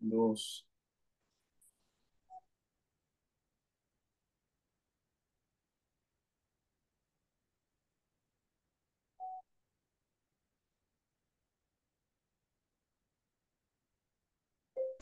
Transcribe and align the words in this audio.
dos. 0.00 0.66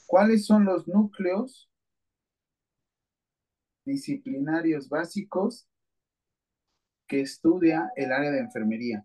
¿Cuáles 0.07 0.45
son 0.45 0.65
los 0.65 0.89
núcleos 0.89 1.69
disciplinarios 3.85 4.89
básicos 4.89 5.67
que 7.09 7.21
estudia 7.23 7.91
el 7.97 8.13
área 8.13 8.31
de 8.31 8.39
enfermería? 8.39 9.05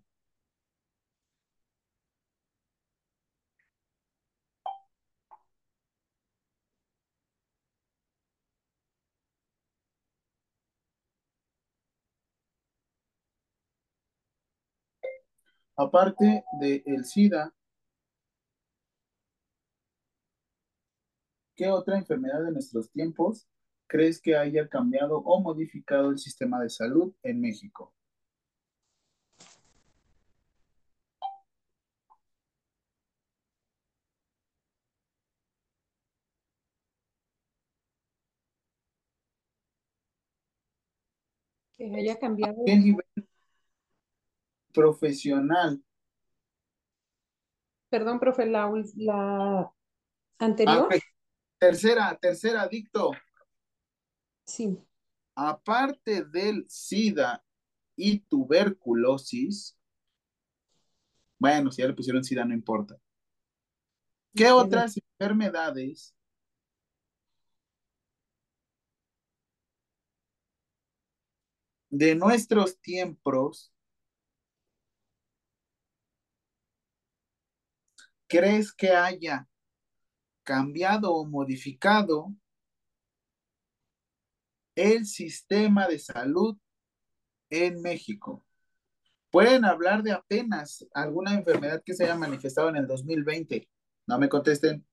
Aparte 15.84 16.46
del 16.62 17.04
SIDA, 17.04 17.54
¿qué 21.56 21.68
otra 21.70 21.98
enfermedad 21.98 22.42
de 22.42 22.52
nuestros 22.54 22.90
tiempos 22.90 23.50
crees 23.88 24.22
que 24.22 24.38
haya 24.38 24.70
cambiado 24.70 25.18
o 25.18 25.42
modificado 25.42 26.10
el 26.12 26.20
sistema 26.20 26.62
de 26.62 26.70
salud 26.70 27.14
en 27.22 27.42
México? 27.42 27.94
Que 41.74 41.94
haya 41.94 42.18
cambiado. 42.18 42.56
¿Qué 42.66 42.78
nivel 42.78 43.06
profesional? 44.74 45.82
Perdón, 47.90 48.20
profe, 48.20 48.46
la, 48.46 48.72
la 48.96 49.72
anterior. 50.40 50.90
Ah, 50.92 50.98
tercera, 51.60 52.18
tercera, 52.20 52.68
dicto. 52.68 53.12
Sí. 54.46 54.78
Aparte 55.36 56.26
del 56.26 56.66
SIDA 56.68 57.44
y 57.96 58.20
tuberculosis, 58.20 59.78
bueno, 61.38 61.72
si 61.72 61.82
ya 61.82 61.88
le 61.88 61.94
pusieron 61.94 62.24
SIDA, 62.24 62.46
no 62.46 62.54
importa. 62.54 62.98
¿Qué 64.36 64.50
otras 64.50 64.98
enfermedades 64.98 66.16
de 71.90 72.16
nuestros 72.16 72.80
tiempos 72.80 73.73
crees 78.34 78.74
que 78.74 78.90
haya 78.90 79.48
cambiado 80.44 81.14
o 81.14 81.24
modificado 81.24 82.34
el 84.74 85.06
sistema 85.06 85.88
de 85.88 86.00
salud 86.00 86.58
en 87.52 87.80
México? 87.84 88.44
Pueden 89.30 89.66
hablar 89.66 90.02
de 90.02 90.14
apenas 90.14 90.84
alguna 90.96 91.36
enfermedad 91.36 91.84
que 91.86 91.94
se 91.94 92.06
haya 92.06 92.16
manifestado 92.16 92.70
en 92.70 92.78
el 92.78 92.88
2020. 92.88 93.70
No 94.08 94.18
me 94.18 94.30
contesten. 94.30 94.84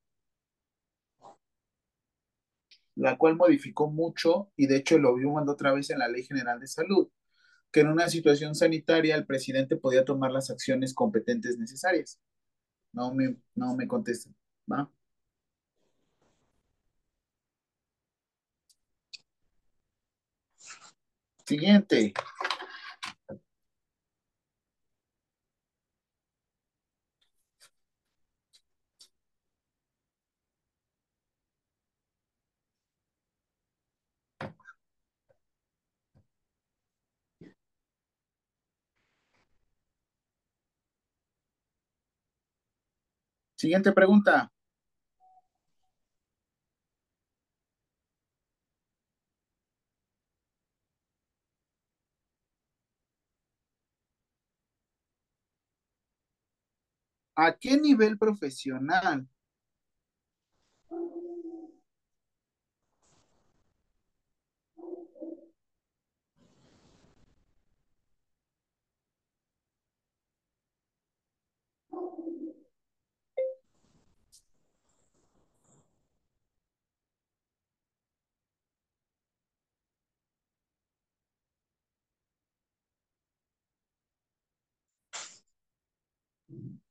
La 2.93 3.17
cual 3.17 3.37
modificó 3.37 3.89
mucho 3.89 4.51
y 4.55 4.67
de 4.67 4.77
hecho 4.77 4.99
lo 4.99 5.15
vimos 5.15 5.49
otra 5.49 5.73
vez 5.73 5.89
en 5.89 5.97
la 5.97 6.07
Ley 6.07 6.25
General 6.25 6.59
de 6.59 6.67
Salud, 6.67 7.09
que 7.71 7.79
en 7.79 7.87
una 7.87 8.07
situación 8.07 8.53
sanitaria 8.53 9.15
el 9.15 9.25
presidente 9.25 9.77
podía 9.77 10.05
tomar 10.05 10.31
las 10.31 10.51
acciones 10.51 10.93
competentes 10.93 11.57
necesarias. 11.57 12.19
No 12.93 13.13
me, 13.13 13.35
no 13.55 13.75
me 13.75 13.85
¿va? 14.71 14.89
Siguiente. 21.45 22.13
Siguiente 43.61 43.91
pregunta. 43.91 44.51
¿A 57.35 57.57
qué 57.57 57.77
nivel 57.77 58.17
profesional 58.17 59.27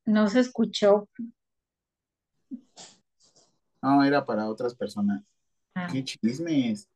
No 0.04 0.28
se 0.28 0.41
escuchó. 0.41 1.09
No, 3.82 4.04
era 4.04 4.25
para 4.25 4.48
otras 4.48 4.75
personas. 4.75 5.22
Ah. 5.75 5.88
¿Qué 5.91 6.04
chismes? 6.04 6.88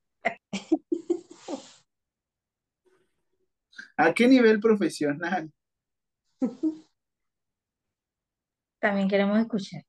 ¿A 3.96 4.12
qué 4.12 4.26
nivel 4.26 4.60
profesional? 4.60 5.52
También 8.80 9.08
queremos 9.08 9.38
escuchar. 9.38 9.84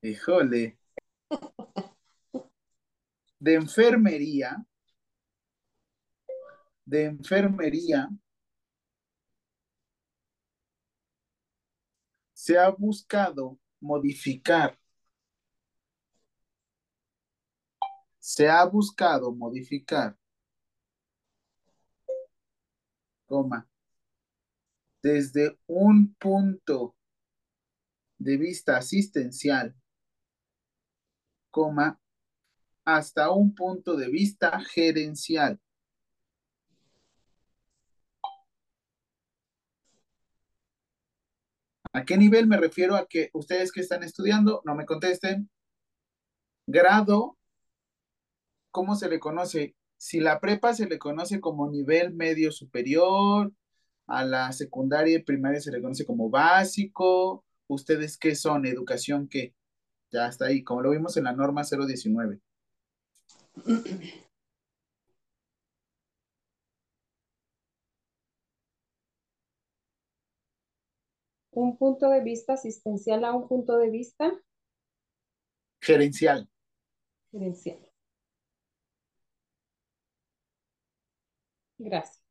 Híjole. 0.00 0.78
De 3.38 3.54
enfermería. 3.54 4.64
De 6.86 7.04
enfermería. 7.04 8.08
Se 12.44 12.58
ha 12.58 12.68
buscado 12.68 13.58
modificar. 13.80 14.78
Se 18.18 18.46
ha 18.46 18.62
buscado 18.66 19.34
modificar. 19.34 20.14
Coma. 23.24 23.66
Desde 25.02 25.58
un 25.66 26.14
punto 26.16 26.94
de 28.18 28.36
vista 28.36 28.76
asistencial, 28.76 29.74
coma, 31.50 31.98
hasta 32.84 33.30
un 33.30 33.54
punto 33.54 33.96
de 33.96 34.10
vista 34.10 34.60
gerencial. 34.60 35.58
¿A 41.94 42.04
qué 42.04 42.18
nivel 42.18 42.48
me 42.48 42.56
refiero 42.56 42.96
a 42.96 43.06
que 43.06 43.30
ustedes 43.32 43.70
que 43.70 43.80
están 43.80 44.02
estudiando 44.02 44.62
no 44.64 44.74
me 44.74 44.84
contesten? 44.84 45.48
Grado, 46.66 47.38
¿cómo 48.72 48.96
se 48.96 49.08
le 49.08 49.20
conoce? 49.20 49.76
Si 49.96 50.18
la 50.18 50.40
prepa 50.40 50.74
se 50.74 50.86
le 50.88 50.98
conoce 50.98 51.40
como 51.40 51.70
nivel 51.70 52.12
medio 52.12 52.50
superior, 52.50 53.52
a 54.08 54.24
la 54.24 54.50
secundaria 54.50 55.16
y 55.16 55.22
primaria 55.22 55.60
se 55.60 55.70
le 55.70 55.80
conoce 55.80 56.04
como 56.04 56.28
básico, 56.28 57.44
¿ustedes 57.68 58.18
qué 58.18 58.34
son? 58.34 58.66
¿Educación 58.66 59.28
qué? 59.28 59.54
Ya 60.10 60.26
está 60.26 60.46
ahí, 60.46 60.64
como 60.64 60.82
lo 60.82 60.90
vimos 60.90 61.16
en 61.16 61.24
la 61.24 61.32
norma 61.32 61.62
019. 61.62 62.40
Un 71.54 71.76
punto 71.78 72.08
de 72.10 72.20
vista 72.20 72.54
asistencial 72.54 73.24
a 73.24 73.32
un 73.32 73.46
punto 73.48 73.76
de 73.76 73.90
vista. 73.90 74.32
Gerencial. 75.80 76.48
Gerencial. 77.30 77.78
Gracias. 81.78 82.23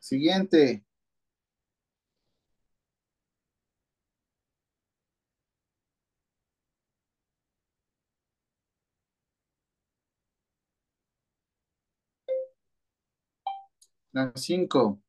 Siguiente. 0.00 0.84
La 14.12 14.32
cinco. 14.34 15.00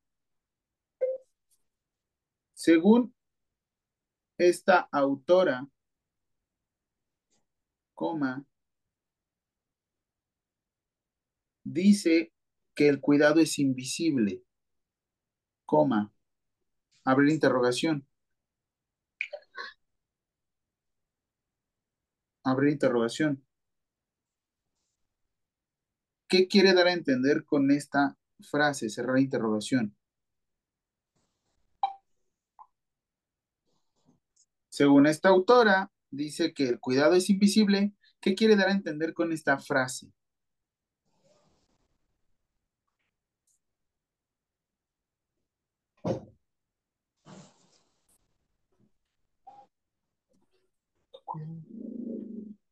Según 2.54 3.12
esta 4.40 4.88
autora, 4.90 5.68
coma, 7.94 8.44
dice 11.64 12.32
que 12.74 12.88
el 12.88 13.00
cuidado 13.00 13.40
es 13.40 13.58
invisible, 13.58 14.42
coma, 15.66 16.12
abrir 17.04 17.30
interrogación. 17.32 18.06
Abrir 22.42 22.72
interrogación. 22.72 23.44
¿Qué 26.28 26.48
quiere 26.48 26.72
dar 26.72 26.86
a 26.86 26.92
entender 26.92 27.44
con 27.44 27.70
esta 27.70 28.16
frase, 28.40 28.88
cerrar 28.88 29.18
interrogación? 29.18 29.94
Según 34.80 35.06
esta 35.06 35.28
autora, 35.28 35.92
dice 36.10 36.54
que 36.54 36.66
el 36.66 36.80
cuidado 36.80 37.14
es 37.14 37.28
invisible. 37.28 37.92
¿Qué 38.18 38.34
quiere 38.34 38.56
dar 38.56 38.68
a 38.68 38.72
entender 38.72 39.12
con 39.12 39.30
esta 39.30 39.58
frase? 39.58 40.10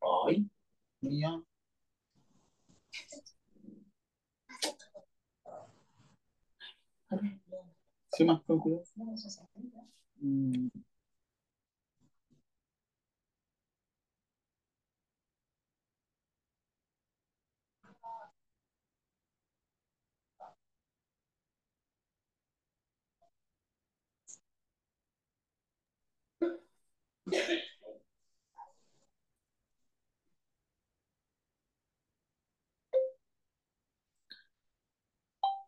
Ay, 0.01 0.49
mía. 1.03 1.43
Sí, 8.13 8.25
más 8.25 8.41
cuidado. 8.47 8.83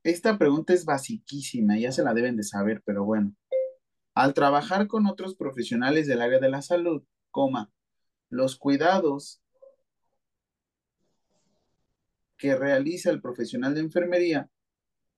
Esta 0.03 0.39
pregunta 0.39 0.73
es 0.73 0.85
basiquísima, 0.85 1.79
ya 1.79 1.93
se 1.93 2.03
la 2.03 2.15
deben 2.15 2.37
de 2.37 2.43
saber, 2.43 2.83
pero 2.85 3.05
bueno. 3.05 3.35
Al 4.15 4.35
trabajar 4.35 4.87
con 4.87 5.07
otros 5.07 5.35
profesionales 5.35 6.07
del 6.07 6.23
área 6.23 6.39
de 6.39 6.49
la 6.49 6.63
salud, 6.63 7.03
coma, 7.31 7.71
los 8.31 8.57
cuidados 8.57 9.43
que 12.37 12.57
realiza 12.57 13.11
el 13.11 13.21
profesional 13.21 13.75
de 13.75 13.81
enfermería 13.81 14.51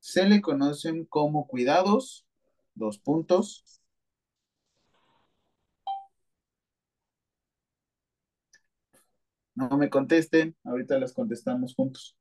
se 0.00 0.28
le 0.28 0.40
conocen 0.40 1.04
como 1.04 1.46
cuidados, 1.46 2.26
dos 2.74 2.98
puntos, 2.98 3.81
No 9.54 9.76
me 9.78 9.88
contesten, 9.90 10.56
ahorita 10.64 10.98
las 10.98 11.12
contestamos 11.12 11.74
juntos. 11.74 12.16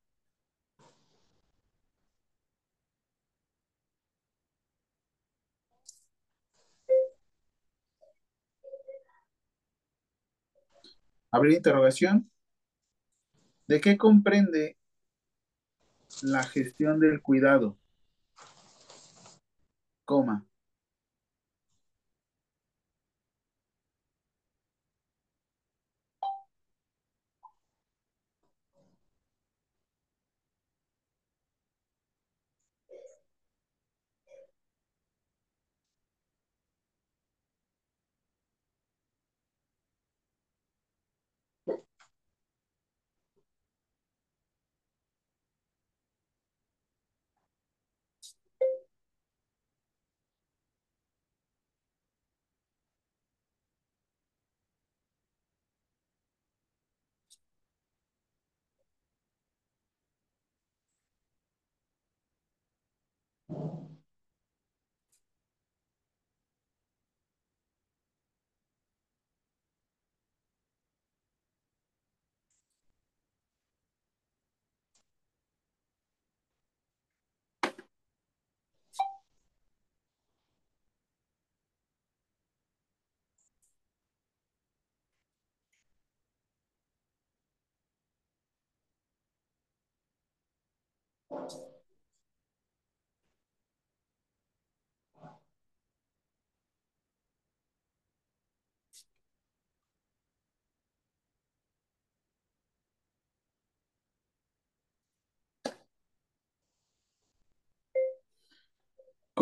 Abrir 11.31 11.54
interrogación. 11.57 12.30
¿De 13.68 13.80
qué 13.81 13.98
comprende 13.98 14.77
la 16.22 16.44
gestión 16.44 17.00
del 17.00 17.22
cuidado? 17.22 17.77
Coma. 20.06 20.50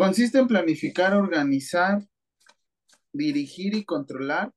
Consiste 0.00 0.38
en 0.38 0.46
planificar, 0.46 1.12
organizar, 1.12 2.02
dirigir 3.12 3.74
y 3.74 3.84
controlar 3.84 4.50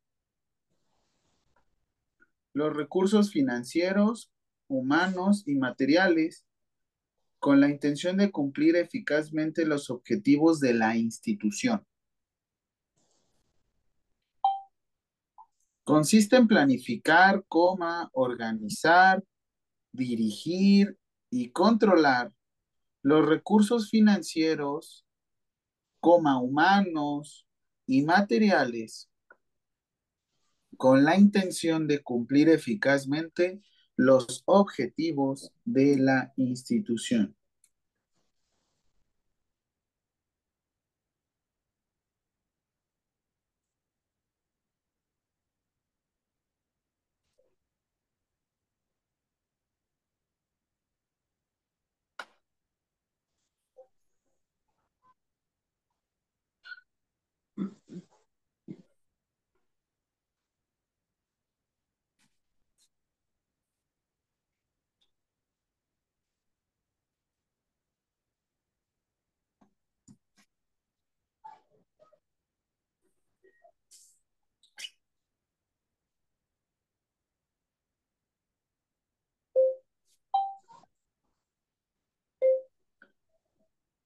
los 2.54 2.74
recursos 2.74 3.30
financieros, 3.30 4.32
humanos 4.70 5.44
y 5.46 5.56
materiales 5.56 6.46
con 7.40 7.60
la 7.60 7.68
intención 7.68 8.16
de 8.16 8.32
cumplir 8.32 8.78
eficazmente 8.78 9.66
los 9.66 9.90
objetivos 9.90 10.62
de 10.62 10.76
la 10.76 10.96
institución. 10.96 11.86
Consiste 15.84 16.38
en 16.38 16.48
planificar, 16.48 17.44
coma, 17.50 18.10
organizar, 18.14 19.22
dirigir 19.92 20.98
y 21.30 21.52
controlar 21.52 22.32
los 23.02 23.28
recursos 23.28 23.90
financieros, 23.90 25.06
coma, 26.04 26.38
humanos 26.38 27.48
y 27.88 28.04
materiales 28.04 29.10
con 30.76 31.06
la 31.06 31.18
intención 31.18 31.88
de 31.88 32.04
cumplir 32.04 32.50
eficazmente 32.50 33.62
los 33.96 34.44
objetivos 34.46 35.54
de 35.64 35.98
la 35.98 36.34
institución. 36.36 37.38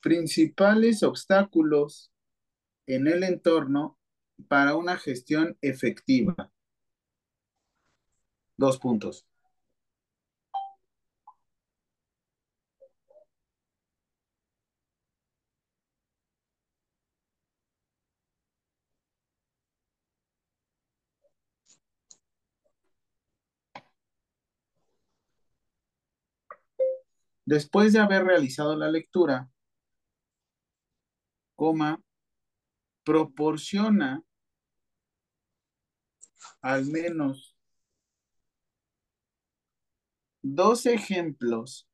Principales 0.08 1.04
obstáculos 1.04 2.14
en 2.86 3.08
el 3.08 3.26
entorno 3.26 4.00
para 4.48 4.78
una 4.78 4.98
gestión 4.98 5.58
efectiva. 5.62 6.50
Dos 8.56 8.78
puntos. 8.78 9.28
Después 27.44 27.92
de 27.92 28.00
haber 28.00 28.24
realizado 28.24 28.74
la 28.78 28.90
lectura, 28.90 29.50
coma, 31.58 32.02
proporciona 33.04 34.24
al 36.62 36.86
menos 36.86 37.58
dos 40.44 40.86
ejemplos, 40.86 41.90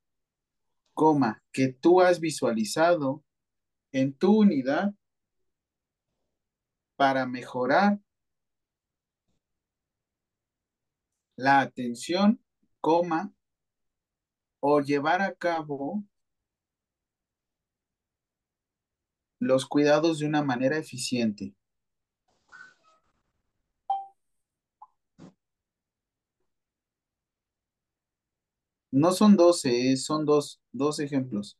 coma, 0.93 1.41
que 1.53 1.69
tú 1.69 2.01
has 2.01 2.19
visualizado 2.19 3.23
en 3.93 4.13
tu 4.13 4.41
unidad 4.41 4.93
para 6.97 7.25
mejorar 7.25 7.99
la 11.37 11.61
atención, 11.61 12.43
coma, 12.81 13.33
o 14.59 14.81
llevar 14.81 15.21
a 15.21 15.33
cabo 15.33 16.03
los 19.43 19.65
cuidados 19.65 20.19
de 20.19 20.27
una 20.27 20.43
manera 20.43 20.77
eficiente. 20.77 21.53
No 28.91 29.11
son 29.11 29.35
12, 29.35 29.97
son 29.97 30.25
dos, 30.25 30.61
dos 30.71 30.99
ejemplos. 31.01 31.57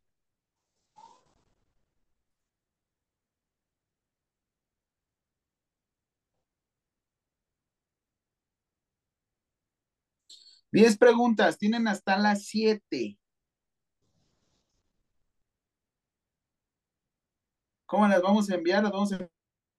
Diez 10.74 10.98
preguntas, 10.98 11.58
tienen 11.58 11.88
hasta 11.88 12.18
las 12.18 12.46
siete. 12.46 13.18
¿Cómo 17.94 18.08
las 18.08 18.24
vamos 18.24 18.50
a 18.50 18.56
enviar? 18.56 18.82
Las 18.82 18.92
vamos 18.92 19.14
a 19.14 19.30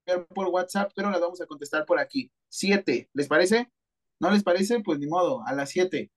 enviar 0.07 0.29
por 0.29 0.47
WhatsApp, 0.47 0.93
pero 0.95 1.11
las 1.11 1.21
vamos 1.21 1.41
a 1.41 1.47
contestar 1.47 1.85
por 1.85 1.99
aquí. 1.99 2.31
Siete, 2.49 3.11
¿les 3.13 3.27
parece? 3.27 3.73
¿No 4.21 4.31
les 4.31 4.45
parece? 4.45 4.79
Pues 4.79 5.01
ni 5.01 5.09
modo, 5.09 5.45
a 5.45 5.53
las 5.53 5.71
siete. 5.71 6.13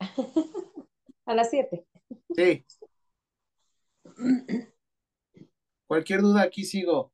A 1.24 1.34
las 1.34 1.48
siete. 1.48 1.86
Sí. 2.36 2.66
Cualquier 5.86 6.20
duda, 6.20 6.42
aquí 6.42 6.66
sigo. 6.66 7.10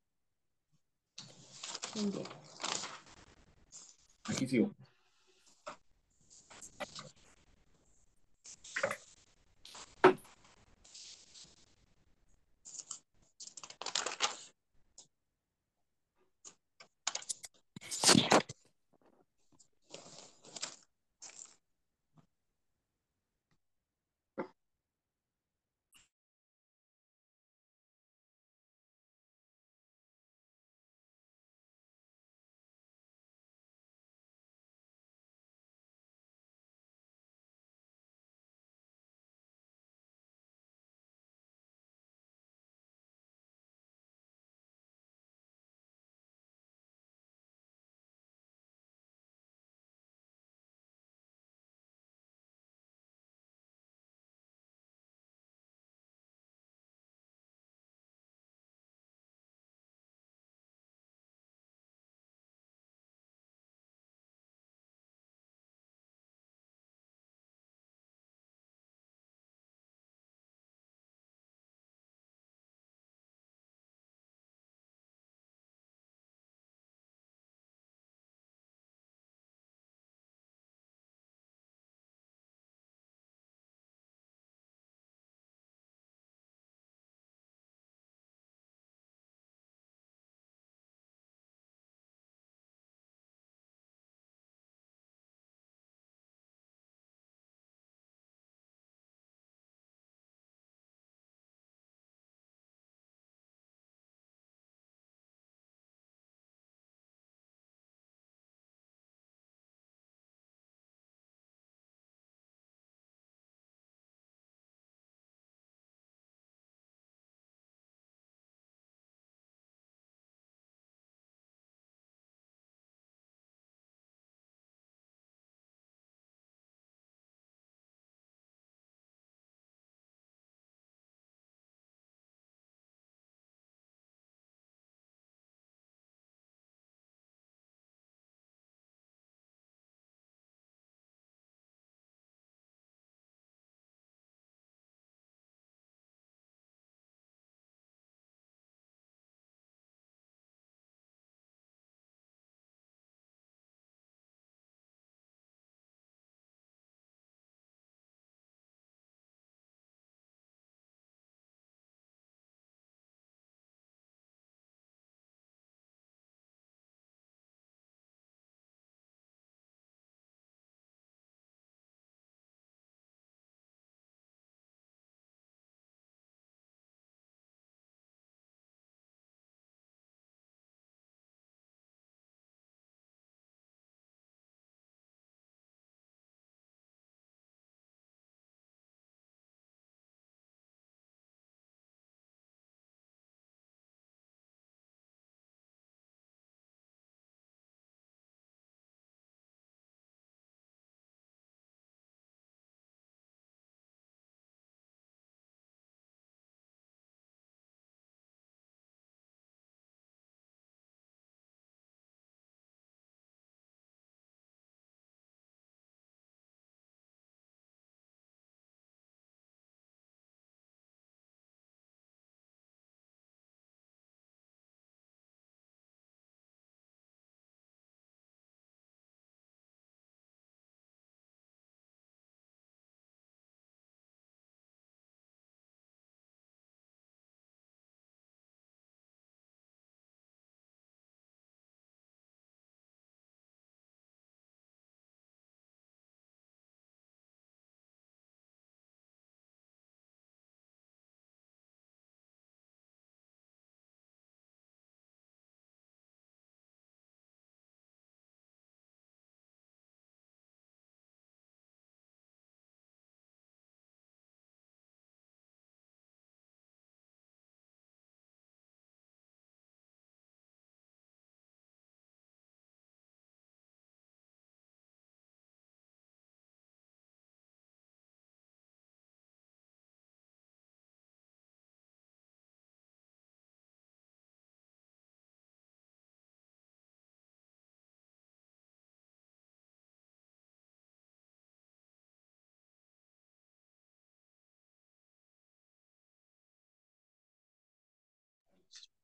Aquí 4.25 4.47
sigo. 4.47 4.75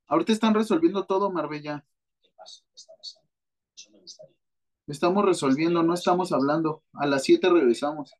Ahorita 0.07 0.31
están 0.33 0.53
resolviendo 0.53 1.05
todo, 1.05 1.31
Marbella. 1.31 1.85
¿Qué 2.21 2.29
pasa? 2.35 2.63
¿Qué 2.69 2.75
está 2.75 2.93
pasando? 2.97 3.29
Eso 3.75 3.91
me 3.91 3.99
gustaría. 3.99 4.35
Estamos 4.87 5.25
resolviendo, 5.25 5.81
no 5.83 5.93
estamos 5.93 6.31
hablando. 6.31 6.83
A 6.93 7.07
las 7.07 7.23
7 7.23 7.49
regresamos. 7.49 8.13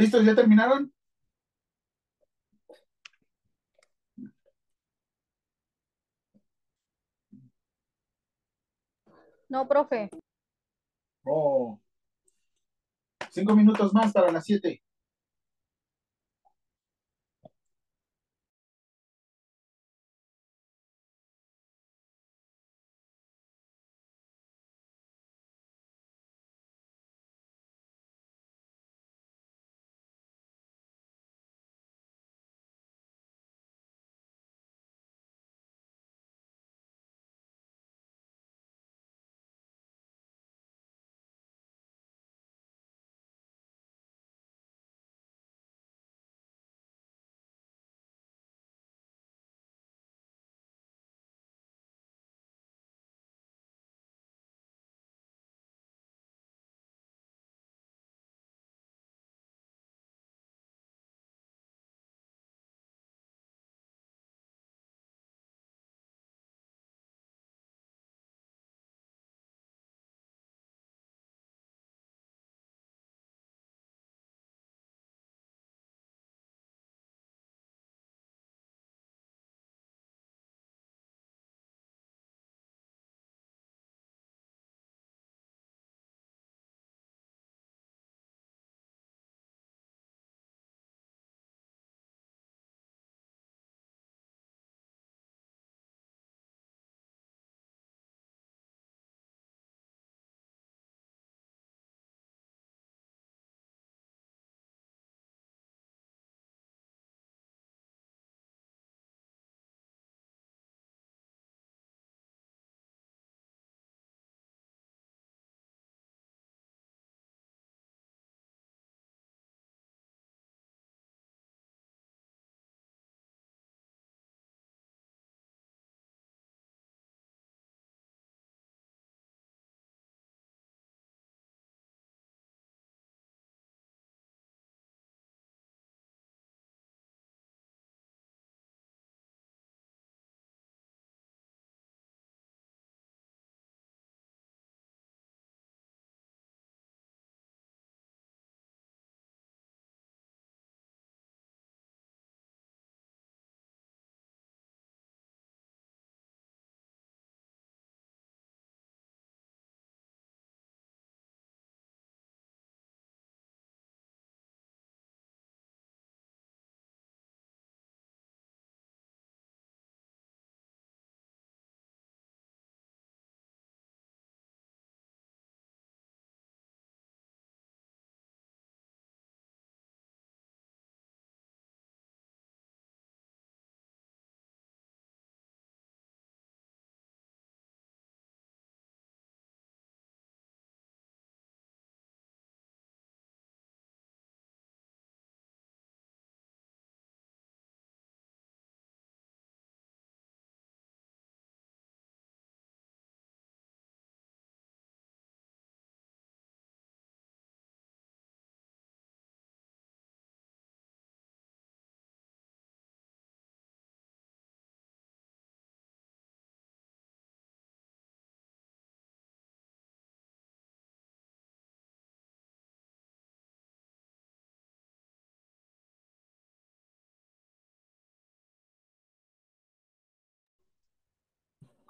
¿Listos? 0.00 0.24
¿Ya 0.24 0.34
terminaron? 0.34 0.90
No, 9.50 9.68
profe. 9.68 10.08
Oh. 11.24 11.78
Cinco 13.30 13.54
minutos 13.54 13.92
más 13.92 14.12
para 14.12 14.32
las 14.32 14.44
siete. 14.46 14.82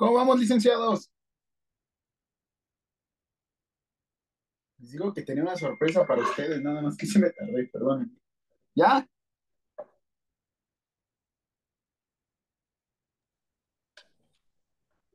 ¿Cómo 0.00 0.14
vamos, 0.14 0.40
licenciados? 0.40 1.12
Les 4.78 4.92
digo 4.92 5.12
que 5.12 5.20
tenía 5.20 5.42
una 5.42 5.56
sorpresa 5.56 6.06
para 6.06 6.22
ustedes, 6.22 6.62
nada 6.62 6.80
más 6.80 6.96
que 6.96 7.04
se 7.06 7.18
me 7.18 7.28
tardé, 7.28 7.66
perdonen. 7.66 8.18
¿Ya? 8.74 9.06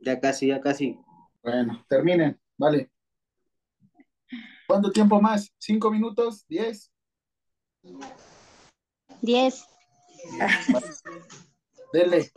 Ya 0.02 0.20
casi, 0.20 0.50
ya 0.50 0.62
casi. 0.62 1.00
Bueno, 1.42 1.84
terminen, 1.90 2.40
vale. 2.56 2.92
¿Cuánto 4.68 4.92
tiempo 4.92 5.20
más? 5.20 5.52
¿Cinco 5.58 5.90
minutos? 5.90 6.46
¿Diez? 6.48 6.92
Diez. 9.20 9.66
Dele. 11.92 12.32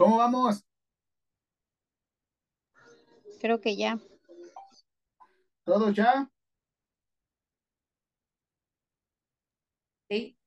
¿Cómo 0.00 0.16
vamos? 0.16 0.64
Creo 3.38 3.60
que 3.60 3.76
ya. 3.76 3.98
¿Todos 5.64 5.94
ya? 5.94 6.30
Sí. 10.08 10.39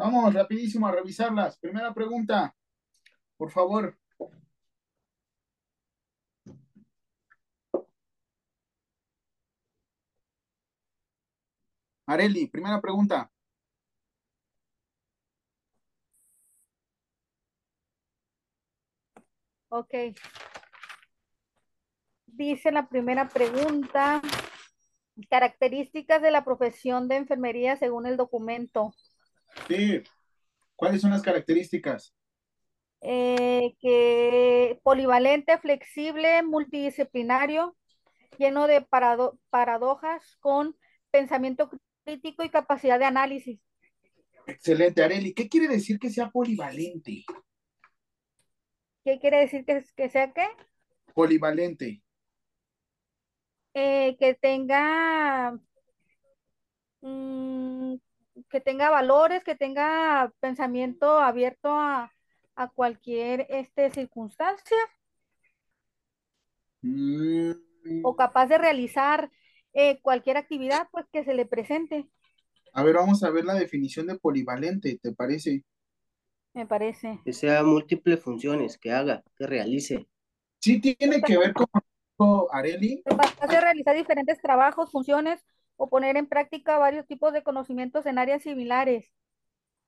Vamos, 0.00 0.32
rapidísimo 0.32 0.86
a 0.86 0.92
revisarlas. 0.92 1.58
Primera 1.58 1.92
pregunta, 1.92 2.54
por 3.36 3.50
favor. 3.50 3.98
Areli, 12.06 12.46
primera 12.48 12.80
pregunta. 12.80 13.30
Ok. 19.68 19.94
Dice 22.26 22.72
la 22.72 22.88
primera 22.88 23.28
pregunta, 23.28 24.22
características 25.28 26.22
de 26.22 26.30
la 26.30 26.44
profesión 26.44 27.06
de 27.08 27.16
enfermería 27.16 27.76
según 27.76 28.06
el 28.06 28.16
documento. 28.16 28.94
Sí. 29.68 30.02
¿Cuáles 30.76 31.00
son 31.00 31.10
las 31.10 31.22
características? 31.22 32.14
Eh, 33.02 33.74
que 33.80 34.78
polivalente, 34.82 35.58
flexible, 35.58 36.42
multidisciplinario, 36.42 37.76
lleno 38.38 38.66
de 38.66 38.82
parado- 38.82 39.38
paradojas, 39.50 40.36
con 40.40 40.76
pensamiento 41.10 41.70
crítico 42.04 42.44
y 42.44 42.50
capacidad 42.50 42.98
de 42.98 43.06
análisis. 43.06 43.60
Excelente, 44.46 45.02
Areli. 45.02 45.32
¿Qué 45.32 45.48
quiere 45.48 45.68
decir 45.68 45.98
que 45.98 46.10
sea 46.10 46.30
polivalente? 46.30 47.24
¿Qué 49.04 49.18
quiere 49.18 49.38
decir 49.40 49.64
que, 49.64 49.84
que 49.96 50.08
sea 50.10 50.32
qué? 50.32 50.46
Polivalente. 51.14 52.02
Eh, 53.74 54.16
que 54.18 54.34
tenga 54.34 55.58
mm, 57.02 57.94
que 58.50 58.60
tenga 58.60 58.90
valores, 58.90 59.44
que 59.44 59.54
tenga 59.54 60.32
pensamiento 60.40 61.18
abierto 61.18 61.70
a, 61.70 62.12
a 62.56 62.68
cualquier 62.68 63.46
este, 63.48 63.90
circunstancia 63.90 64.76
Mm, 66.82 67.52
o 68.02 68.16
capaz 68.16 68.46
de 68.46 68.56
realizar 68.56 69.30
eh, 69.74 70.00
cualquier 70.00 70.38
actividad 70.38 70.88
pues 70.90 71.06
que 71.12 71.24
se 71.24 71.34
le 71.34 71.44
presente, 71.44 72.08
a 72.72 72.82
ver, 72.82 72.94
vamos 72.94 73.22
a 73.22 73.30
ver 73.30 73.44
la 73.44 73.54
definición 73.54 74.06
de 74.06 74.16
polivalente, 74.16 74.98
¿te 75.02 75.12
parece? 75.12 75.64
me 76.54 76.66
parece. 76.66 77.20
que 77.24 77.32
sea 77.32 77.62
múltiples 77.62 78.20
funciones, 78.20 78.78
que 78.78 78.92
haga, 78.92 79.22
que 79.36 79.46
realice. 79.46 80.06
Sí 80.60 80.80
tiene 80.80 81.20
que 81.20 81.38
ver 81.38 81.52
con 81.52 81.66
Areli. 82.52 83.02
Capaz 83.02 83.48
de 83.48 83.60
realizar 83.60 83.96
diferentes 83.96 84.40
trabajos, 84.40 84.90
funciones 84.90 85.40
o 85.82 85.88
poner 85.88 86.18
en 86.18 86.26
práctica 86.26 86.76
varios 86.76 87.06
tipos 87.06 87.32
de 87.32 87.42
conocimientos 87.42 88.04
en 88.04 88.18
áreas 88.18 88.42
similares. 88.42 89.06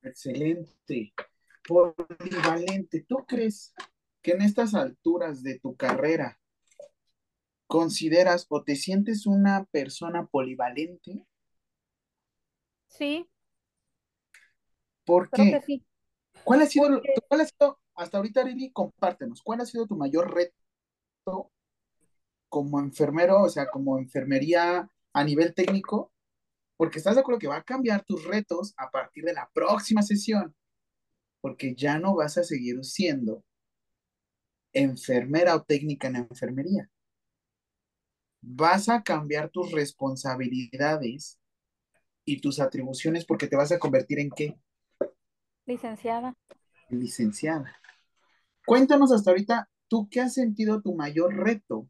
Excelente. 0.01 1.13
Polivalente. 1.69 3.05
¿Tú 3.07 3.27
crees 3.29 3.75
que 4.23 4.31
en 4.33 4.41
estas 4.41 4.75
alturas 4.75 5.43
de 5.43 5.59
tu 5.59 5.77
carrera 5.77 6.41
consideras 7.67 8.47
o 8.49 8.63
te 8.63 8.75
sientes 8.75 9.27
una 9.27 9.67
persona 9.67 10.25
polivalente? 10.27 11.27
Sí, 12.87 13.29
¿Por 15.05 15.29
creo 15.29 15.45
qué? 15.45 15.53
que 15.61 15.61
sí. 15.67 15.87
¿Cuál 16.43 16.63
ha 16.63 16.67
sido, 16.67 16.89
Porque- 16.89 17.15
cuál 17.29 17.43
ha 17.43 17.45
sido, 17.45 17.81
hasta 17.97 18.17
ahorita, 18.17 18.41
Areli, 18.41 18.73
compártenos, 18.73 19.43
¿cuál 19.43 19.61
ha 19.61 19.67
sido 19.67 19.87
tu 19.87 19.97
mayor 19.97 20.35
reto 20.35 21.53
como 22.49 22.81
enfermero, 22.81 23.43
o 23.43 23.49
sea, 23.51 23.67
como 23.71 23.99
enfermería 23.99 24.89
a 25.13 25.25
nivel 25.25 25.55
técnico? 25.55 26.13
Porque 26.77 26.99
estás 26.99 27.15
de 27.15 27.21
acuerdo 27.21 27.39
que 27.39 27.49
va 27.49 27.57
a 27.57 27.65
cambiar 27.65 28.05
tus 28.05 28.25
retos 28.25 28.75
a 28.77 28.91
partir 28.91 29.25
de 29.25 29.35
la 29.35 29.49
próxima 29.53 30.03
sesión, 30.03 30.55
porque 31.41 31.75
ya 31.75 31.99
no 31.99 32.15
vas 32.15 32.39
a 32.39 32.45
seguir 32.45 32.85
siendo 32.85 33.45
enfermera 34.73 35.55
o 35.55 35.63
técnica 35.63 36.09
en 36.09 36.17
enfermería. 36.17 36.91
Vas 38.41 38.89
a 38.89 39.03
cambiar 39.03 39.51
tus 39.51 39.71
responsabilidades 39.71 41.39
y 42.25 42.41
tus 42.41 42.61
atribuciones 42.61 43.25
porque 43.25 43.47
te 43.47 43.57
vas 43.57 43.73
a 43.73 43.79
convertir 43.79 44.19
en 44.19 44.31
qué? 44.31 44.59
Licenciada. 45.67 46.37
licenciada. 46.89 47.81
Cuéntanos 48.67 49.13
hasta 49.13 49.31
ahorita, 49.31 49.69
¿tú 49.89 50.09
qué 50.11 50.21
has 50.21 50.35
sentido 50.35 50.83
tu 50.83 50.95
mayor 50.95 51.35
reto? 51.35 51.89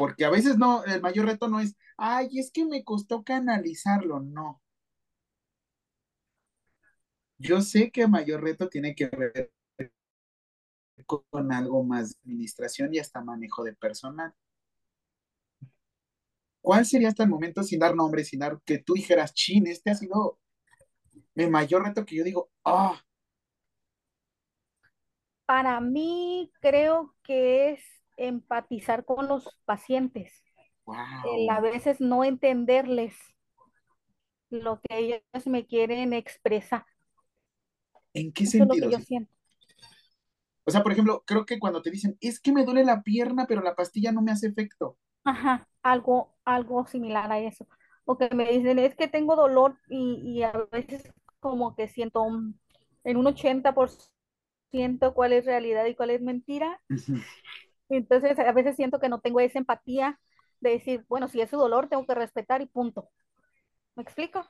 Porque 0.00 0.24
a 0.24 0.30
veces 0.30 0.56
no, 0.56 0.82
el 0.86 1.02
mayor 1.02 1.26
reto 1.26 1.46
no 1.46 1.60
es, 1.60 1.76
ay, 1.98 2.38
es 2.38 2.50
que 2.50 2.64
me 2.64 2.82
costó 2.84 3.22
canalizarlo, 3.22 4.18
no. 4.18 4.62
Yo 7.36 7.60
sé 7.60 7.90
que 7.90 8.04
el 8.04 8.08
mayor 8.08 8.42
reto 8.42 8.70
tiene 8.70 8.94
que 8.94 9.08
ver 9.08 9.52
con 11.04 11.52
algo 11.52 11.84
más 11.84 12.16
administración 12.24 12.94
y 12.94 12.98
hasta 12.98 13.20
manejo 13.20 13.62
de 13.62 13.74
personal. 13.74 14.32
¿Cuál 16.62 16.86
sería 16.86 17.08
hasta 17.08 17.24
el 17.24 17.28
momento, 17.28 17.62
sin 17.62 17.78
dar 17.78 17.94
nombres, 17.94 18.28
sin 18.28 18.40
dar 18.40 18.58
que 18.64 18.78
tú 18.78 18.94
dijeras, 18.94 19.34
chin, 19.34 19.66
este 19.66 19.90
ha 19.90 19.94
sido 19.94 20.38
el 21.34 21.50
mayor 21.50 21.84
reto 21.84 22.06
que 22.06 22.16
yo 22.16 22.24
digo, 22.24 22.50
ah, 22.64 22.98
Para 25.44 25.78
mí 25.82 26.50
creo 26.62 27.14
que 27.22 27.72
es 27.72 27.99
empatizar 28.28 29.04
con 29.04 29.28
los 29.28 29.58
pacientes. 29.64 30.44
el 31.22 31.48
a 31.50 31.60
veces 31.60 32.00
no 32.00 32.24
entenderles 32.24 33.16
lo 34.50 34.80
que 34.80 34.98
ellos 34.98 35.46
me 35.46 35.66
quieren 35.66 36.12
expresar. 36.12 36.84
¿en 38.14 38.32
qué 38.32 38.46
Eso 38.46 38.62
es 38.64 38.68
lo 38.68 38.78
que 38.78 38.86
sentido? 38.86 38.90
yo 38.90 39.00
siento. 39.00 39.32
O 40.64 40.70
sea, 40.70 40.82
por 40.82 40.92
ejemplo, 40.92 41.22
creo 41.26 41.44
que 41.44 41.58
cuando 41.58 41.82
te 41.82 41.90
dicen, 41.90 42.16
es 42.22 42.40
que 42.40 42.50
me 42.52 42.64
duele 42.64 42.82
la 42.82 43.02
pierna, 43.02 43.46
pero 43.46 43.60
la 43.60 43.76
pastilla 43.76 44.10
no 44.10 44.22
me 44.22 44.32
hace 44.32 44.46
efecto. 44.46 44.96
Ajá, 45.24 45.68
algo, 45.82 46.34
algo 46.44 46.86
similar 46.86 47.30
a 47.32 47.38
eso. 47.40 47.66
O 48.04 48.16
que 48.18 48.28
me 48.34 48.50
dicen, 48.50 48.78
es 48.78 48.94
que 48.96 49.08
tengo 49.08 49.36
dolor 49.36 49.76
y, 49.88 50.14
y 50.24 50.42
a 50.42 50.52
veces 50.72 51.12
como 51.40 51.74
que 51.76 51.88
siento 51.88 52.22
un- 52.22 52.58
en 53.04 53.16
un 53.16 53.26
80% 53.26 55.14
cuál 55.14 55.32
es 55.32 55.44
realidad 55.46 55.86
y 55.86 55.94
cuál 55.94 56.10
es 56.10 56.20
mentira. 56.22 56.80
Entonces 57.90 58.38
a 58.38 58.52
veces 58.52 58.76
siento 58.76 59.00
que 59.00 59.08
no 59.08 59.20
tengo 59.20 59.40
esa 59.40 59.58
empatía 59.58 60.18
de 60.60 60.70
decir, 60.70 61.04
bueno, 61.08 61.28
si 61.28 61.40
es 61.40 61.50
su 61.50 61.56
dolor, 61.58 61.88
tengo 61.88 62.06
que 62.06 62.14
respetar 62.14 62.62
y 62.62 62.66
punto. 62.66 63.10
¿Me 63.96 64.02
explico? 64.02 64.44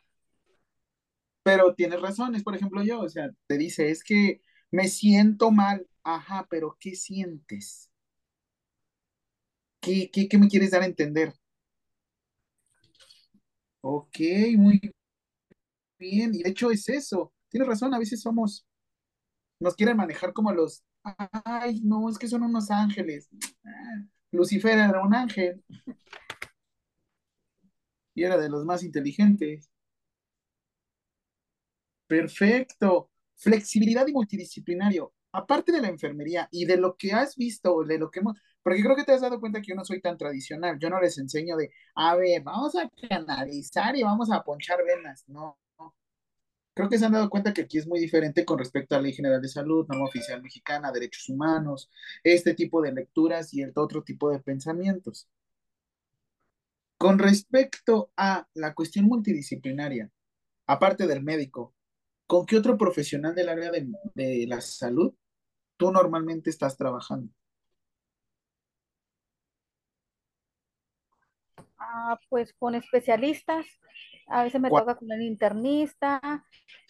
Pero 1.43 1.75
tienes 1.75 2.01
razones, 2.01 2.43
por 2.43 2.55
ejemplo, 2.55 2.83
yo, 2.83 3.01
o 3.01 3.09
sea, 3.09 3.31
te 3.47 3.59
dice, 3.59 3.91
es 3.91 4.05
que 4.05 4.43
me 4.71 4.89
siento 4.89 5.51
mal. 5.51 5.87
Ajá, 6.03 6.47
pero 6.51 6.77
¿qué 6.81 6.95
sientes? 6.95 7.91
¿Qué, 9.81 10.11
qué, 10.11 10.29
qué 10.29 10.39
me 10.39 10.49
quieres 10.49 10.71
dar 10.71 10.83
a 10.83 10.87
entender? 10.87 11.35
Ok, 13.83 14.19
muy 14.57 14.81
bien. 15.99 16.35
Y 16.35 16.43
de 16.43 16.51
hecho 16.51 16.71
es 16.71 16.89
eso. 16.89 17.33
Tienes 17.49 17.69
razón, 17.69 17.95
a 17.95 17.99
veces 17.99 18.21
somos, 18.23 18.67
nos 19.61 19.77
quieren 19.77 19.97
manejar 19.97 20.33
como 20.33 20.53
los, 20.53 20.85
ay, 21.45 21.81
no, 21.83 22.09
es 22.09 22.19
que 22.19 22.29
son 22.29 22.43
unos 22.43 22.71
ángeles. 22.71 23.29
Ah, 23.65 24.05
Lucifer 24.33 24.79
era 24.79 25.03
un 25.03 25.15
ángel 25.15 25.63
y 28.15 28.23
era 28.25 28.37
de 28.39 28.49
los 28.49 28.65
más 28.65 28.83
inteligentes. 28.85 29.69
Perfecto. 32.07 33.11
Flexibilidad 33.37 34.07
y 34.07 34.13
multidisciplinario. 34.13 35.13
Aparte 35.33 35.73
de 35.73 35.81
la 35.81 35.89
enfermería 35.89 36.49
y 36.51 36.65
de 36.67 36.77
lo 36.77 36.97
que 36.97 37.13
has 37.13 37.37
visto, 37.37 37.85
de 37.85 37.99
lo 37.99 38.11
que 38.11 38.21
hemos, 38.21 38.37
porque 38.63 38.83
creo 38.83 38.97
que 38.97 39.05
te 39.05 39.13
has 39.13 39.21
dado 39.21 39.39
cuenta 39.41 39.61
que 39.61 39.69
yo 39.69 39.75
no 39.77 39.85
soy 39.85 40.01
tan 40.01 40.19
tradicional. 40.19 40.79
Yo 40.81 40.91
no 40.91 41.01
les 41.01 41.19
enseño 41.19 41.57
de, 41.57 41.71
a 41.95 42.17
ver, 42.17 42.43
vamos 42.43 42.75
a 42.77 42.91
canalizar 43.09 43.97
y 43.97 44.03
vamos 44.03 44.31
a 44.31 44.43
ponchar 44.43 44.81
venas. 44.85 45.25
No, 45.29 45.41
no. 45.41 45.60
Creo 46.75 46.89
que 46.89 46.99
se 46.99 47.05
han 47.05 47.13
dado 47.13 47.29
cuenta 47.31 47.53
que 47.53 47.63
aquí 47.63 47.79
es 47.79 47.87
muy 47.87 48.01
diferente 48.01 48.45
con 48.45 48.59
respecto 48.59 48.95
a 48.95 48.99
la 48.99 49.03
Ley 49.03 49.13
General 49.13 49.43
de 49.43 49.49
Salud, 49.49 49.87
norma 49.89 50.07
oficial 50.07 50.43
mexicana, 50.43 50.93
derechos 50.93 51.29
humanos, 51.29 51.91
este 52.25 52.55
tipo 52.55 52.81
de 52.83 52.93
lecturas 52.93 53.53
y 53.55 53.63
el 53.63 53.73
otro 53.77 54.03
tipo 54.03 54.31
de 54.31 54.41
pensamientos. 54.41 55.29
Con 56.97 57.19
respecto 57.19 58.13
a 58.17 58.47
la 58.55 58.75
cuestión 58.75 59.07
multidisciplinaria, 59.07 60.11
aparte 60.67 61.07
del 61.07 61.23
médico, 61.23 61.75
¿con 62.27 62.47
qué 62.47 62.57
otro 62.57 62.79
profesional 62.79 63.35
del 63.35 63.49
área 63.49 63.71
de, 63.71 63.89
de 64.15 64.47
la 64.47 64.61
salud 64.61 65.15
tú 65.77 65.91
normalmente 65.91 66.51
estás 66.51 66.77
trabajando? 66.77 67.33
Ah, 71.79 72.21
pues 72.29 72.53
con 72.53 72.75
especialistas, 72.75 73.67
a 74.31 74.45
veces 74.45 74.61
me 74.61 74.71
¿Cuál? 74.71 74.85
toca 74.85 74.97
con 74.97 75.11
el 75.13 75.23
internista, 75.23 76.45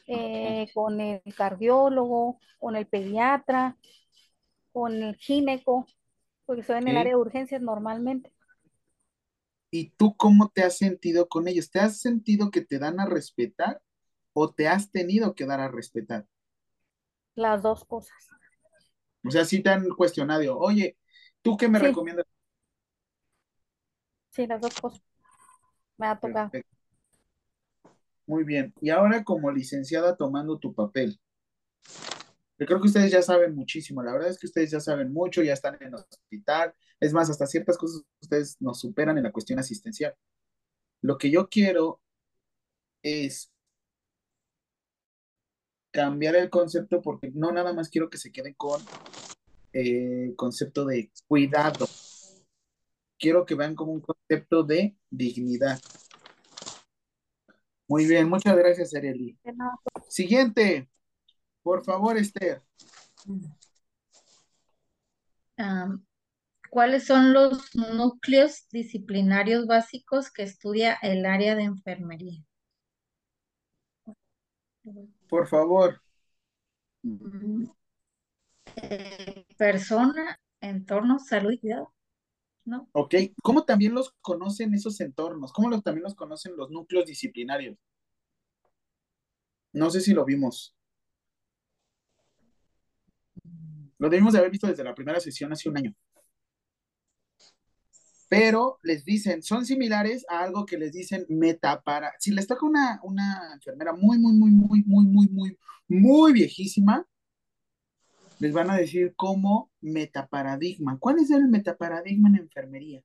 eh, 0.06 0.70
con 0.74 1.00
el 1.00 1.22
cardiólogo, 1.36 2.40
con 2.58 2.76
el 2.76 2.86
pediatra, 2.86 3.76
con 4.72 4.94
el 5.02 5.16
gineco, 5.16 5.86
porque 6.46 6.62
estoy 6.62 6.78
en 6.78 6.88
el 6.88 6.96
área 6.98 7.12
de 7.14 7.20
urgencias 7.20 7.62
normalmente. 7.62 8.32
¿Y 9.72 9.90
tú 9.96 10.16
cómo 10.16 10.48
te 10.50 10.62
has 10.62 10.78
sentido 10.78 11.28
con 11.28 11.48
ellos? 11.48 11.70
¿Te 11.70 11.80
has 11.80 12.00
sentido 12.00 12.50
que 12.52 12.60
te 12.62 12.78
dan 12.78 13.00
a 13.00 13.06
respetar 13.06 13.82
o 14.32 14.52
te 14.52 14.68
has 14.68 14.90
tenido 14.92 15.34
que 15.34 15.46
dar 15.46 15.60
a 15.60 15.68
respetar? 15.68 16.26
Las 17.34 17.60
dos 17.64 17.84
cosas. 17.84 18.30
O 19.26 19.30
sea, 19.30 19.44
si 19.44 19.62
te 19.62 19.70
han 19.70 19.88
cuestionado, 19.90 20.58
oye, 20.58 20.96
¿tú 21.42 21.56
qué 21.56 21.68
me 21.68 21.78
Sí, 21.78 21.78
recomiendas? 21.78 22.26
sí, 24.30 24.46
las 24.46 24.60
dos 24.60 24.74
cosas. 24.80 25.02
Me 25.98 26.06
ha 26.08 26.18
tocado. 26.20 26.52
Perfecto, 26.52 26.79
muy 28.30 28.44
bien. 28.44 28.72
Y 28.80 28.90
ahora 28.90 29.24
como 29.24 29.50
licenciada 29.50 30.16
tomando 30.16 30.58
tu 30.58 30.72
papel, 30.72 31.20
yo 32.58 32.66
creo 32.66 32.80
que 32.80 32.86
ustedes 32.86 33.10
ya 33.10 33.22
saben 33.22 33.54
muchísimo, 33.56 34.02
la 34.02 34.12
verdad 34.12 34.28
es 34.28 34.38
que 34.38 34.46
ustedes 34.46 34.70
ya 34.70 34.80
saben 34.80 35.12
mucho, 35.12 35.42
ya 35.42 35.54
están 35.54 35.76
en 35.80 35.88
el 35.88 35.94
hospital, 35.94 36.72
es 37.00 37.12
más, 37.12 37.28
hasta 37.28 37.46
ciertas 37.46 37.76
cosas 37.76 38.02
ustedes 38.20 38.56
nos 38.60 38.78
superan 38.80 39.18
en 39.18 39.24
la 39.24 39.32
cuestión 39.32 39.58
asistencial. 39.58 40.14
Lo 41.02 41.18
que 41.18 41.30
yo 41.30 41.48
quiero 41.48 42.00
es 43.02 43.50
cambiar 45.90 46.36
el 46.36 46.50
concepto 46.50 47.02
porque 47.02 47.32
no 47.34 47.50
nada 47.50 47.72
más 47.72 47.88
quiero 47.88 48.10
que 48.10 48.18
se 48.18 48.30
queden 48.30 48.54
con 48.54 48.80
eh, 49.72 50.34
concepto 50.36 50.84
de 50.84 51.10
cuidado, 51.26 51.88
quiero 53.18 53.44
que 53.44 53.56
vean 53.56 53.74
como 53.74 53.92
un 53.92 54.00
concepto 54.00 54.62
de 54.62 54.96
dignidad. 55.10 55.80
Muy 57.90 58.06
bien, 58.06 58.28
muchas 58.28 58.56
gracias, 58.56 58.92
nada. 59.52 59.74
Siguiente, 60.08 60.88
por 61.60 61.82
favor, 61.82 62.16
Esther. 62.16 62.62
¿cuáles 66.70 67.04
son 67.04 67.32
los 67.32 67.74
núcleos 67.74 68.68
disciplinarios 68.70 69.66
básicos 69.66 70.30
que 70.30 70.44
estudia 70.44 70.98
el 71.02 71.26
área 71.26 71.56
de 71.56 71.64
enfermería? 71.64 72.44
Por 75.28 75.48
favor. 75.48 76.00
Mm, 77.02 77.64
eh, 78.76 79.46
persona, 79.58 80.38
entorno, 80.60 81.18
salud 81.18 81.50
y 81.50 81.58
cuidado, 81.58 81.92
¿no? 82.64 82.88
Ok, 82.92 83.14
¿cómo 83.42 83.64
también 83.64 83.94
los 83.94 84.14
conocen 84.20 84.74
esos 84.74 85.00
entornos? 85.00 85.52
¿Cómo 85.52 85.80
también 85.82 86.04
los 86.04 86.14
conocen 86.14 86.56
los 86.56 86.70
núcleos 86.70 87.06
disciplinarios? 87.06 87.78
No 89.72 89.90
sé 89.90 90.00
si 90.00 90.12
lo 90.12 90.24
vimos. 90.24 90.74
Lo 93.98 94.08
debimos 94.08 94.32
de 94.32 94.38
haber 94.38 94.50
visto 94.50 94.66
desde 94.66 94.84
la 94.84 94.94
primera 94.94 95.20
sesión 95.20 95.52
hace 95.52 95.68
un 95.68 95.76
año. 95.76 95.94
Pero 98.28 98.78
les 98.82 99.04
dicen, 99.04 99.42
son 99.42 99.66
similares 99.66 100.24
a 100.28 100.40
algo 100.42 100.64
que 100.64 100.78
les 100.78 100.92
dicen 100.92 101.26
metapara. 101.28 102.12
Si 102.18 102.30
les 102.30 102.46
toca 102.46 102.64
una, 102.64 103.00
una 103.02 103.54
enfermera 103.54 103.92
muy, 103.92 104.18
muy, 104.18 104.32
muy, 104.34 104.50
muy, 104.52 104.82
muy, 104.84 105.06
muy, 105.06 105.28
muy, 105.28 105.58
muy 105.88 106.32
viejísima, 106.32 107.06
les 108.40 108.52
van 108.52 108.70
a 108.70 108.76
decir 108.76 109.14
como 109.16 109.70
metaparadigma. 109.80 110.98
¿Cuál 110.98 111.20
es 111.20 111.30
el 111.30 111.48
metaparadigma 111.48 112.28
en 112.30 112.36
enfermería? 112.38 113.04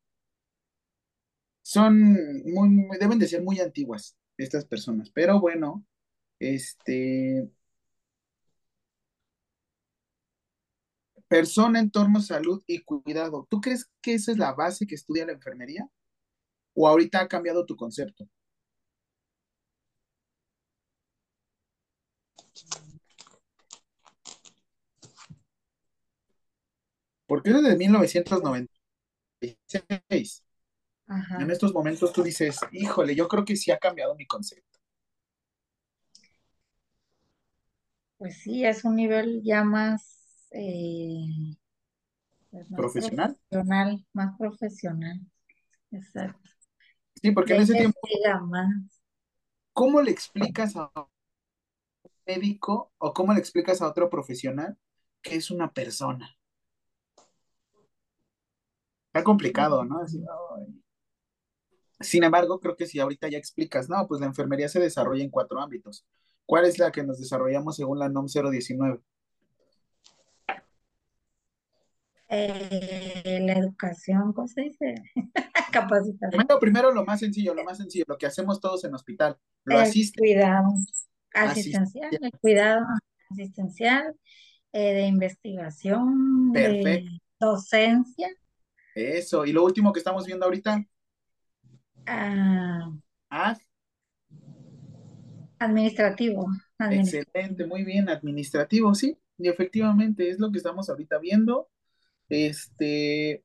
Son 1.62 2.00
muy, 2.46 2.70
muy- 2.70 2.98
deben 3.00 3.20
de 3.20 3.28
ser 3.28 3.42
muy 3.44 3.60
antiguas 3.60 4.16
estas 4.38 4.66
personas, 4.66 5.10
pero 5.12 5.40
bueno, 5.40 5.84
este, 6.40 7.50
persona, 11.28 11.80
entorno, 11.80 12.20
salud 12.22 12.64
y 12.68 12.80
cuidado. 12.84 13.48
¿Tú 13.50 13.62
crees 13.62 13.90
que 14.02 14.14
esa 14.16 14.32
es 14.32 14.38
la 14.38 14.54
base 14.54 14.88
que 14.88 14.96
estudia 14.96 15.26
la 15.26 15.34
enfermería? 15.34 15.88
¿O 16.76 16.88
ahorita 16.88 17.22
ha 17.22 17.28
cambiado 17.30 17.66
tu 17.66 17.76
concepto? 17.78 18.28
Porque 27.28 27.50
es 27.50 27.64
de 27.64 27.76
1996. 27.76 30.44
Ajá. 31.08 31.42
En 31.42 31.52
estos 31.52 31.74
momentos 31.74 32.14
tú 32.14 32.24
dices, 32.24 32.60
híjole, 32.72 33.16
yo 33.16 33.28
creo 33.28 33.46
que 33.46 33.56
sí 33.56 33.72
ha 33.72 33.78
cambiado 33.78 34.16
mi 34.16 34.26
concepto. 34.26 34.80
Pues 38.18 38.42
sí, 38.42 38.66
es 38.66 38.86
un 38.86 38.96
nivel 38.96 39.44
ya 39.44 39.64
más, 39.64 40.48
eh, 40.52 41.58
pues 42.50 42.72
más 42.72 42.78
¿Profesional? 42.78 43.38
profesional, 43.50 44.06
más 44.14 44.38
profesional. 44.38 45.20
Exacto. 45.92 46.50
Sí, 47.22 47.32
porque 47.32 47.56
en 47.56 47.62
ese 47.62 47.74
tiempo, 47.74 48.00
más. 48.44 49.02
¿cómo 49.74 50.02
le 50.02 50.12
explicas 50.12 50.76
a 50.76 50.92
un 50.96 51.08
médico 52.26 52.92
o 52.98 53.14
cómo 53.14 53.34
le 53.34 53.40
explicas 53.40 53.82
a 53.82 53.88
otro 53.88 54.10
profesional 54.10 54.78
que 55.22 55.36
es 55.36 55.52
una 55.52 55.72
persona? 55.72 56.38
Está 59.16 59.24
complicado, 59.24 59.86
¿no? 59.86 60.00
Así. 60.00 60.22
Sin 62.02 62.26
embargo, 62.26 62.60
creo 62.60 62.76
que 62.76 62.86
si 62.86 63.00
ahorita 63.00 63.30
ya 63.30 63.38
explicas, 63.38 63.88
no, 63.88 64.06
pues 64.10 64.20
la 64.20 64.28
enfermería 64.28 64.68
se 64.68 64.82
desarrolla 64.82 65.24
en 65.24 65.30
cuatro 65.30 65.62
ámbitos. 65.62 66.06
¿Cuál 66.46 66.66
es 66.66 66.80
la 66.80 66.92
que 66.92 67.02
nos 67.02 67.18
desarrollamos 67.18 67.78
según 67.78 67.98
la 67.98 68.10
NOM 68.10 68.26
019? 68.26 69.00
Eh, 72.28 73.40
la 73.42 73.54
educación, 73.54 74.34
¿cómo 74.34 74.50
se 74.50 74.64
dice? 74.64 74.96
Capacitación. 75.72 76.32
Primero, 76.32 76.60
primero 76.60 76.92
lo 76.92 77.06
más 77.06 77.22
sencillo, 77.22 77.54
lo 77.54 77.64
más 77.64 77.78
sencillo, 77.78 78.04
lo 78.10 78.18
que 78.18 78.26
hacemos 78.26 78.60
todos 78.60 78.84
en 78.84 78.96
hospital, 78.96 79.38
lo 79.64 79.78
asiste, 79.78 80.20
cuidado 80.20 80.74
asiste, 81.34 81.78
asistencial, 81.78 82.20
el 82.22 82.32
cuidado 82.42 82.86
asistencial, 83.30 84.14
eh, 84.74 84.94
de 84.94 85.08
investigación, 85.08 86.52
de 86.52 86.62
perfecto, 86.62 87.12
docencia, 87.40 88.28
eso. 88.96 89.46
Y 89.46 89.54
lo 89.54 89.64
último 89.64 89.94
que 89.94 90.00
estamos 90.00 90.26
viendo 90.26 90.46
ahorita, 90.46 90.86
ah, 92.08 92.92
ah, 93.30 93.58
administrativo, 95.60 96.48
administrativo. 96.78 97.26
excelente, 97.34 97.66
muy 97.66 97.84
bien, 97.84 98.10
administrativo, 98.10 98.94
sí, 98.96 99.18
y 99.38 99.50
efectivamente 99.50 100.30
es 100.30 100.40
lo 100.40 100.52
que 100.52 100.58
estamos 100.60 100.90
ahorita 100.90 101.20
viendo. 101.20 101.70
Este, 102.30 103.44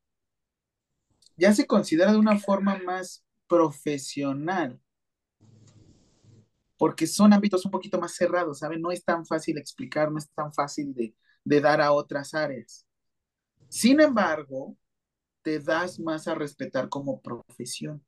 ya 1.36 1.52
se 1.52 1.66
considera 1.66 2.12
de 2.12 2.18
una 2.18 2.36
forma 2.38 2.76
más 2.78 3.24
profesional, 3.48 4.80
porque 6.76 7.06
son 7.06 7.32
ámbitos 7.32 7.64
un 7.64 7.70
poquito 7.70 8.00
más 8.00 8.14
cerrados, 8.14 8.60
¿saben? 8.60 8.80
No 8.80 8.90
es 8.90 9.04
tan 9.04 9.26
fácil 9.26 9.58
explicar, 9.58 10.10
no 10.10 10.18
es 10.18 10.30
tan 10.30 10.52
fácil 10.52 10.94
de, 10.94 11.14
de 11.44 11.60
dar 11.60 11.80
a 11.80 11.92
otras 11.92 12.34
áreas. 12.34 12.86
Sin 13.68 14.00
embargo, 14.00 14.76
te 15.42 15.60
das 15.60 15.98
más 15.98 16.28
a 16.28 16.34
respetar 16.34 16.88
como 16.88 17.20
profesión. 17.20 18.04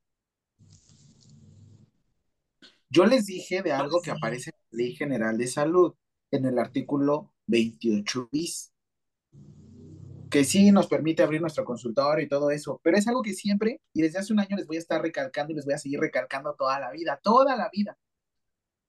Yo 2.89 3.05
les 3.05 3.25
dije 3.25 3.61
de 3.63 3.71
algo 3.71 4.01
que 4.01 4.11
aparece 4.11 4.51
en 4.51 4.57
la 4.71 4.83
Ley 4.83 4.95
General 4.95 5.37
de 5.37 5.47
Salud, 5.47 5.95
en 6.31 6.45
el 6.45 6.59
artículo 6.59 7.33
28 7.47 8.29
bis, 8.31 8.71
que 10.29 10.43
sí 10.43 10.71
nos 10.71 10.87
permite 10.87 11.23
abrir 11.23 11.41
nuestro 11.41 11.65
consultorio 11.65 12.25
y 12.25 12.29
todo 12.29 12.51
eso, 12.51 12.79
pero 12.83 12.97
es 12.97 13.07
algo 13.07 13.21
que 13.21 13.33
siempre, 13.33 13.81
y 13.93 14.01
desde 14.01 14.19
hace 14.19 14.33
un 14.33 14.39
año 14.39 14.55
les 14.57 14.67
voy 14.67 14.77
a 14.77 14.79
estar 14.79 15.01
recalcando 15.01 15.53
y 15.53 15.55
les 15.55 15.65
voy 15.65 15.73
a 15.73 15.77
seguir 15.77 15.99
recalcando 15.99 16.55
toda 16.55 16.79
la 16.79 16.91
vida, 16.91 17.19
toda 17.21 17.55
la 17.55 17.69
vida. 17.71 17.97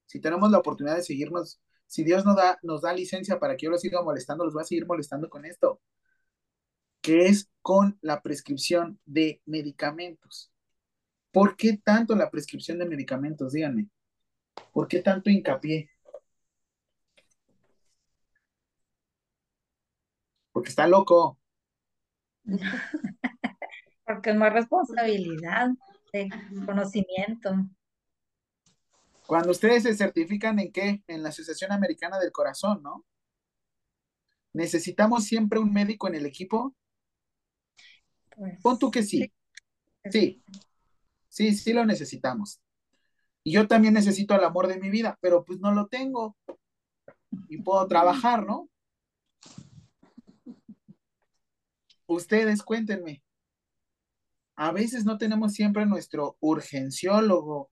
Si 0.07 0.21
tenemos 0.21 0.51
la 0.51 0.59
oportunidad 0.59 0.97
de 0.97 1.03
seguirnos, 1.03 1.61
si 1.87 2.05
Dios 2.05 2.25
nos 2.25 2.37
da, 2.37 2.59
nos 2.62 2.83
da 2.83 2.93
licencia 2.93 3.39
para 3.39 3.57
que 3.57 3.65
yo 3.65 3.71
los 3.71 3.81
siga 3.81 4.03
molestando, 4.03 4.45
los 4.45 4.55
voy 4.55 4.62
a 4.62 4.66
seguir 4.66 4.87
molestando 4.87 5.29
con 5.29 5.45
esto, 5.45 5.81
que 7.05 7.27
es 7.27 7.51
con 7.61 7.99
la 8.01 8.23
prescripción 8.23 8.99
de 9.05 9.43
medicamentos. 9.45 10.51
¿Por 11.31 11.55
qué 11.55 11.77
tanto 11.77 12.17
la 12.17 12.31
prescripción 12.31 12.79
de 12.79 12.87
medicamentos? 12.87 13.53
Díganme. 13.53 13.91
¿Por 14.73 14.89
qué 14.89 15.03
tanto 15.03 15.29
hincapié? 15.29 15.91
Porque 20.51 20.71
está 20.71 20.87
loco. 20.87 21.39
Porque 24.07 24.31
es 24.31 24.37
más 24.37 24.55
responsabilidad 24.55 25.73
de 26.11 26.31
conocimiento. 26.65 27.69
Cuando 29.27 29.51
ustedes 29.51 29.83
se 29.83 29.95
certifican 29.95 30.59
en 30.59 30.73
qué? 30.73 31.03
En 31.07 31.23
la 31.23 31.29
Asociación 31.29 31.71
Americana 31.71 32.19
del 32.19 32.33
Corazón, 32.33 32.83
¿no? 32.83 33.05
¿Necesitamos 34.55 35.25
siempre 35.25 35.59
un 35.59 35.71
médico 35.71 36.09
en 36.09 36.15
el 36.15 36.25
equipo? 36.25 36.75
Pues, 38.36 38.61
Pon 38.62 38.78
tú 38.78 38.90
que 38.90 39.02
sí. 39.02 39.32
Sí. 40.11 40.43
Sí, 41.28 41.55
sí 41.55 41.73
lo 41.73 41.85
necesitamos. 41.85 42.61
Y 43.43 43.52
yo 43.52 43.66
también 43.66 43.94
necesito 43.94 44.35
el 44.35 44.44
amor 44.44 44.69
de 44.69 44.78
mi 44.78 44.90
vida, 44.90 45.19
pero 45.20 45.44
pues 45.44 45.61
no 45.61 45.73
lo 45.73 45.86
tengo. 45.89 46.36
Y 47.48 47.61
puedo 47.62 47.86
trabajar, 47.86 48.47
¿no? 48.47 48.69
Ustedes 52.06 52.62
cuéntenme. 52.62 53.23
A 54.56 54.70
veces 54.73 55.05
no 55.05 55.19
tenemos 55.19 55.52
siempre 55.52 55.85
nuestro 55.85 56.36
urgenciólogo, 56.40 57.70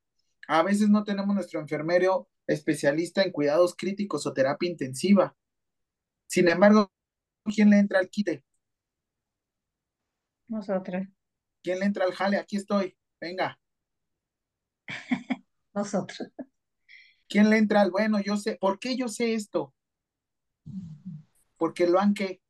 a 0.48 0.62
veces 0.62 0.89
no 0.89 1.05
tenemos 1.05 1.34
nuestro 1.34 1.60
enfermero 1.60 2.28
especialista 2.47 3.22
en 3.22 3.30
cuidados 3.30 3.76
críticos 3.76 4.26
o 4.26 4.32
terapia 4.32 4.68
intensiva. 4.68 5.36
Sin 6.26 6.48
embargo, 6.48 6.90
¿quién 7.44 7.70
le 7.70 7.78
entra 7.78 8.01
al 8.01 8.09
quite? 8.09 8.44
Nosotros, 10.48 11.06
¿Quién 11.62 11.78
le 11.81 11.86
entra 11.86 12.05
al 12.05 12.12
jale? 12.12 12.36
Aquí 12.39 12.56
estoy. 12.56 12.97
Venga. 13.20 13.59
nosotros. 15.74 16.28
¿Quién 17.28 17.48
le 17.51 17.59
entra 17.59 17.81
al 17.81 17.90
bueno? 17.90 18.20
Yo 18.20 18.36
sé. 18.36 18.56
¿Por 18.60 18.78
qué 18.78 18.97
yo 18.97 19.09
sé 19.09 19.35
esto? 19.35 19.74
Porque 21.56 21.86
lo 21.86 21.98
han 22.01 22.14
que 22.14 22.40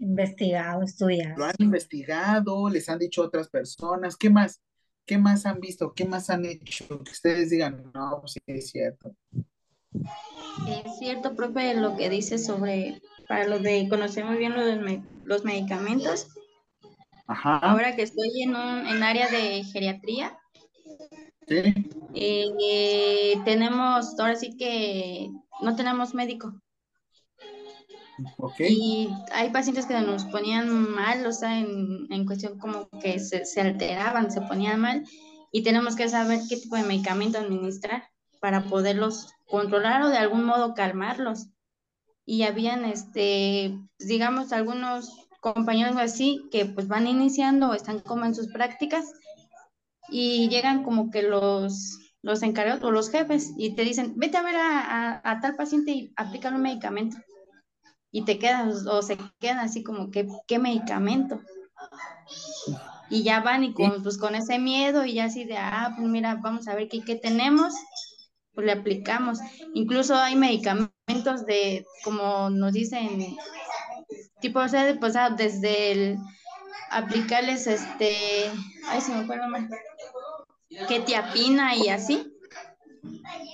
Investigado, 0.00 0.82
estudiado. 0.82 1.36
lo 1.36 1.44
han 1.44 1.56
investigado, 1.58 2.68
les 2.70 2.88
han 2.88 3.00
dicho 3.00 3.22
otras 3.22 3.48
personas. 3.48 4.16
¿Qué 4.16 4.30
más? 4.30 4.62
¿Qué 5.04 5.18
más 5.18 5.44
han 5.44 5.58
visto? 5.58 5.92
¿Qué 5.92 6.04
más 6.04 6.30
han 6.30 6.44
hecho? 6.44 7.02
Que 7.02 7.10
ustedes 7.10 7.50
digan, 7.50 7.90
no, 7.92 8.18
pues 8.20 8.32
sí 8.32 8.40
es 8.46 8.70
cierto. 8.70 9.16
Es 10.68 10.98
cierto, 10.98 11.34
profe, 11.34 11.74
lo 11.74 11.96
que 11.96 12.10
dice 12.10 12.38
sobre, 12.38 13.00
para 13.28 13.46
lo 13.46 13.58
de 13.58 13.88
conocer 13.88 14.24
muy 14.24 14.38
bien 14.38 14.54
lo 14.54 14.64
de 14.64 14.76
me- 14.76 15.04
los 15.24 15.44
medicamentos. 15.44 16.28
Ajá. 17.26 17.58
Ahora 17.58 17.94
que 17.94 18.02
estoy 18.02 18.42
en 18.42 18.56
un 18.56 18.86
en 18.86 19.02
área 19.02 19.28
de 19.28 19.62
geriatría, 19.64 20.38
Sí. 21.46 21.74
eh, 22.14 23.34
tenemos, 23.44 24.18
ahora 24.18 24.36
sí 24.36 24.56
que 24.56 25.30
no 25.60 25.76
tenemos 25.76 26.14
médico. 26.14 26.54
Y 28.58 29.08
hay 29.32 29.50
pacientes 29.50 29.86
que 29.86 29.98
nos 30.00 30.24
ponían 30.24 30.68
mal, 30.90 31.24
o 31.26 31.32
sea, 31.32 31.58
en, 31.58 32.06
en 32.10 32.26
cuestión 32.26 32.58
como 32.58 32.88
que 33.00 33.20
se, 33.20 33.44
se 33.44 33.60
alteraban, 33.60 34.30
se 34.32 34.40
ponían 34.40 34.80
mal, 34.80 35.04
y 35.52 35.62
tenemos 35.62 35.94
que 35.96 36.08
saber 36.08 36.40
qué 36.48 36.56
tipo 36.56 36.76
de 36.76 36.82
medicamento 36.82 37.38
administrar 37.38 38.08
para 38.40 38.64
poderlos 38.64 39.32
controlar 39.46 40.02
o 40.02 40.08
de 40.08 40.18
algún 40.18 40.44
modo 40.44 40.74
calmarlos. 40.74 41.46
Y 42.30 42.42
habían, 42.42 42.84
este, 42.84 43.74
digamos, 43.98 44.52
algunos 44.52 45.10
compañeros 45.40 45.96
así 45.96 46.46
que 46.52 46.66
pues 46.66 46.86
van 46.86 47.06
iniciando 47.06 47.70
o 47.70 47.74
están 47.74 48.00
como 48.00 48.26
en 48.26 48.34
sus 48.34 48.48
prácticas 48.48 49.06
y 50.10 50.50
llegan 50.50 50.84
como 50.84 51.10
que 51.10 51.22
los, 51.22 51.98
los 52.20 52.42
encargados 52.42 52.84
o 52.84 52.90
los 52.90 53.10
jefes 53.10 53.54
y 53.56 53.74
te 53.74 53.82
dicen, 53.82 54.12
vete 54.16 54.36
a 54.36 54.42
ver 54.42 54.56
a, 54.56 54.80
a, 55.14 55.30
a 55.30 55.40
tal 55.40 55.56
paciente 55.56 55.92
y 55.92 56.12
aplícale 56.16 56.56
un 56.56 56.62
medicamento 56.62 57.16
y 58.10 58.26
te 58.26 58.38
quedas 58.38 58.86
o 58.86 59.00
se 59.00 59.16
quedan 59.38 59.60
así 59.60 59.82
como 59.82 60.10
que 60.10 60.28
qué 60.46 60.58
medicamento 60.58 61.40
y 63.08 63.22
ya 63.22 63.40
van 63.40 63.64
y 63.64 63.72
con, 63.72 64.02
pues, 64.02 64.18
con 64.18 64.34
ese 64.34 64.58
miedo 64.58 65.06
y 65.06 65.14
ya 65.14 65.24
así 65.24 65.44
de 65.44 65.56
ah 65.56 65.94
pues 65.96 66.06
mira 66.08 66.34
vamos 66.42 66.68
a 66.68 66.74
ver 66.74 66.90
qué, 66.90 67.00
qué 67.00 67.16
tenemos 67.16 67.72
pues 68.54 68.66
le 68.66 68.72
aplicamos 68.72 69.38
incluso 69.74 70.16
hay 70.16 70.36
medicamentos 70.36 71.46
de 71.46 71.84
como 72.04 72.50
nos 72.50 72.72
dicen 72.72 73.36
tipo 74.40 74.60
o 74.60 74.68
sea 74.68 74.96
pues 74.98 75.16
ah, 75.16 75.30
desde 75.30 75.92
el 75.92 76.18
aplicarles 76.90 77.66
este 77.66 78.50
ay 78.88 79.00
se 79.00 79.14
me 79.14 79.24
fue 79.24 79.36
el 79.36 79.42
nombre 79.42 79.68
ketiapina 80.88 81.76
y 81.76 81.88
así 81.88 82.32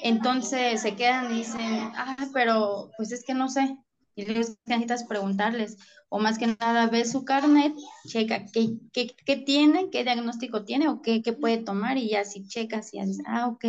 entonces 0.03 0.83
se 0.83 0.95
quedan 0.97 1.33
y 1.33 1.39
dicen, 1.39 1.91
ah, 1.97 2.29
pero 2.33 2.91
pues 2.97 3.13
es 3.13 3.25
que 3.25 3.35
no 3.35 3.49
sé. 3.49 3.79
Y 4.17 4.27
les 4.27 4.59
necesitas 4.67 5.05
preguntarles, 5.05 5.79
o 6.09 6.21
más 6.21 6.39
que 6.39 6.55
nada, 6.61 6.87
ve 6.87 7.05
su 7.05 7.25
carnet, 7.25 7.75
checa 8.07 8.45
qué, 8.53 8.77
qué, 8.93 9.17
qué 9.25 9.37
tiene, 9.37 9.91
qué 9.91 10.05
diagnóstico 10.05 10.65
tiene 10.65 10.89
o 10.89 11.03
qué, 11.03 11.23
qué 11.23 11.33
puede 11.33 11.59
tomar, 11.59 11.97
y 11.97 12.11
ya 12.11 12.25
si 12.25 12.47
checas 12.47 12.93
y 12.95 13.01
ah, 13.27 13.49
ok. 13.49 13.65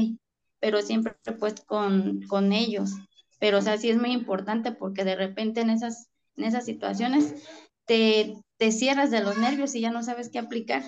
Pero 0.66 0.82
siempre 0.82 1.14
pues 1.40 1.62
con, 1.62 2.24
con 2.24 2.52
ellos. 2.52 2.94
Pero 3.40 3.60
o 3.60 3.62
sea, 3.62 3.78
sí 3.78 3.92
es 3.92 3.98
muy 3.98 4.14
importante 4.14 4.72
porque 4.72 5.04
de 5.04 5.16
repente 5.16 5.62
en 5.62 5.70
esas, 5.70 6.10
en 6.38 6.46
esas 6.46 6.66
situaciones 6.66 7.36
te, 7.86 8.34
te 8.58 8.72
cierras 8.72 9.12
de 9.12 9.22
los 9.22 9.38
nervios 9.38 9.76
y 9.76 9.82
ya 9.82 9.92
no 9.92 10.02
sabes 10.02 10.32
qué 10.32 10.40
aplicar. 10.40 10.82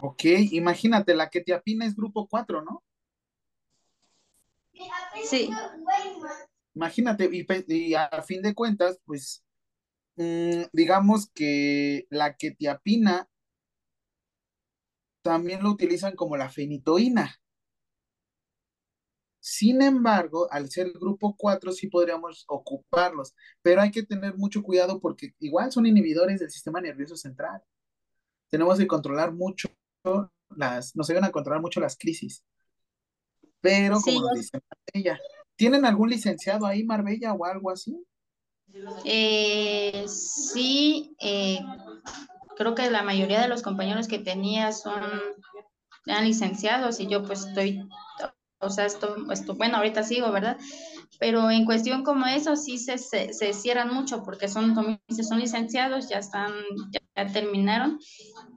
Ok, 0.00 0.22
imagínate, 0.52 1.16
la 1.16 1.28
que 1.28 1.40
te 1.40 1.54
apina 1.54 1.86
es 1.86 1.96
grupo 1.96 2.28
4, 2.28 2.62
¿no? 2.62 2.84
Sí, 5.24 5.50
Imagínate, 6.76 7.28
y, 7.32 7.44
y 7.66 7.94
a 7.94 8.22
fin 8.22 8.42
de 8.42 8.54
cuentas, 8.54 9.00
pues, 9.06 9.42
mm, 10.14 10.66
digamos 10.72 11.28
que 11.34 12.06
la 12.10 12.36
quetiapina 12.36 13.28
también 15.22 15.64
lo 15.64 15.70
utilizan 15.70 16.14
como 16.14 16.36
la 16.36 16.48
fenitoína. 16.48 17.40
Sin 19.48 19.80
embargo, 19.80 20.48
al 20.50 20.68
ser 20.68 20.90
grupo 20.90 21.36
4 21.38 21.70
sí 21.70 21.86
podríamos 21.86 22.44
ocuparlos, 22.48 23.32
pero 23.62 23.80
hay 23.80 23.92
que 23.92 24.02
tener 24.02 24.36
mucho 24.36 24.60
cuidado 24.60 24.98
porque 25.00 25.34
igual 25.38 25.70
son 25.70 25.86
inhibidores 25.86 26.40
del 26.40 26.50
sistema 26.50 26.80
nervioso 26.80 27.14
central. 27.14 27.62
Tenemos 28.50 28.76
que 28.76 28.88
controlar 28.88 29.32
mucho 29.32 29.68
las, 30.50 30.96
nos 30.96 31.08
ayudan 31.08 31.26
a 31.26 31.30
controlar 31.30 31.62
mucho 31.62 31.78
las 31.78 31.96
crisis. 31.96 32.44
Pero 33.60 34.00
Sí, 34.00 34.16
como 34.16 34.26
nos 34.26 34.34
dice 34.34 34.58
Marbella, 34.68 35.20
¿tienen 35.54 35.84
algún 35.84 36.10
licenciado 36.10 36.66
ahí, 36.66 36.82
Marbella, 36.82 37.32
o 37.32 37.44
algo 37.44 37.70
así? 37.70 38.04
Eh, 39.04 40.06
sí, 40.08 41.14
eh, 41.20 41.60
creo 42.56 42.74
que 42.74 42.90
la 42.90 43.04
mayoría 43.04 43.40
de 43.40 43.48
los 43.48 43.62
compañeros 43.62 44.08
que 44.08 44.18
tenía 44.18 44.72
son 44.72 45.04
eran 46.04 46.24
licenciados 46.24 46.98
y 46.98 47.06
yo 47.06 47.22
pues 47.22 47.46
estoy, 47.46 47.88
o 48.66 48.70
sea, 48.70 48.86
esto, 48.86 49.16
esto, 49.32 49.54
bueno, 49.54 49.78
ahorita 49.78 50.02
sigo, 50.02 50.30
¿verdad? 50.30 50.58
Pero 51.18 51.50
en 51.50 51.64
cuestión 51.64 52.04
como 52.04 52.26
eso 52.26 52.56
sí 52.56 52.78
se, 52.78 52.98
se, 52.98 53.32
se 53.32 53.52
cierran 53.52 53.92
mucho 53.94 54.22
porque 54.22 54.48
son, 54.48 54.74
son 54.74 55.38
licenciados, 55.38 56.08
ya 56.08 56.18
están, 56.18 56.52
ya, 56.90 57.00
ya 57.16 57.32
terminaron 57.32 57.98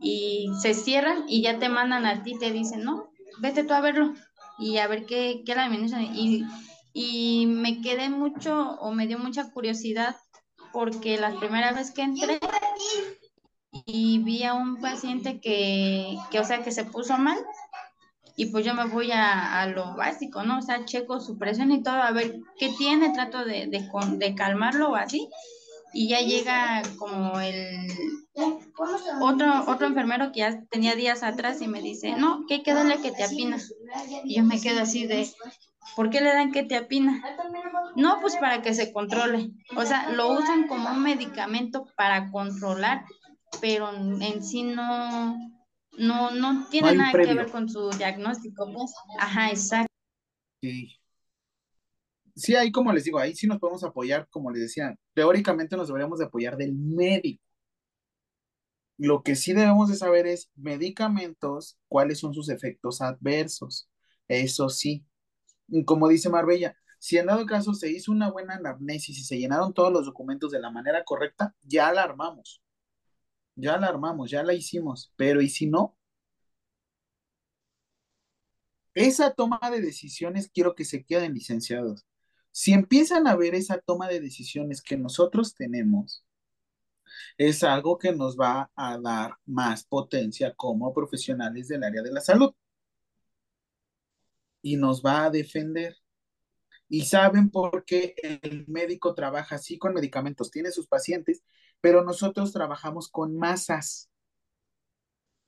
y 0.02 0.49
se 0.61 0.73
cierran 0.73 1.23
y 1.27 1.41
ya 1.41 1.60
te 1.60 1.69
mandan 1.69 2.06
a 2.06 2.23
ti, 2.23 2.38
te 2.38 2.52
dicen, 2.52 2.84
no, 2.84 3.10
vete 3.40 3.64
tú 3.64 3.73
a 3.73 3.81
verlo 3.81 4.14
y 4.60 4.77
a 4.77 4.88
ver 4.88 5.06
qué, 5.06 5.44
qué 5.45 5.56
la. 5.56 5.69
Y, 6.14 6.44
y 6.94 7.45
me 7.48 7.81
quedé 7.81 8.10
mucho 8.10 8.72
o 8.80 8.91
me 8.91 9.07
dio 9.07 9.18
mucha 9.18 9.49
curiosidad 9.52 10.15
porque 10.73 11.18
la 11.18 11.40
primera 11.40 11.72
vez 11.72 11.91
que 11.91 12.03
entré 12.03 12.40
y 13.86 14.19
vi 14.19 14.44
a 14.44 14.53
un 14.53 14.81
paciente 14.81 15.40
que, 15.40 16.18
que 16.31 16.40
o 16.40 16.44
sea, 16.44 16.64
que 16.64 16.72
se 16.72 16.86
puso 16.86 17.18
mal 17.18 17.38
y 18.40 18.45
pues 18.45 18.66
yo 18.66 18.74
me 18.74 18.86
voy 18.86 19.11
a, 19.11 19.60
a 19.60 19.68
lo 19.68 19.95
básico, 19.98 20.44
¿no? 20.44 20.60
O 20.60 20.61
sea, 20.61 20.86
checo 20.86 21.20
su 21.20 21.38
presión 21.38 21.74
y 21.74 21.84
todo, 21.84 21.95
a 21.95 22.11
ver 22.11 22.40
qué 22.57 22.70
tiene, 22.70 23.10
trato 23.10 23.44
de, 23.44 23.68
de, 23.68 23.90
de 24.14 24.34
calmarlo 24.34 24.91
o 24.91 24.95
así 24.95 25.28
y 25.91 26.07
ya 26.07 26.22
llega 26.22 26.82
como 26.98 27.38
el 27.41 27.91
otro, 29.20 29.66
otro 29.68 29.88
enfermero 29.88 30.32
que 30.32 30.40
ya 30.40 30.64
tenía 30.70 30.95
días 30.95 31.22
atrás 31.22 31.61
y 31.61 31.68
me 31.68 31.82
dice, 31.82 32.14
no, 32.14 32.45
que 32.48 32.56
hay 32.56 32.64
que 32.64 32.74
darle 32.74 33.02
que 33.02 33.11
te 33.11 33.26
apinas. 33.26 33.74
Y 34.24 34.38
yo 34.38 34.45
me 34.45 34.61
quedo 34.61 34.84
así 34.84 35.06
de, 35.06 35.30
¿por 35.98 36.10
qué 36.10 36.22
le 36.22 36.34
dan 36.34 36.53
que 36.53 36.64
te 36.64 36.78
apina? 36.78 37.22
No, 37.98 38.22
pues 38.22 38.38
para 38.38 38.61
que 38.61 38.74
se 38.74 38.94
controle. 38.94 39.49
O 39.76 39.86
sea, 39.86 40.11
lo 40.11 40.30
usan 40.30 40.70
como 40.70 40.90
un 40.91 41.03
medicamento 41.03 41.88
para 41.98 42.32
controlar, 42.32 43.03
pero 43.60 43.91
en 43.91 44.41
sí 44.45 44.64
no, 44.64 45.36
no, 45.99 46.31
no 46.31 46.67
tiene 46.69 46.95
nada 46.95 47.11
que 47.11 47.34
ver 47.34 47.51
con 47.51 47.69
su 47.69 47.89
diagnóstico, 47.91 48.71
pues. 48.73 48.93
Ajá, 49.19 49.49
exacto. 49.49 49.93
Sí. 50.61 50.95
Sí, 52.35 52.55
ahí 52.55 52.71
como 52.71 52.93
les 52.93 53.03
digo, 53.03 53.19
ahí 53.19 53.35
sí 53.35 53.47
nos 53.47 53.59
podemos 53.59 53.84
apoyar, 53.84 54.27
como 54.30 54.49
les 54.51 54.61
decía, 54.61 54.95
teóricamente 55.13 55.76
nos 55.76 55.88
deberíamos 55.88 56.19
de 56.19 56.26
apoyar 56.26 56.55
del 56.55 56.73
médico. 56.73 57.43
Lo 58.97 59.23
que 59.23 59.35
sí 59.35 59.53
debemos 59.53 59.89
de 59.89 59.95
saber 59.95 60.27
es 60.27 60.49
medicamentos, 60.55 61.77
cuáles 61.88 62.19
son 62.19 62.34
sus 62.34 62.49
efectos 62.49 63.01
adversos. 63.01 63.89
Eso 64.27 64.69
sí. 64.69 65.05
Como 65.85 66.07
dice 66.07 66.30
Marbella, 66.30 66.76
si 66.99 67.17
en 67.17 67.27
dado 67.27 67.45
caso 67.45 67.73
se 67.73 67.89
hizo 67.91 68.11
una 68.11 68.30
buena 68.31 68.55
anamnesis 68.55 69.17
y 69.19 69.23
se 69.23 69.38
llenaron 69.38 69.73
todos 69.73 69.91
los 69.91 70.05
documentos 70.05 70.51
de 70.51 70.59
la 70.59 70.71
manera 70.71 71.03
correcta, 71.03 71.55
ya 71.61 71.91
la 71.93 72.03
armamos. 72.03 72.61
Ya 73.60 73.77
la 73.77 73.88
armamos, 73.88 74.31
ya 74.31 74.44
la 74.44 74.53
hicimos. 74.53 75.14
Pero 75.15 75.41
¿y 75.41 75.49
si 75.49 75.68
no? 75.68 75.98
Esa 78.94 79.34
toma 79.34 79.60
de 79.72 79.81
decisiones 79.81 80.49
quiero 80.53 80.76
que 80.76 80.86
se 80.86 81.03
queden 81.03 81.34
licenciados. 81.34 82.06
Si 82.52 82.73
empiezan 82.73 83.27
a 83.27 83.36
ver 83.36 83.56
esa 83.56 83.80
toma 83.80 84.07
de 84.07 84.19
decisiones 84.19 84.81
que 84.81 84.98
nosotros 84.98 85.56
tenemos, 85.56 86.23
es 87.38 87.64
algo 87.64 87.98
que 87.98 88.11
nos 88.14 88.38
va 88.38 88.72
a 88.76 88.98
dar 88.99 89.34
más 89.45 89.84
potencia 89.86 90.53
como 90.56 90.94
profesionales 90.94 91.68
del 91.68 91.84
área 91.84 92.02
de 92.02 92.11
la 92.11 92.22
salud 92.22 92.53
y 94.61 94.77
nos 94.77 95.02
va 95.03 95.26
a 95.26 95.30
defender. 95.30 95.98
Y 96.90 97.06
saben 97.06 97.49
por 97.49 97.86
qué 97.86 98.15
el 98.41 98.65
médico 98.68 99.14
trabaja 99.14 99.56
así 99.56 99.77
con 99.77 99.94
medicamentos, 99.94 100.52
tiene 100.52 100.72
sus 100.72 100.88
pacientes, 100.88 101.44
pero 101.81 102.03
nosotros 102.03 102.51
trabajamos 102.51 103.10
con 103.10 103.38
masas. 103.38 104.10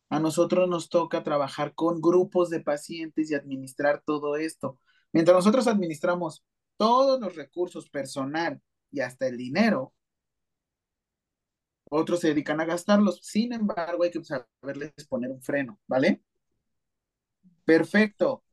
A 0.09 0.19
nosotros 0.19 0.67
nos 0.67 0.89
toca 0.89 1.23
trabajar 1.23 1.73
con 1.73 2.01
grupos 2.01 2.49
de 2.49 2.59
pacientes 2.59 3.31
y 3.31 3.35
administrar 3.35 4.03
todo 4.05 4.35
esto. 4.35 4.79
Mientras 5.13 5.35
nosotros 5.35 5.67
administramos 5.67 6.43
todos 6.77 7.19
los 7.19 7.35
recursos 7.35 7.89
personal 7.89 8.61
y 8.91 9.01
hasta 9.01 9.27
el 9.27 9.37
dinero, 9.37 9.93
otros 11.89 12.21
se 12.21 12.29
dedican 12.29 12.59
a 12.61 12.65
gastarlos. 12.65 13.19
Sin 13.21 13.53
embargo, 13.53 14.03
hay 14.03 14.11
que 14.11 14.23
saberles 14.23 14.93
poner 15.09 15.31
un 15.31 15.41
freno, 15.41 15.79
¿vale? 15.87 16.21
Perfecto. 17.65 18.43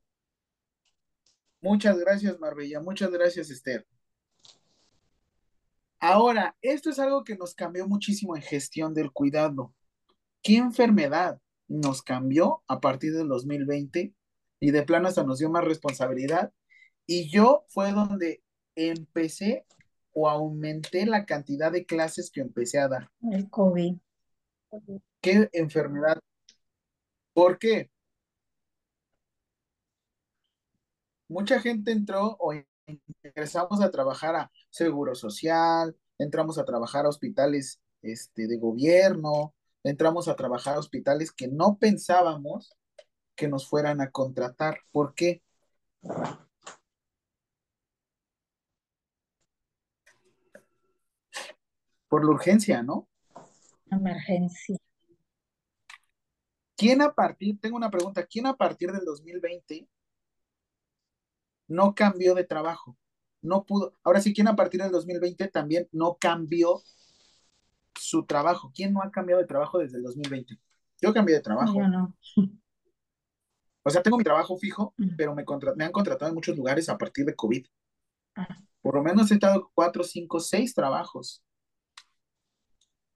Muchas 1.61 1.99
gracias, 1.99 2.39
Marbella. 2.41 2.81
Muchas 2.81 3.11
gracias, 3.11 3.51
Esther. 3.51 3.87
Ahora, 6.01 6.57
esto 6.63 6.91
es 6.91 6.99
algo 6.99 7.25
que 7.25 7.37
nos 7.37 7.55
cambió 7.55 7.87
muchísimo 7.89 8.37
en 8.37 8.43
gestión 8.43 8.95
del 8.95 9.13
cuidado. 9.13 9.75
¿Qué 10.43 10.57
enfermedad 10.57 11.41
nos 11.67 12.03
cambió 12.03 12.63
a 12.69 12.81
partir 12.81 13.15
del 13.15 13.29
2020? 13.29 14.15
Y 14.61 14.71
de 14.71 14.83
plano 14.83 15.09
hasta 15.09 15.25
nos 15.25 15.39
dio 15.39 15.51
más 15.51 15.65
responsabilidad. 15.65 16.53
Y 17.07 17.29
yo 17.31 17.65
fue 17.69 17.93
donde 17.93 18.43
empecé 18.75 19.67
o 20.13 20.29
aumenté 20.29 21.07
la 21.07 21.27
cantidad 21.27 21.73
de 21.73 21.87
clases 21.87 22.31
que 22.31 22.41
empecé 22.41 22.79
a 22.79 22.89
dar. 22.89 23.11
El 23.33 23.49
COVID. 23.51 23.97
¿Qué 25.21 25.49
enfermedad? 25.53 26.19
¿Por 27.33 27.59
qué? 27.59 27.91
Mucha 31.29 31.61
gente 31.61 31.93
entró 31.93 32.37
o 32.41 32.53
ingresamos 33.23 33.81
a 33.81 33.91
trabajar 33.91 34.37
a 34.37 34.51
Seguro 34.71 35.15
Social, 35.15 35.97
entramos 36.19 36.59
a 36.59 36.65
trabajar 36.65 37.07
a 37.07 37.09
hospitales 37.09 37.81
este, 38.03 38.47
de 38.47 38.57
gobierno, 38.59 39.55
entramos 39.83 40.29
a 40.29 40.37
trabajar 40.37 40.77
a 40.77 40.79
hospitales 40.79 41.33
que 41.33 41.49
no 41.49 41.79
pensábamos 41.79 42.77
que 43.35 43.49
nos 43.49 43.69
fueran 43.69 44.01
a 44.01 44.11
contratar. 44.11 44.81
¿Por 44.91 45.15
qué? 45.15 45.43
Por 52.09 52.25
la 52.25 52.31
urgencia, 52.31 52.83
¿no? 52.83 53.09
Emergencia. 53.91 54.77
¿Quién 56.77 57.03
a 57.03 57.13
partir, 57.13 57.59
tengo 57.61 57.77
una 57.77 57.91
pregunta, 57.91 58.25
¿quién 58.25 58.47
a 58.47 58.57
partir 58.57 58.93
del 58.93 59.05
2020 59.05 59.89
no 61.69 61.95
cambió 61.95 62.35
de 62.35 62.45
trabajo? 62.45 62.97
No 63.41 63.65
pudo, 63.65 63.95
ahora 64.03 64.21
sí, 64.21 64.35
¿quién 64.35 64.49
a 64.49 64.57
partir 64.57 64.83
del 64.83 64.91
2020 64.91 65.49
también 65.49 65.89
no 65.93 66.17
cambió 66.21 66.83
su 67.95 68.25
trabajo? 68.27 68.73
¿Quién 68.75 68.93
no 68.93 69.03
ha 69.03 69.11
cambiado 69.11 69.41
de 69.41 69.47
trabajo 69.47 69.79
desde 69.79 69.99
el 69.99 70.03
2020? 70.03 70.59
Yo 71.01 71.15
cambié 71.15 71.37
de 71.37 71.43
trabajo. 71.43 71.81
No. 71.87 72.17
O 73.85 73.91
sea, 73.91 74.03
tengo 74.03 74.19
mi 74.19 74.25
trabajo 74.25 74.59
fijo, 74.59 74.93
pero 75.17 75.35
me, 75.35 75.47
me 75.77 75.85
han 75.85 75.93
contratado 75.93 76.29
en 76.29 76.35
muchos 76.35 76.55
lugares 76.55 76.91
a 76.91 76.99
partir 76.99 77.25
de 77.25 77.35
COVID. 77.35 77.67
Ah. 78.37 78.59
Por 78.83 78.97
lo 78.97 79.03
menos 79.03 79.31
he 79.31 79.35
estado 79.35 79.71
cuatro, 79.73 80.05
cinco, 80.05 80.41
seis 80.41 80.75
trabajos. 80.75 81.43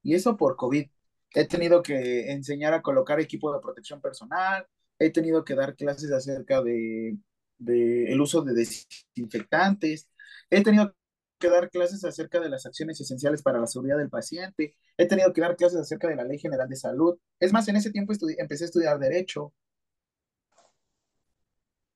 Y 0.02 0.14
eso 0.14 0.36
por 0.36 0.56
COVID. 0.56 0.88
He 1.34 1.46
tenido 1.46 1.82
que 1.82 2.32
enseñar 2.32 2.72
a 2.72 2.80
colocar 2.80 3.20
equipo 3.20 3.52
de 3.52 3.60
protección 3.60 4.00
personal, 4.00 4.66
he 4.98 5.10
tenido 5.10 5.44
que 5.44 5.54
dar 5.54 5.76
clases 5.76 6.10
acerca 6.10 6.62
de, 6.62 7.18
de 7.64 8.12
el 8.12 8.20
uso 8.20 8.42
de 8.42 8.54
desinfectantes, 8.54 10.08
he 10.50 10.62
tenido 10.62 10.94
que 11.38 11.48
dar 11.50 11.70
clases 11.70 12.04
acerca 12.04 12.40
de 12.40 12.48
las 12.48 12.66
acciones 12.66 13.00
esenciales 13.00 13.42
para 13.42 13.58
la 13.58 13.66
seguridad 13.66 13.98
del 13.98 14.10
paciente, 14.10 14.76
he 14.96 15.06
tenido 15.06 15.32
que 15.32 15.40
dar 15.40 15.56
clases 15.56 15.80
acerca 15.80 16.08
de 16.08 16.16
la 16.16 16.24
Ley 16.24 16.38
General 16.38 16.68
de 16.68 16.76
Salud. 16.76 17.18
Es 17.40 17.52
más, 17.52 17.66
en 17.68 17.76
ese 17.76 17.90
tiempo 17.90 18.12
empecé 18.38 18.64
a 18.64 18.66
estudiar 18.66 18.98
Derecho. 18.98 19.44
O 19.44 19.54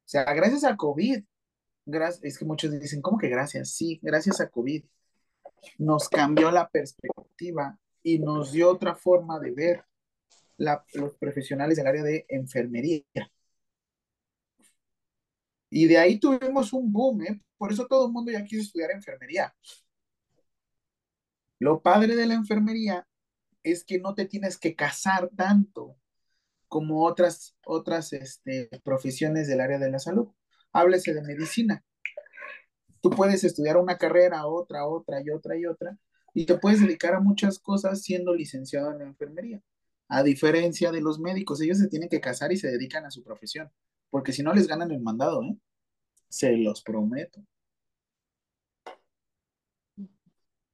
sea, 0.05 0.25
gracias 0.35 0.65
a 0.65 0.77
COVID, 0.77 1.23
es 2.23 2.39
que 2.39 2.45
muchos 2.45 2.73
dicen, 2.79 3.01
¿cómo 3.03 3.19
que 3.19 3.29
gracias? 3.29 3.71
Sí, 3.71 4.01
gracias 4.03 4.41
a 4.41 4.49
COVID 4.49 4.85
nos 5.79 6.09
cambió 6.09 6.51
la 6.51 6.69
perspectiva 6.69 7.79
y 8.03 8.19
nos 8.19 8.53
dio 8.53 8.71
otra 8.71 8.95
forma 8.95 9.39
de 9.41 9.51
ver 9.53 9.85
la- 10.57 10.85
los 10.95 11.17
profesionales 11.17 11.77
del 11.77 11.87
área 11.87 12.03
de 12.03 12.25
enfermería. 12.29 13.03
Y 15.71 15.87
de 15.87 15.99
ahí 15.99 16.19
tuvimos 16.19 16.73
un 16.73 16.93
boom, 16.93 17.23
¿eh? 17.23 17.41
Por 17.59 17.73
eso 17.73 17.87
todo 17.87 18.07
el 18.07 18.13
mundo 18.13 18.31
ya 18.33 18.45
quiso 18.45 18.63
estudiar 18.63 18.91
enfermería. 18.91 19.55
Lo 21.59 21.81
padre 21.83 22.17
de 22.17 22.27
la 22.27 22.35
enfermería 22.35 23.07
es 23.63 23.85
que 23.85 23.99
no 23.99 24.15
te 24.15 24.27
tienes 24.27 24.59
que 24.59 24.77
casar 24.77 25.31
tanto 25.37 25.97
como 26.69 27.05
otras, 27.05 27.57
otras 27.65 28.13
este, 28.13 28.69
profesiones 28.85 29.49
del 29.49 29.61
área 29.61 29.79
de 29.79 29.91
la 29.91 29.99
salud. 29.99 30.29
Háblese 30.73 31.15
de 31.15 31.23
medicina. 31.23 31.85
Tú 33.01 33.11
puedes 33.11 33.45
estudiar 33.45 33.77
una 33.77 33.99
carrera, 33.99 34.47
otra, 34.47 34.87
otra 34.87 35.23
y 35.23 35.31
otra 35.31 35.57
y 35.57 35.67
otra, 35.67 35.99
y 36.35 36.45
te 36.45 36.59
puedes 36.59 36.81
dedicar 36.81 37.15
a 37.15 37.21
muchas 37.21 37.59
cosas 37.59 38.03
siendo 38.03 38.35
licenciado 38.35 38.93
en 38.93 39.03
enfermería. 39.03 39.63
A 40.09 40.23
diferencia 40.23 40.93
de 40.93 41.01
los 41.01 41.19
médicos, 41.19 41.61
ellos 41.61 41.79
se 41.79 41.89
tienen 41.89 42.09
que 42.09 42.21
casar 42.21 42.53
y 42.53 42.57
se 42.57 42.69
dedican 42.69 43.05
a 43.05 43.11
su 43.11 43.23
profesión, 43.23 43.71
porque 44.17 44.33
si 44.33 44.43
no 44.43 44.55
les 44.55 44.67
ganan 44.67 44.91
el 44.91 45.01
mandado, 45.03 45.43
¿eh? 45.43 45.59
Se 46.31 46.57
los 46.57 46.81
prometo. 46.83 47.39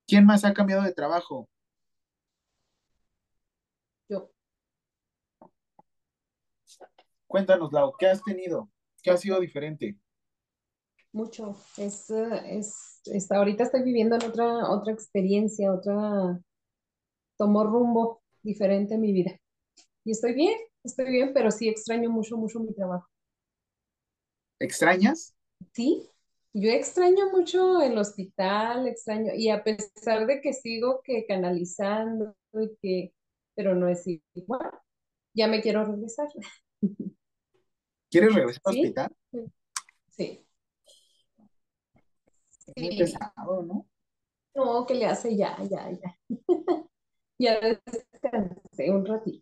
¿Quién 0.06 0.24
más 0.24 0.44
ha 0.44 0.54
cambiado 0.54 0.84
de 0.84 0.92
trabajo? 0.92 1.48
Yo, 4.08 4.30
Cuéntanos, 7.26 7.72
Lau, 7.72 7.92
¿qué 7.98 8.06
has 8.06 8.22
tenido? 8.22 8.70
¿Qué 9.02 9.10
ha 9.10 9.16
sido 9.16 9.40
diferente? 9.40 9.98
mucho. 11.10 11.56
Es, 11.76 12.10
es, 12.10 13.00
está, 13.06 13.38
ahorita 13.38 13.64
estoy 13.64 13.82
viviendo 13.82 14.14
en 14.14 14.22
otra, 14.22 14.70
otra 14.70 14.92
experiencia, 14.92 15.72
otra, 15.72 16.40
tomó 17.36 17.64
rumbo 17.64 18.22
diferente 18.40 18.94
en 18.94 19.00
mi 19.00 19.12
vida. 19.12 19.32
Y 20.04 20.12
estoy 20.12 20.32
bien, 20.34 20.56
estoy 20.84 21.10
bien, 21.10 21.32
pero 21.34 21.50
sí 21.50 21.68
extraño 21.68 22.08
mucho, 22.08 22.36
mucho 22.36 22.60
mi 22.60 22.72
trabajo. 22.72 23.11
¿Extrañas? 24.62 25.34
Sí, 25.72 26.08
yo 26.52 26.70
extraño 26.70 27.30
mucho 27.30 27.82
el 27.82 27.98
hospital, 27.98 28.86
extraño, 28.86 29.32
y 29.34 29.48
a 29.50 29.64
pesar 29.64 30.26
de 30.26 30.40
que 30.40 30.52
sigo 30.52 31.00
que 31.02 31.26
canalizando 31.26 32.36
y 32.52 32.76
que, 32.80 33.14
pero 33.54 33.74
no 33.74 33.88
es 33.88 34.06
igual, 34.34 34.70
ya 35.34 35.48
me 35.48 35.60
quiero 35.60 35.84
regresar. 35.84 36.28
¿Quieres 38.10 38.34
regresar 38.34 38.62
al 38.64 38.74
¿Sí? 38.74 38.80
hospital? 38.80 39.16
Sí. 40.10 40.46
Muy 42.76 42.90
Sí. 42.92 42.98
pesado, 42.98 43.62
¿no? 43.62 43.88
No, 44.54 44.86
que 44.86 44.94
le 44.94 45.06
hace 45.06 45.36
ya, 45.36 45.56
ya, 45.68 45.90
ya. 45.90 46.18
Ya 47.38 47.58
descansé 47.58 48.90
un 48.90 49.04
ratito. 49.04 49.41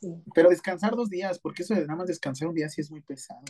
Sí. 0.00 0.22
Pero 0.34 0.50
descansar 0.50 0.94
dos 0.94 1.08
días, 1.10 1.40
porque 1.40 1.62
eso 1.62 1.74
de 1.74 1.80
nada 1.80 1.96
más 1.96 2.06
descansar 2.06 2.48
un 2.48 2.54
día 2.54 2.68
sí 2.68 2.80
es 2.80 2.90
muy 2.90 3.00
pesado. 3.00 3.42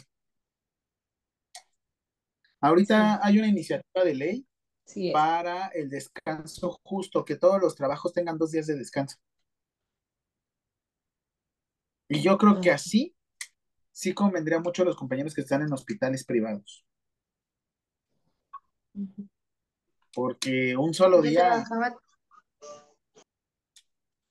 Ahorita 2.61 3.15
Sí. 3.17 3.21
hay 3.23 3.39
una 3.39 3.49
iniciativa 3.49 4.05
de 4.05 4.15
ley 4.15 4.47
Sí 4.87 5.11
para 5.13 5.67
el 5.69 5.91
descanso 5.91 6.81
justo, 6.83 7.25
que 7.25 7.37
todos 7.37 7.61
los 7.61 7.75
trabajos 7.75 8.13
tengan 8.13 8.39
dos 8.39 8.51
días 8.51 8.67
de 8.67 8.77
descanso. 8.77 9.19
Y 12.09 12.23
yo 12.23 12.39
creo 12.39 12.61
que 12.63 12.71
así 12.71 13.15
sí 13.93 14.15
convendría 14.15 14.61
mucho 14.61 14.83
a 14.83 14.87
los 14.87 14.97
compañeros 14.97 15.35
que 15.35 15.43
están 15.43 15.61
en 15.61 15.73
hospitales 15.73 16.25
privados. 16.25 16.87
Porque 20.15 20.75
un 20.77 20.95
solo 20.95 21.19
Yo 21.19 21.31
día, 21.31 21.65
trabajaba, 21.65 21.97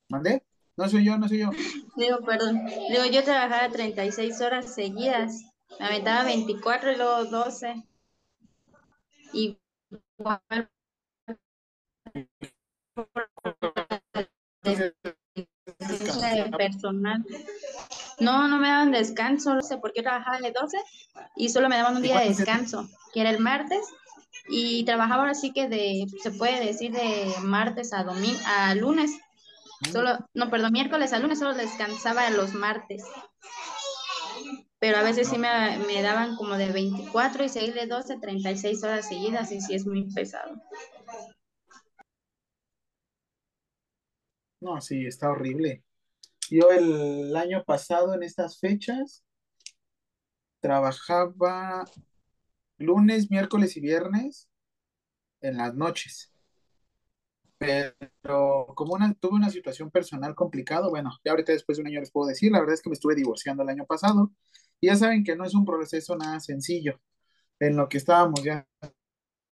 ¿mandé? 0.10 0.44
No 0.78 0.88
soy 0.88 1.04
yo, 1.04 1.18
no 1.18 1.28
soy 1.28 1.40
yo. 1.40 1.49
digo, 1.95 2.20
perdón, 2.24 2.64
digo, 2.66 3.06
yo 3.12 3.24
trabajaba 3.24 3.68
36 3.70 4.40
horas 4.41 4.74
seguidas, 4.74 5.44
me 5.80 5.88
aventaba 5.88 6.24
24 6.24 6.91
y 6.91 6.95
luego 6.95 7.26
12. 7.26 7.84
Y 9.34 9.58
personal. 16.58 17.26
No, 18.20 18.48
no 18.48 18.58
me 18.58 18.68
daban 18.68 18.91
descanso, 18.91 19.56
no 19.56 19.62
sé 19.62 19.78
por 19.78 19.94
qué 19.94 20.02
trabajaba 20.02 20.40
de 20.40 20.52
12 20.52 20.78
y 21.36 21.49
solo 21.49 21.70
me 21.70 21.78
daban 21.78 21.95
un 21.95 22.04
¿Y 22.04 22.08
día 22.08 22.20
de 22.20 22.30
descanso, 22.30 22.88
que 23.14 23.22
era 23.22 23.32
el 23.32 23.40
martes, 23.40 23.82
y 24.49 24.86
trabajaba 24.86 25.24
ahora 25.24 25.34
sí 25.36 25.52
que 25.52 25.68
de, 25.68 26.06
se 26.22 26.32
puede 26.32 26.64
decir 26.64 26.91
de 26.91 27.34
martes 27.41 27.94
a 27.94 28.04
domingo, 28.04 28.40
a 28.45 28.76
lunes, 28.76 29.12
solo, 29.91 30.18
no, 30.34 30.49
perdón, 30.49 30.74
miércoles 30.74 31.14
a 31.14 31.20
lunes 31.20 31.40
solo 31.40 31.54
descansaba 31.54 32.30
los 32.30 32.54
martes. 32.54 33.04
Pero 34.80 34.98
a 34.98 35.04
veces 35.04 35.28
sí 35.28 35.38
me, 35.38 35.78
me 35.88 36.02
daban 36.02 36.36
como 36.36 36.56
de 36.56 36.72
24 36.72 37.44
y 37.44 37.49
seguir 37.49 37.74
de 37.74 37.88
12, 37.88 38.20
36 38.20 38.84
horas 38.84 39.08
seguidas 39.08 39.52
y 39.52 39.60
sí 39.62 39.74
es 39.74 39.86
muy 39.86 40.04
pesado. 40.14 40.62
No, 44.60 44.82
sí, 44.82 45.06
está 45.06 45.30
horrible. 45.30 45.84
Yo 46.49 46.72
el 46.72 47.36
año 47.36 47.64
pasado 47.64 48.14
en 48.14 48.24
estas 48.24 48.60
fechas 48.60 49.24
trabajaba 50.62 51.86
lunes, 52.78 53.30
miércoles 53.30 53.78
y 53.78 53.82
viernes 53.82 54.49
en 55.41 55.58
las 55.58 55.74
noches. 55.76 56.32
Pero 57.60 58.68
como 58.76 58.94
una, 58.94 59.14
tuve 59.16 59.36
una 59.36 59.50
situación 59.50 59.90
personal 59.92 60.36
complicada, 60.36 60.90
bueno, 60.90 61.12
ya 61.24 61.32
ahorita 61.32 61.54
después 61.54 61.78
de 61.78 61.82
un 61.84 61.88
año 61.88 62.00
les 62.00 62.12
puedo 62.12 62.28
decir, 62.28 62.52
la 62.52 62.60
verdad 62.60 62.76
es 62.76 62.82
que 62.82 62.90
me 62.90 62.94
estuve 62.94 63.16
divorciando 63.16 63.64
el 63.64 63.70
año 63.70 63.86
pasado. 63.86 64.32
Y 64.80 64.88
ya 64.88 64.96
saben 64.96 65.24
que 65.24 65.36
no 65.36 65.44
es 65.46 65.56
un 65.56 65.66
proceso 65.66 66.16
nada 66.16 66.40
sencillo. 66.40 67.00
En 67.60 67.76
lo 67.76 67.90
que 67.90 67.98
estábamos 67.98 68.44
ya 68.44 68.68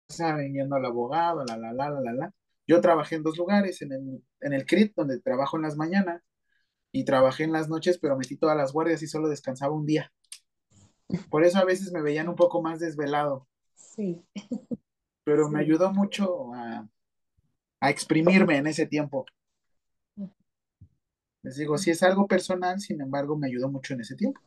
saben, 0.10 0.54
yendo 0.54 0.76
al 0.76 0.86
abogado, 0.86 1.44
la, 1.46 1.58
la, 1.58 1.74
la, 1.74 1.90
la, 1.90 2.02
la, 2.02 2.14
la. 2.14 2.34
Yo 2.68 2.82
trabajé 2.82 3.16
en 3.16 3.24
dos 3.24 3.38
lugares, 3.38 3.82
en 3.82 3.92
el, 3.92 4.24
en 4.42 4.54
el 4.54 4.66
CRIT, 4.66 4.94
donde 4.96 5.20
trabajo 5.20 5.58
en 5.58 5.64
las 5.64 5.78
mañanas, 5.78 6.22
y 6.92 7.06
trabajé 7.06 7.44
en 7.44 7.54
las 7.54 7.70
noches, 7.70 7.98
pero 8.00 8.18
metí 8.18 8.38
todas 8.38 8.58
las 8.58 8.74
guardias 8.74 9.02
y 9.02 9.08
solo 9.08 9.30
descansaba 9.30 9.74
un 9.74 9.86
día. 9.86 10.12
Por 11.30 11.44
eso 11.44 11.60
a 11.60 11.66
veces 11.66 11.92
me 11.92 12.02
veían 12.02 12.30
un 12.30 12.36
poco 12.36 12.62
más 12.62 12.80
desvelado, 12.80 13.48
Sí, 13.76 14.24
pero 15.24 15.50
me 15.50 15.60
ayudó 15.60 15.92
mucho 15.92 16.54
a, 16.54 16.88
a 17.82 17.90
exprimirme 17.90 18.58
en 18.58 18.68
ese 18.68 18.86
tiempo. 18.86 19.26
Les 21.44 21.56
digo, 21.58 21.78
sí 21.78 21.90
es 21.92 22.04
algo 22.04 22.28
personal, 22.28 22.80
sin 22.80 23.02
embargo, 23.02 23.36
me 23.36 23.48
ayudó 23.48 23.70
mucho 23.70 23.94
en 23.94 24.02
ese 24.02 24.16
tiempo. 24.16 24.40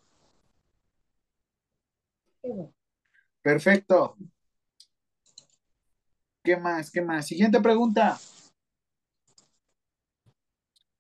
Perfecto. 3.43 4.17
¿Qué 6.43 6.57
más? 6.57 6.91
¿Qué 6.91 7.01
más? 7.03 7.27
Siguiente 7.27 7.61
pregunta. 7.61 8.19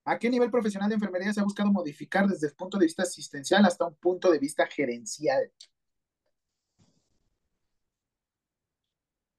¿A 0.06 0.18
qué 0.18 0.28
nivel 0.28 0.50
profesional 0.50 0.88
de 0.88 0.96
enfermería 0.96 1.32
se 1.32 1.40
ha 1.40 1.44
buscado 1.44 1.70
modificar 1.72 2.26
desde 2.26 2.48
el 2.48 2.54
punto 2.54 2.78
de 2.78 2.86
vista 2.86 3.04
asistencial 3.04 3.64
hasta 3.64 3.86
un 3.86 3.94
punto 3.94 4.30
de 4.30 4.38
vista 4.38 4.66
gerencial? 4.66 5.50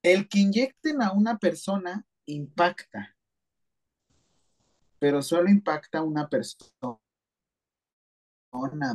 El 0.01 0.29
que 0.29 0.39
inyecten 0.39 1.01
a 1.01 1.11
una 1.11 1.37
persona 1.37 2.05
impacta, 2.25 3.15
pero 4.99 5.21
solo 5.21 5.49
impacta 5.49 6.01
una 6.01 6.27
persona, 6.29 6.99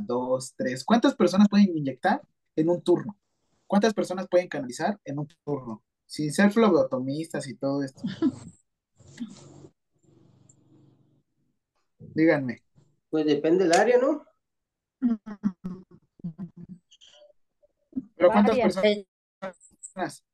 dos, 0.03 0.55
tres. 0.57 0.85
¿Cuántas 0.85 1.15
personas 1.15 1.49
pueden 1.49 1.77
inyectar 1.77 2.23
en 2.57 2.69
un 2.69 2.83
turno? 2.83 3.19
¿Cuántas 3.67 3.95
personas 3.95 4.27
pueden 4.29 4.49
canalizar 4.49 5.01
en 5.05 5.19
un 5.21 5.29
turno? 5.45 5.85
Sin 6.07 6.33
ser 6.33 6.51
flebotomistas 6.51 7.47
y 7.47 7.55
todo 7.55 7.85
esto. 7.85 8.03
Díganme. 11.99 12.63
Pues 13.11 13.27
depende 13.27 13.65
del 13.65 13.73
área, 13.75 13.99
¿no? 13.99 14.25
¿Pero 18.17 18.31
cuántas 18.31 18.57
Varias. 18.57 18.75
personas? 18.75 20.25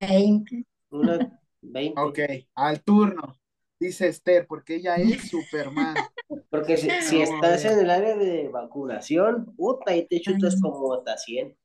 Veinte. 0.00 0.66
Una 0.90 1.40
20. 1.72 2.00
Ok, 2.00 2.18
al 2.54 2.82
turno. 2.82 3.36
Dice 3.78 4.08
Esther, 4.08 4.46
porque 4.46 4.76
ella 4.76 4.96
es 4.96 5.28
Superman. 5.28 5.94
Porque 6.50 6.76
si, 6.76 6.88
estás 6.88 7.64
en 7.66 7.78
el 7.78 7.90
área 7.90 8.16
de 8.16 8.48
vacunación, 8.48 9.54
puta, 9.54 9.90
ahí 9.92 10.06
te 10.06 10.20
chutas 10.20 10.58
como 10.60 10.94
hasta 10.94 11.16
100. 11.18 11.56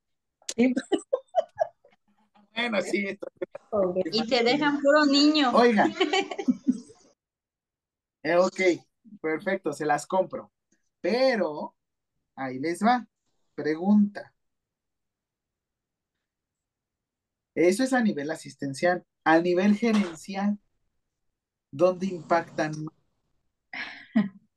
Bueno, 2.53 2.81
sí. 2.81 3.07
esto-. 3.07 3.27
Y 4.11 4.27
te 4.27 4.43
dejan 4.43 4.81
puro 4.81 5.05
niño. 5.05 5.51
Oigan. 5.53 5.93
Eh, 8.23 8.35
ok, 8.35 8.61
perfecto, 9.19 9.73
se 9.73 9.83
las 9.83 10.05
compro. 10.05 10.51
Pero, 10.99 11.73
ahí 12.35 12.59
les 12.59 12.83
va. 12.83 13.07
Pregunta. 13.55 14.30
Eso 17.55 17.83
es 17.85 17.93
a 17.93 18.01
nivel 18.01 18.29
asistencial. 18.29 19.05
A 19.23 19.39
nivel 19.39 19.75
gerencial, 19.77 20.59
¿dónde 21.71 22.05
impactan 22.07 22.71
más? 22.85 22.95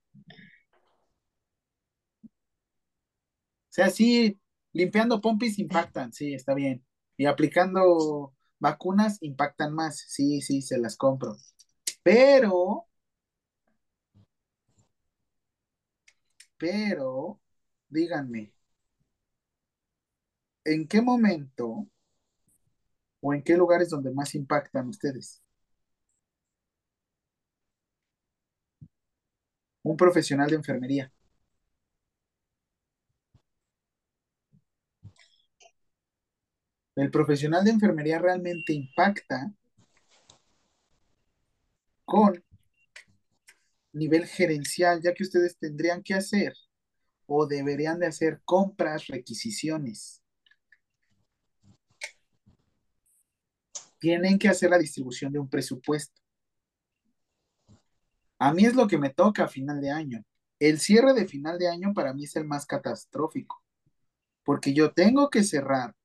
O 3.71 3.75
sea, 3.75 3.91
sí, 3.91 4.41
limpiando 4.73 5.21
pompis 5.21 5.59
impactan, 5.59 6.13
sí, 6.13 6.33
está 6.35 6.55
bien. 6.55 6.85
Y 7.17 7.27
aplicando 7.27 8.35
vacunas 8.59 9.19
impactan 9.23 9.75
más, 9.75 9.99
sí, 10.09 10.41
sí, 10.43 10.63
se 10.63 10.79
las 10.79 10.97
compro. 10.97 11.37
Pero, 12.03 12.89
pero, 16.59 17.41
díganme, 17.89 18.53
¿en 20.65 20.87
qué 20.89 21.01
momento 21.01 21.87
o 23.25 23.33
en 23.35 23.43
qué 23.43 23.57
lugares 23.57 23.89
donde 23.91 24.13
más 24.13 24.35
impactan 24.35 24.89
ustedes? 24.89 25.43
Un 29.85 29.97
profesional 29.97 30.51
de 30.51 30.57
enfermería. 30.57 31.11
El 36.97 37.11
profesional 37.13 37.65
de 37.65 37.71
enfermería 37.71 38.19
realmente 38.19 38.73
impacta 38.73 39.53
con 42.05 42.43
nivel 43.93 44.27
gerencial, 44.27 45.01
ya 45.03 45.15
que 45.15 45.23
ustedes 45.23 45.57
tendrían 45.59 46.03
que 46.03 46.15
hacer 46.15 46.53
o 47.27 47.47
deberían 47.47 47.99
de 48.01 48.07
hacer 48.07 48.43
compras, 48.45 49.07
requisiciones. 49.07 50.24
Tienen 54.05 54.39
que 54.39 54.51
hacer 54.51 54.69
la 54.69 54.77
distribución 54.77 55.33
de 55.33 55.39
un 55.39 55.49
presupuesto. 55.49 56.21
A 58.39 58.53
mí 58.53 58.67
es 58.67 58.75
lo 58.75 58.87
que 58.87 58.99
me 58.99 59.09
toca 59.09 59.45
a 59.45 59.49
final 59.49 59.81
de 59.81 59.91
año. 59.91 60.23
El 60.59 60.79
cierre 60.79 61.15
de 61.15 61.27
final 61.27 61.59
de 61.59 61.69
año 61.69 61.95
para 61.95 62.13
mí 62.13 62.25
es 62.25 62.37
el 62.37 62.45
más 62.45 62.67
catastrófico, 62.67 63.63
porque 64.43 64.75
yo 64.75 64.93
tengo 64.93 65.31
que 65.31 65.43
cerrar, 65.43 65.97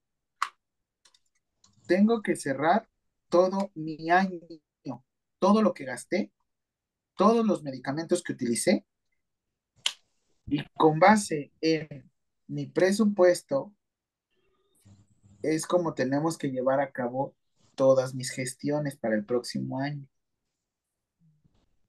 tengo 1.87 2.21
que 2.21 2.37
cerrar 2.37 2.87
todo 3.27 3.69
mi 3.75 4.09
año, 4.09 4.39
todo 5.37 5.61
lo 5.61 5.73
que 5.73 5.83
gasté, 5.83 6.31
todos 7.17 7.45
los 7.45 7.63
medicamentos 7.63 8.23
que 8.23 8.31
utilicé, 8.31 8.85
y 10.45 10.63
con 10.77 10.99
base 10.99 11.51
en 11.59 12.09
mi 12.47 12.65
presupuesto 12.65 13.73
es 15.41 15.67
como 15.67 15.93
tenemos 15.93 16.37
que 16.37 16.49
llevar 16.49 16.79
a 16.79 16.93
cabo 16.93 17.35
todas 17.79 18.13
mis 18.13 18.29
gestiones 18.31 18.97
para 18.97 19.15
el 19.15 19.23
próximo 19.23 19.79
año. 19.79 20.05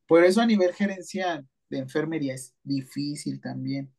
Por 0.07 0.23
eso 0.23 0.41
a 0.41 0.47
nivel 0.47 0.73
gerencial 0.73 1.49
de 1.69 1.79
enfermería 1.79 2.35
es 2.35 2.55
difícil 2.63 3.41
también. 3.41 3.93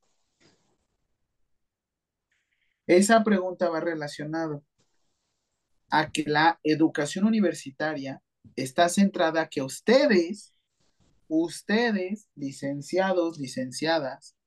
Esa 2.88 3.22
pregunta 3.26 3.70
va 3.70 3.82
relacionado 3.82 4.64
a 5.90 6.10
que 6.10 6.24
la 6.24 6.62
educación 6.64 7.26
universitaria 7.26 8.24
está 8.56 8.88
centrada 8.88 9.42
a 9.42 9.50
que 9.50 9.62
ustedes, 9.62 10.54
ustedes, 11.28 12.30
licenciados, 12.36 13.38
licenciadas, 13.38 14.38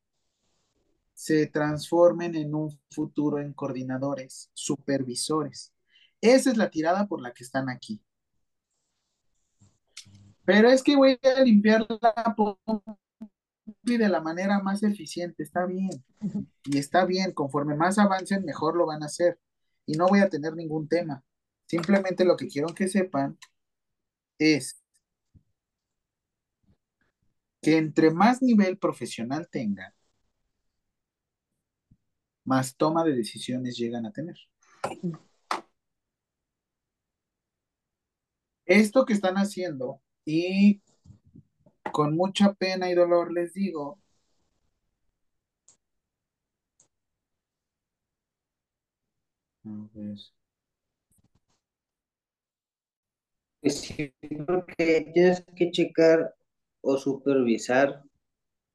se 1.13 1.47
transformen 1.47 2.37
en 2.37 2.55
un 2.55 2.81
futuro 2.91 3.39
en 3.39 3.53
coordinadores, 3.53 4.51
supervisores. 4.55 5.74
Esa 6.25 6.51
es 6.51 6.57
la 6.57 6.71
tirada 6.71 7.07
por 7.07 7.21
la 7.21 7.35
que 7.35 7.45
están 7.45 7.69
aquí. 7.69 8.03
Pero 10.47 10.71
es 10.71 10.83
que 10.83 10.97
voy 10.97 11.21
a 11.23 11.41
limpiar 11.43 11.87
la 12.01 12.35
y 13.83 13.97
de 13.99 14.09
la 14.09 14.23
manera 14.23 14.59
más 14.61 14.83
eficiente, 14.83 15.43
está 15.43 15.67
bien. 15.67 16.03
Y 16.65 16.79
está 16.79 17.05
bien, 17.05 17.33
conforme 17.33 17.77
más 17.77 17.99
avancen, 17.99 18.43
mejor 18.47 18.75
lo 18.75 18.87
van 18.87 19.03
a 19.03 19.07
hacer. 19.07 19.39
Y 19.85 19.99
no 19.99 20.09
voy 20.09 20.21
a 20.21 20.31
tener 20.31 20.55
ningún 20.55 20.89
tema. 20.89 21.23
Simplemente 21.67 22.25
lo 22.25 22.39
que 22.39 22.49
quiero 22.49 22.69
que 22.69 22.89
sepan 22.89 23.39
es 24.39 24.83
que 27.61 27.77
entre 27.77 28.11
más 28.11 28.41
nivel 28.41 28.79
profesional 28.79 29.47
tengan, 29.51 29.93
más 32.45 32.77
toma 32.77 33.05
de 33.05 33.15
decisiones 33.15 33.77
llegan 33.77 34.07
a 34.07 34.13
tener. 34.13 34.37
Esto 38.67 39.05
que 39.07 39.15
están 39.15 39.37
haciendo 39.37 40.01
y 40.27 40.83
con 41.93 42.15
mucha 42.15 42.53
pena 42.53 42.91
y 42.91 42.95
dolor 42.95 43.33
les 43.33 43.55
digo, 43.55 43.99
Sí, 53.65 54.15
porque 54.47 55.11
tienes 55.13 55.45
que 55.57 55.71
checar 55.73 56.35
o 56.83 56.97
supervisar. 56.99 58.03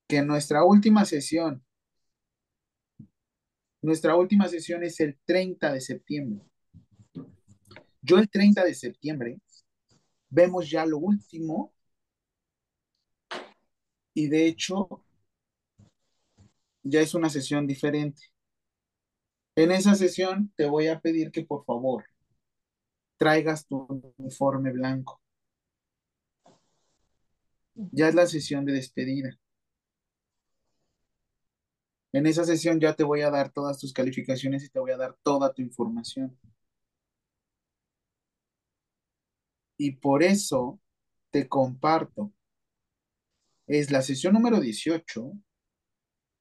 que 0.07 0.21
nuestra 0.23 0.63
última 0.65 1.05
sesión, 1.05 1.63
nuestra 3.81 4.15
última 4.15 4.47
sesión 4.47 4.85
es 4.85 5.01
el 5.01 5.17
30 5.25 5.73
de 5.73 5.81
septiembre. 5.81 6.45
Yo 8.01 8.17
el 8.17 8.29
30 8.29 8.63
de 8.63 8.73
septiembre 8.73 9.39
vemos 10.29 10.69
ya 10.69 10.85
lo 10.85 10.97
último 10.97 11.73
y 14.13 14.27
de 14.27 14.47
hecho 14.47 15.03
ya 16.83 17.01
es 17.01 17.13
una 17.13 17.29
sesión 17.29 17.67
diferente. 17.67 18.21
En 19.55 19.71
esa 19.71 19.95
sesión 19.95 20.51
te 20.55 20.65
voy 20.65 20.87
a 20.87 20.99
pedir 20.99 21.31
que 21.31 21.45
por 21.45 21.65
favor 21.65 22.05
traigas 23.17 23.67
tu 23.67 23.85
uniforme 24.17 24.71
blanco. 24.71 25.21
Ya 27.91 28.09
es 28.09 28.15
la 28.15 28.27
sesión 28.27 28.65
de 28.65 28.73
despedida. 28.73 29.37
En 32.11 32.25
esa 32.25 32.43
sesión 32.43 32.79
ya 32.79 32.93
te 32.93 33.03
voy 33.03 33.21
a 33.21 33.29
dar 33.29 33.51
todas 33.51 33.77
tus 33.77 33.93
calificaciones 33.93 34.63
y 34.63 34.69
te 34.69 34.79
voy 34.79 34.91
a 34.91 34.97
dar 34.97 35.15
toda 35.23 35.53
tu 35.53 35.61
información. 35.61 36.37
Y 39.79 39.93
por 39.93 40.23
eso 40.23 40.79
te 41.31 41.47
comparto. 41.47 42.33
Es 43.65 43.91
la 43.91 44.01
sesión 44.01 44.33
número 44.33 44.59
18 44.59 45.31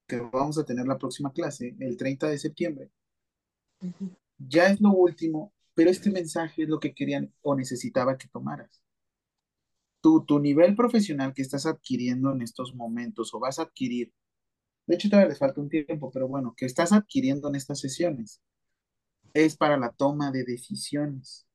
que 0.09 0.19
vamos 0.19 0.59
a 0.59 0.65
tener 0.65 0.86
la 0.89 0.98
próxima 0.98 1.32
clase, 1.32 1.77
el 1.78 1.97
30 1.97 2.28
de 2.28 2.39
septiembre. 2.39 2.90
Ya 4.39 4.66
es 4.66 4.81
lo 4.81 4.90
último, 4.90 5.55
pero 5.74 5.89
este 5.89 6.10
mensaje 6.10 6.65
es 6.65 6.69
lo 6.69 6.81
que 6.81 6.94
querían 6.94 7.32
o 7.43 7.55
necesitaba 7.55 8.19
que 8.19 8.27
tomaras. 8.27 8.82
Tu, 10.01 10.24
tu 10.24 10.40
nivel 10.40 10.74
profesional 10.74 11.32
que 11.32 11.43
estás 11.43 11.65
adquiriendo 11.65 12.32
en 12.32 12.43
estos 12.43 12.74
momentos 12.74 13.32
o 13.35 13.39
vas 13.39 13.60
a 13.60 13.62
adquirir, 13.62 14.12
de 14.86 14.97
hecho 14.97 15.09
todavía 15.09 15.28
les 15.28 15.39
falta 15.39 15.60
un 15.60 15.69
tiempo, 15.69 16.10
pero 16.10 16.27
bueno, 16.27 16.55
que 16.56 16.66
estás 16.66 16.93
adquiriendo 16.93 17.48
en 17.48 17.56
estas 17.56 17.78
sesiones, 17.78 18.40
es 19.32 19.56
para 19.56 19.77
la 19.77 19.93
toma 19.93 20.32
de 20.32 20.44
decisiones. 20.44 21.48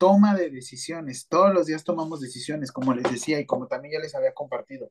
Toma 0.00 0.34
de 0.34 0.48
decisiones. 0.48 1.28
Todos 1.28 1.52
los 1.52 1.66
días 1.66 1.84
tomamos 1.84 2.22
decisiones, 2.22 2.72
como 2.72 2.94
les 2.94 3.04
decía 3.12 3.38
y 3.38 3.44
como 3.44 3.66
también 3.66 3.92
ya 3.92 4.00
les 4.00 4.14
había 4.14 4.32
compartido. 4.32 4.90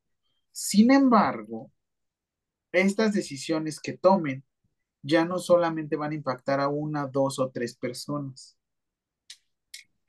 Sin 0.52 0.92
embargo, 0.92 1.72
estas 2.70 3.12
decisiones 3.12 3.80
que 3.80 3.94
tomen 3.94 4.44
ya 5.02 5.24
no 5.24 5.40
solamente 5.40 5.96
van 5.96 6.12
a 6.12 6.14
impactar 6.14 6.60
a 6.60 6.68
una, 6.68 7.08
dos 7.08 7.40
o 7.40 7.50
tres 7.50 7.74
personas. 7.74 8.56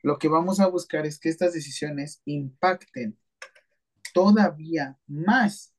Lo 0.02 0.20
que 0.20 0.28
vamos 0.28 0.60
a 0.60 0.68
buscar 0.68 1.04
es 1.04 1.18
que 1.18 1.30
estas 1.30 1.52
decisiones 1.52 2.22
impacten 2.24 3.18
todavía 4.14 4.96
más, 5.08 5.74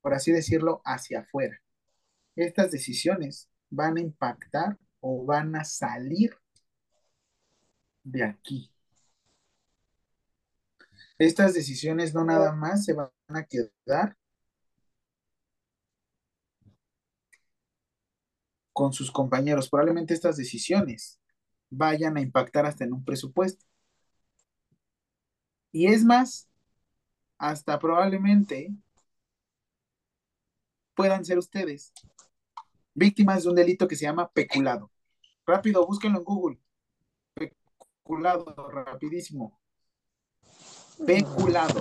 por 0.00 0.14
así 0.14 0.30
decirlo, 0.30 0.80
hacia 0.84 1.22
afuera. 1.22 1.60
Estas 2.36 2.70
decisiones 2.70 3.50
van 3.68 3.96
a 3.96 4.00
impactar 4.00 4.78
o 5.00 5.24
van 5.24 5.56
a 5.56 5.64
salir 5.64 6.36
de 8.04 8.24
aquí. 8.24 8.70
Estas 11.18 11.54
decisiones 11.54 12.14
no 12.14 12.24
nada 12.24 12.52
más 12.52 12.84
se 12.84 12.94
van 12.94 13.10
a 13.28 13.44
quedar 13.44 14.16
con 18.72 18.92
sus 18.92 19.10
compañeros. 19.10 19.68
Probablemente 19.68 20.14
estas 20.14 20.36
decisiones 20.36 21.20
vayan 21.68 22.16
a 22.16 22.20
impactar 22.22 22.66
hasta 22.66 22.84
en 22.84 22.94
un 22.94 23.04
presupuesto. 23.04 23.66
Y 25.72 25.86
es 25.86 26.04
más, 26.04 26.48
hasta 27.38 27.78
probablemente 27.78 28.72
puedan 30.94 31.24
ser 31.24 31.38
ustedes 31.38 31.92
víctimas 32.94 33.42
de 33.42 33.50
un 33.50 33.56
delito 33.56 33.88
que 33.88 33.96
se 33.96 34.04
llama 34.04 34.30
peculado. 34.30 34.90
Rápido, 35.46 35.86
búsquenlo 35.86 36.18
en 36.18 36.24
Google. 36.24 36.58
Peculado, 37.34 38.70
rapidísimo. 38.70 39.60
Peculado. 41.06 41.80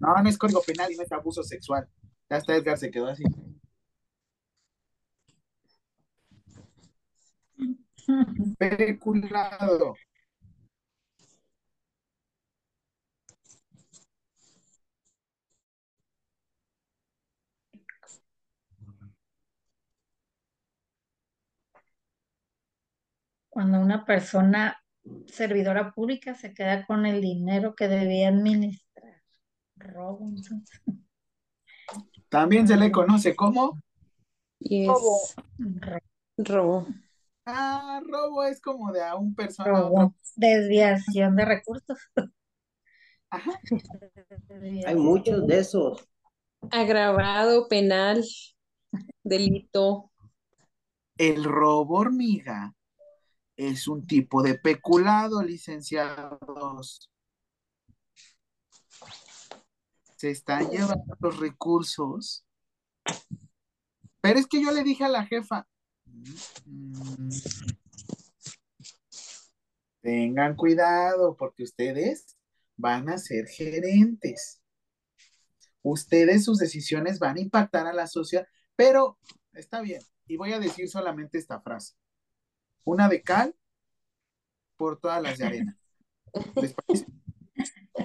No, 0.00 0.14
no 0.22 0.28
es 0.28 0.38
código 0.38 0.62
penal 0.62 0.92
y 0.92 0.96
no 0.96 1.02
es 1.02 1.12
abuso 1.12 1.42
sexual. 1.42 1.88
Ya 2.30 2.36
hasta 2.36 2.54
Edgar 2.54 2.78
se 2.78 2.90
quedó 2.90 3.08
así. 3.08 3.24
Peculado. 8.58 9.94
Cuando 23.58 23.80
una 23.80 24.04
persona 24.04 24.80
servidora 25.26 25.90
pública 25.90 26.32
se 26.36 26.54
queda 26.54 26.86
con 26.86 27.06
el 27.06 27.20
dinero 27.20 27.74
que 27.74 27.88
debía 27.88 28.28
administrar. 28.28 29.20
Robo, 29.74 30.28
entonces. 30.28 30.80
También 32.28 32.68
se 32.68 32.76
le 32.76 32.92
conoce 32.92 33.34
como 33.34 33.82
Robo. 34.60 35.18
Ro- 35.58 35.98
robo. 36.36 36.86
ah, 37.46 38.00
robo 38.06 38.44
es 38.44 38.60
como 38.60 38.92
de 38.92 39.02
a 39.02 39.16
un 39.16 39.34
persona 39.34 39.70
a 39.70 39.86
otra. 39.86 40.02
robo. 40.02 40.14
Desviación 40.36 41.34
de 41.34 41.44
recursos. 41.44 41.98
Ajá. 43.28 43.60
Hay 44.86 44.94
muchos 44.94 45.44
de 45.48 45.58
esos. 45.58 46.08
Agravado, 46.70 47.66
penal, 47.66 48.22
delito. 49.24 50.12
El 51.16 51.42
robo 51.42 51.96
hormiga 51.98 52.72
es 53.58 53.88
un 53.88 54.06
tipo 54.06 54.40
de 54.40 54.54
peculado, 54.54 55.42
licenciados. 55.42 57.10
Se 60.16 60.30
están 60.30 60.70
llevando 60.70 61.16
los 61.18 61.38
recursos. 61.38 62.46
Pero 64.20 64.38
es 64.38 64.46
que 64.46 64.62
yo 64.62 64.70
le 64.70 64.84
dije 64.84 65.04
a 65.04 65.08
la 65.08 65.26
jefa, 65.26 65.66
"Mm, 66.64 67.30
tengan 70.00 70.54
cuidado 70.54 71.36
porque 71.36 71.64
ustedes 71.64 72.36
van 72.76 73.08
a 73.08 73.18
ser 73.18 73.46
gerentes. 73.48 74.62
Ustedes, 75.82 76.44
sus 76.44 76.58
decisiones 76.58 77.18
van 77.18 77.38
a 77.38 77.40
impactar 77.40 77.88
a 77.88 77.92
la 77.92 78.06
sociedad, 78.06 78.46
pero 78.76 79.18
está 79.52 79.80
bien. 79.80 80.02
Y 80.28 80.36
voy 80.36 80.52
a 80.52 80.60
decir 80.60 80.88
solamente 80.88 81.38
esta 81.38 81.60
frase. 81.60 81.94
Una 82.88 83.06
de 83.06 83.22
cal 83.22 83.54
por 84.78 84.98
todas 84.98 85.22
las 85.22 85.36
de 85.36 85.44
arena. 85.44 85.78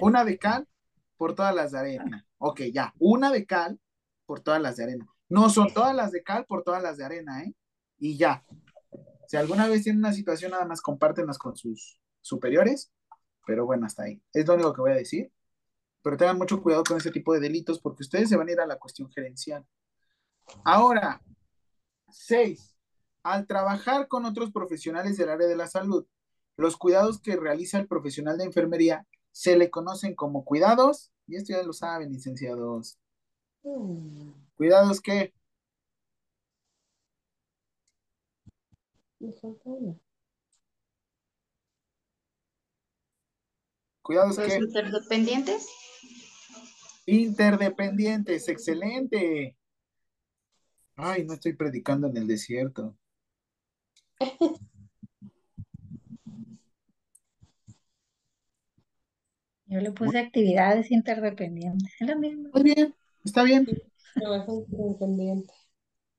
Una 0.02 0.26
de 0.26 0.38
cal 0.38 0.68
por 1.16 1.34
todas 1.34 1.54
las 1.54 1.72
de 1.72 1.78
arena. 1.78 2.26
Ok, 2.36 2.60
ya. 2.70 2.92
Una 2.98 3.32
de 3.32 3.46
cal 3.46 3.80
por 4.26 4.40
todas 4.40 4.60
las 4.60 4.76
de 4.76 4.84
arena. 4.84 5.06
No 5.30 5.48
son 5.48 5.72
todas 5.72 5.96
las 5.96 6.12
de 6.12 6.22
cal 6.22 6.44
por 6.44 6.64
todas 6.64 6.82
las 6.82 6.98
de 6.98 7.04
arena, 7.06 7.44
¿eh? 7.44 7.54
Y 7.96 8.18
ya. 8.18 8.44
Si 9.26 9.38
alguna 9.38 9.68
vez 9.68 9.84
tienen 9.84 10.00
una 10.00 10.12
situación, 10.12 10.50
nada 10.50 10.66
más 10.66 10.82
compártenlas 10.82 11.38
con 11.38 11.56
sus 11.56 11.98
superiores. 12.20 12.92
Pero 13.46 13.64
bueno, 13.64 13.86
hasta 13.86 14.02
ahí. 14.02 14.22
Es 14.34 14.46
lo 14.46 14.52
único 14.52 14.74
que 14.74 14.82
voy 14.82 14.92
a 14.92 14.96
decir. 14.96 15.32
Pero 16.02 16.18
tengan 16.18 16.36
mucho 16.36 16.62
cuidado 16.62 16.84
con 16.84 16.98
ese 16.98 17.10
tipo 17.10 17.32
de 17.32 17.40
delitos 17.40 17.80
porque 17.80 18.02
ustedes 18.02 18.28
se 18.28 18.36
van 18.36 18.48
a 18.48 18.52
ir 18.52 18.60
a 18.60 18.66
la 18.66 18.76
cuestión 18.76 19.10
gerencial. 19.10 19.64
Ahora, 20.62 21.22
seis, 22.10 22.73
al 23.24 23.46
trabajar 23.46 24.06
con 24.06 24.26
otros 24.26 24.52
profesionales 24.52 25.16
del 25.16 25.30
área 25.30 25.48
de 25.48 25.56
la 25.56 25.66
salud, 25.66 26.06
los 26.56 26.76
cuidados 26.76 27.20
que 27.20 27.36
realiza 27.36 27.78
el 27.78 27.88
profesional 27.88 28.38
de 28.38 28.44
enfermería 28.44 29.06
se 29.32 29.56
le 29.56 29.70
conocen 29.70 30.14
como 30.14 30.44
cuidados, 30.44 31.10
y 31.26 31.36
esto 31.36 31.54
ya 31.54 31.62
lo 31.62 31.72
saben, 31.72 32.12
licenciados. 32.12 32.98
Mm, 33.64 34.30
¿Cuidados 34.56 35.00
qué? 35.00 35.32
¿Cuidados 44.02 44.38
qué? 44.38 44.56
interdependientes. 44.56 45.66
Interdependientes, 47.06 48.48
excelente. 48.48 49.56
Ay, 50.96 51.24
no 51.24 51.34
estoy 51.34 51.54
predicando 51.54 52.06
en 52.08 52.18
el 52.18 52.26
desierto. 52.26 52.94
Yo 59.66 59.80
le 59.80 59.92
puse 59.92 60.18
actividades 60.18 60.90
interdependientes. 60.90 61.92
Es 61.98 62.08
lo 62.08 62.16
mismo. 62.18 62.50
Muy 62.52 62.62
bien, 62.62 62.94
está 63.24 63.42
bien. 63.42 63.66
Trabajo. 64.14 64.66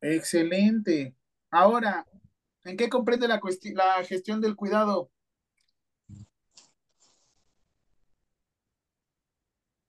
Excelente. 0.01 1.15
Ahora, 1.51 2.05
¿en 2.63 2.75
qué 2.75 2.89
comprende 2.89 3.27
la 3.27 3.39
gestión 4.03 4.41
del 4.41 4.55
cuidado? 4.55 5.09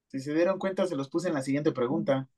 Si 0.09 0.21
se 0.21 0.33
dieron 0.33 0.59
cuenta, 0.59 0.87
se 0.87 0.97
los 0.97 1.09
puse 1.09 1.29
en 1.29 1.35
la 1.35 1.43
siguiente 1.43 1.73
pregunta. 1.73 2.29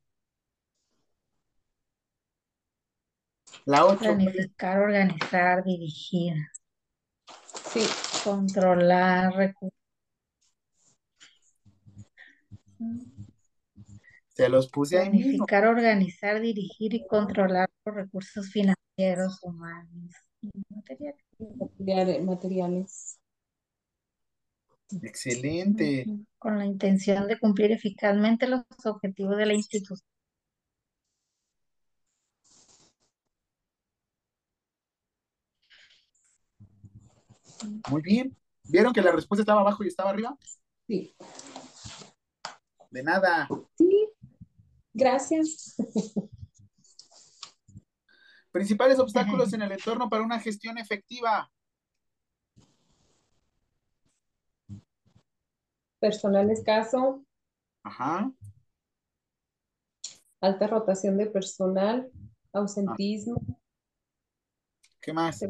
La 3.69 3.85
8. 3.85 3.99
Planificar, 3.99 4.79
organizar, 4.79 5.63
dirigir, 5.63 6.37
Sí, 7.71 7.81
controlar 8.25 9.35
recursos. 9.35 9.79
Se 14.31 14.49
los 14.49 14.69
puse 14.69 14.99
ahí 14.99 15.11
mismo. 15.11 15.45
Planificar, 15.45 15.67
organizar, 15.67 16.41
dirigir 16.41 16.95
y 16.95 17.07
controlar 17.07 17.69
los 17.85 17.95
recursos 17.95 18.51
financieros, 18.51 19.39
humanos 19.43 20.15
y 20.41 20.51
materiales. 20.71 21.25
materiales. 21.39 22.25
materiales. 22.25 23.21
Excelente. 25.03 26.07
Con 26.39 26.59
la 26.59 26.65
intención 26.65 27.27
de 27.27 27.39
cumplir 27.39 27.73
eficazmente 27.73 28.49
los 28.49 28.63
objetivos 28.87 29.37
de 29.37 29.45
la 29.45 29.53
institución. 29.53 30.09
Muy 37.91 38.03
bien. 38.03 38.37
¿Vieron 38.65 38.93
que 38.93 39.01
la 39.03 39.13
respuesta 39.13 39.43
estaba 39.43 39.61
abajo 39.63 39.83
y 39.85 39.89
estaba 39.89 40.11
arriba? 40.11 40.37
Sí, 40.87 41.15
De 42.91 43.03
nada. 43.03 43.49
sí. 43.77 44.09
Gracias. 44.93 45.77
Principales 48.51 48.99
obstáculos 48.99 49.53
en 49.53 49.63
el 49.63 49.73
entorno 49.73 50.09
para 50.09 50.25
una 50.25 50.41
gestión 50.41 50.79
efectiva. 50.79 51.51
Personal 56.01 56.51
escaso, 56.51 57.25
Ajá. 57.83 58.33
alta 60.41 60.67
rotación 60.69 61.19
de 61.19 61.27
personal, 61.27 62.11
ausentismo, 62.53 63.41
¿Qué 65.01 65.13
más? 65.13 65.41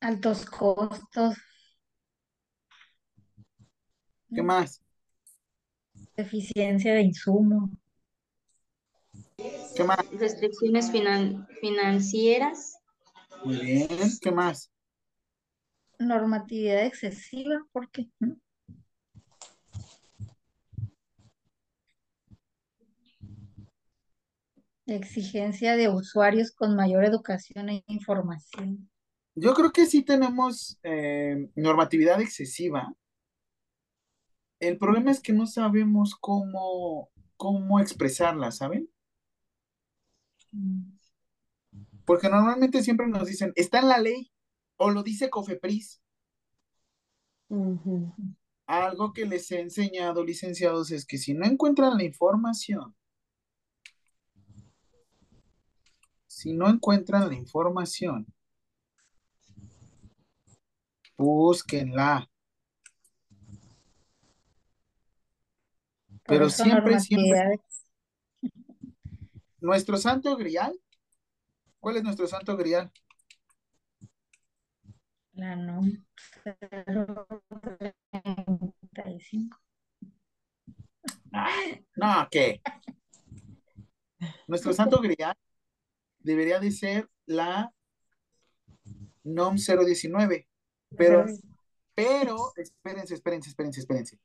Altos 0.00 0.44
costos, 0.46 1.36
¿Qué 4.34 4.42
más? 4.42 4.82
deficiencia 6.16 6.94
de 6.94 7.02
insumos, 7.02 7.70
¿Qué 9.74 9.84
más? 9.84 9.98
Restricciones 10.12 10.90
finan- 10.90 11.46
financieras. 11.60 12.78
Muy 13.44 13.56
bien. 13.58 13.88
¿Qué 14.20 14.30
más? 14.30 14.70
normatividad 15.98 16.84
excesiva, 16.84 17.64
porque 17.72 18.08
¿no? 18.18 18.36
exigencia 24.86 25.76
de 25.76 25.88
usuarios 25.88 26.52
con 26.52 26.76
mayor 26.76 27.04
educación 27.04 27.68
e 27.68 27.84
información. 27.88 28.88
Yo 29.38 29.52
creo 29.52 29.70
que 29.70 29.84
sí 29.84 30.02
tenemos 30.02 30.78
eh, 30.82 31.50
normatividad 31.56 32.22
excesiva. 32.22 32.96
El 34.58 34.78
problema 34.78 35.10
es 35.10 35.20
que 35.20 35.34
no 35.34 35.46
sabemos 35.46 36.16
cómo, 36.18 37.10
cómo 37.36 37.78
expresarla, 37.78 38.50
¿saben? 38.50 38.88
Porque 42.06 42.30
normalmente 42.30 42.82
siempre 42.82 43.08
nos 43.08 43.28
dicen, 43.28 43.52
está 43.56 43.80
en 43.80 43.88
la 43.88 43.98
ley 43.98 44.32
o 44.76 44.90
lo 44.90 45.02
dice 45.02 45.28
Cofepris. 45.28 46.00
Algo 48.66 49.12
que 49.12 49.26
les 49.26 49.50
he 49.52 49.60
enseñado, 49.60 50.24
licenciados, 50.24 50.90
es 50.90 51.04
que 51.04 51.18
si 51.18 51.34
no 51.34 51.44
encuentran 51.44 51.98
la 51.98 52.04
información, 52.04 52.96
si 56.26 56.54
no 56.54 56.70
encuentran 56.70 57.28
la 57.28 57.34
información, 57.34 58.26
búsquenla. 61.16 62.28
Pero 66.24 66.50
siempre, 66.50 66.98
siempre, 67.00 67.60
nuestro 69.60 69.96
santo 69.96 70.36
grial, 70.36 70.78
¿cuál 71.78 71.96
es 71.96 72.02
nuestro 72.02 72.26
santo 72.26 72.56
grial? 72.56 72.90
La 75.34 75.54
NOM 75.54 75.92
035. 78.92 79.58
No, 81.96 82.28
¿qué? 82.30 82.62
Nuestro 84.46 84.72
santo 84.72 85.00
grial 85.00 85.36
debería 86.20 86.58
de 86.58 86.70
ser 86.72 87.08
la 87.26 87.72
NOM 89.22 89.56
019, 89.56 90.48
pero, 90.96 91.24
pero, 91.94 92.52
espérense, 92.56 93.14
espérense, 93.14 93.50
espérense, 93.50 93.80
espérense. 93.80 94.20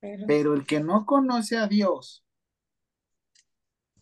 Pero, 0.00 0.26
Pero 0.26 0.52
el 0.52 0.66
que 0.66 0.80
no 0.80 1.06
conoce 1.06 1.56
a 1.56 1.66
Dios, 1.66 2.22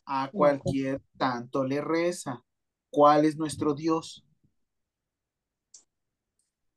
a 0.06 0.30
cualquier 0.32 1.02
tanto 1.18 1.64
le 1.64 1.80
reza. 1.80 2.44
¿Cuál 2.90 3.24
es 3.24 3.36
nuestro 3.36 3.74
Dios? 3.74 4.24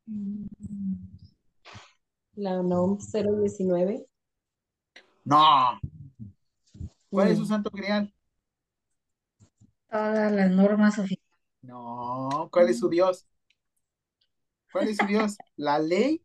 mm, 0.07 0.47
La 2.37 2.53
NOM 2.63 2.97
019. 3.01 4.05
No. 5.25 5.79
¿Cuál 7.09 7.29
es 7.29 7.37
su 7.39 7.45
Mm. 7.45 7.47
santo 7.47 7.69
grial? 7.71 8.13
todas 9.89 10.31
las 10.31 10.51
normas 10.51 10.99
oficiales. 10.99 11.25
No. 11.61 12.49
¿Cuál 12.51 12.69
es 12.69 12.79
su 12.79 12.89
Dios? 12.89 13.25
¿Cuál 14.75 14.89
es 14.89 14.97
su 14.97 15.05
Dios? 15.05 15.37
¿La 15.55 15.79
ley? 15.79 16.21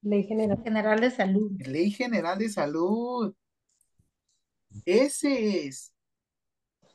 Ley 0.00 0.24
general. 0.24 0.62
General 0.64 0.98
de 0.98 1.10
Salud. 1.10 1.52
Ley 1.58 1.90
General 1.90 2.38
de 2.38 2.48
Salud. 2.48 3.34
Ese 4.86 5.66
es 5.66 5.92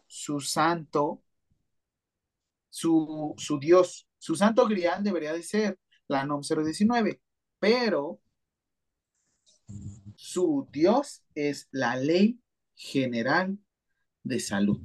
su 0.07 0.39
santo, 0.39 1.21
su, 2.71 3.35
su 3.38 3.59
Dios. 3.59 4.09
Su 4.17 4.35
santo 4.35 4.67
grial 4.67 5.03
debería 5.03 5.34
de 5.34 5.43
ser 5.43 5.79
la 6.07 6.25
NOM 6.25 6.41
019, 6.41 7.21
pero 7.59 8.19
su 10.15 10.67
Dios 10.71 11.21
es 11.35 11.67
la 11.69 11.95
Ley 11.97 12.41
General 12.73 13.55
de 14.23 14.39
Salud. 14.39 14.81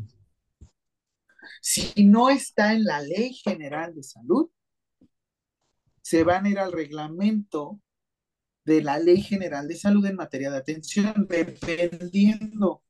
Si 1.60 2.04
no 2.04 2.30
está 2.30 2.72
en 2.72 2.84
la 2.84 3.00
Ley 3.00 3.34
General 3.34 3.94
de 3.94 4.02
Salud, 4.02 4.50
se 6.02 6.24
van 6.24 6.46
a 6.46 6.48
ir 6.48 6.58
al 6.58 6.72
reglamento 6.72 7.80
de 8.64 8.82
la 8.82 8.98
Ley 8.98 9.22
General 9.22 9.66
de 9.68 9.76
Salud 9.76 10.04
en 10.06 10.16
materia 10.16 10.50
de 10.50 10.58
atención, 10.58 11.26
dependiendo. 11.28 12.82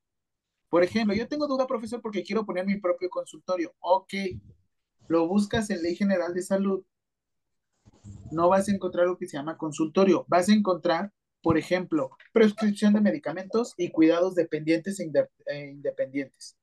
Por 0.69 0.83
ejemplo, 0.83 1.15
yo 1.15 1.29
tengo 1.29 1.47
duda, 1.47 1.67
profesor, 1.67 2.01
porque 2.01 2.23
quiero 2.23 2.47
poner 2.47 2.67
mi 2.67 2.79
propio 2.79 3.11
consultorio. 3.11 3.75
Ok, 3.81 4.15
lo 5.09 5.27
buscas 5.29 5.71
en 5.71 5.83
Ley 5.83 5.97
General 5.97 6.33
de 6.33 6.43
Salud 6.43 6.85
no 8.33 8.49
vas 8.49 8.69
a 8.69 8.73
encontrar 8.73 9.07
lo 9.07 9.17
que 9.17 9.27
se 9.27 9.37
llama 9.37 9.57
consultorio. 9.57 10.25
Vas 10.29 10.49
a 10.49 10.55
encontrar, 10.55 11.13
por 11.43 11.59
ejemplo, 11.59 12.11
prescripción 12.33 12.95
de 12.95 13.01
medicamentos 13.01 13.75
y 13.77 13.91
cuidados 13.91 14.35
dependientes 14.35 14.99
e, 15.01 15.11
e 15.47 15.71
independientes. 15.71 16.57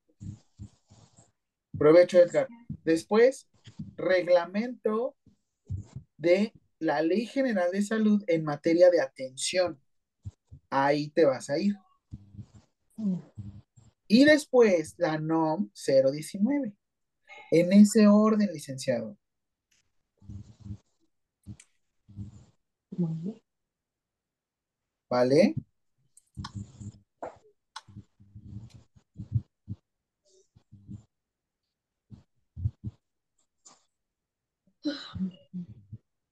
Provecho, 1.80 2.20
Edgar. 2.20 2.50
Después, 2.84 3.48
reglamento 3.96 5.16
de 6.18 6.54
la 6.78 7.02
Ley 7.02 7.26
General 7.26 7.72
de 7.72 7.82
Salud 7.82 8.22
en 8.28 8.44
materia 8.44 8.90
de 8.90 9.00
atención. 9.00 9.82
Ahí 10.70 11.10
te 11.10 11.24
vas 11.24 11.50
a 11.50 11.58
ir. 11.58 11.76
Y 14.10 14.26
después 14.26 14.96
la 14.98 15.18
NOM 15.20 15.70
019. 15.74 16.76
En 17.52 17.74
ese 17.74 18.08
orden, 18.08 18.50
licenciado. 18.52 19.18
¿Vale? 25.10 25.56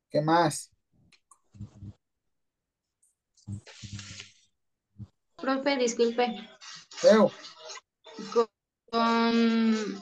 ¿Qué 0.10 0.22
más? 0.22 0.72
Profe, 5.36 5.78
disculpe. 5.78 6.50
Con, 8.90 10.00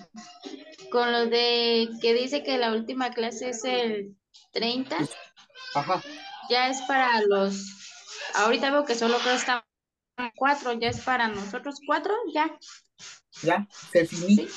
con 0.91 1.11
lo 1.11 1.25
de 1.25 1.89
que 2.01 2.13
dice 2.13 2.43
que 2.43 2.57
la 2.57 2.71
última 2.71 3.11
clase 3.11 3.49
es 3.49 3.63
el 3.65 4.15
30. 4.51 4.97
Ajá. 5.73 6.01
Ya 6.49 6.69
es 6.69 6.81
para 6.83 7.21
los. 7.21 7.65
Ahorita 8.35 8.71
veo 8.71 8.85
que 8.85 8.95
solo 8.95 9.17
creo 9.17 9.33
que 9.33 9.39
están 9.39 9.61
cuatro. 10.35 10.73
Ya 10.73 10.89
es 10.89 11.01
para 11.01 11.27
nosotros 11.27 11.79
cuatro, 11.85 12.13
ya. 12.33 12.57
Ya, 13.43 13.67
se 13.91 14.05
finí. 14.05 14.47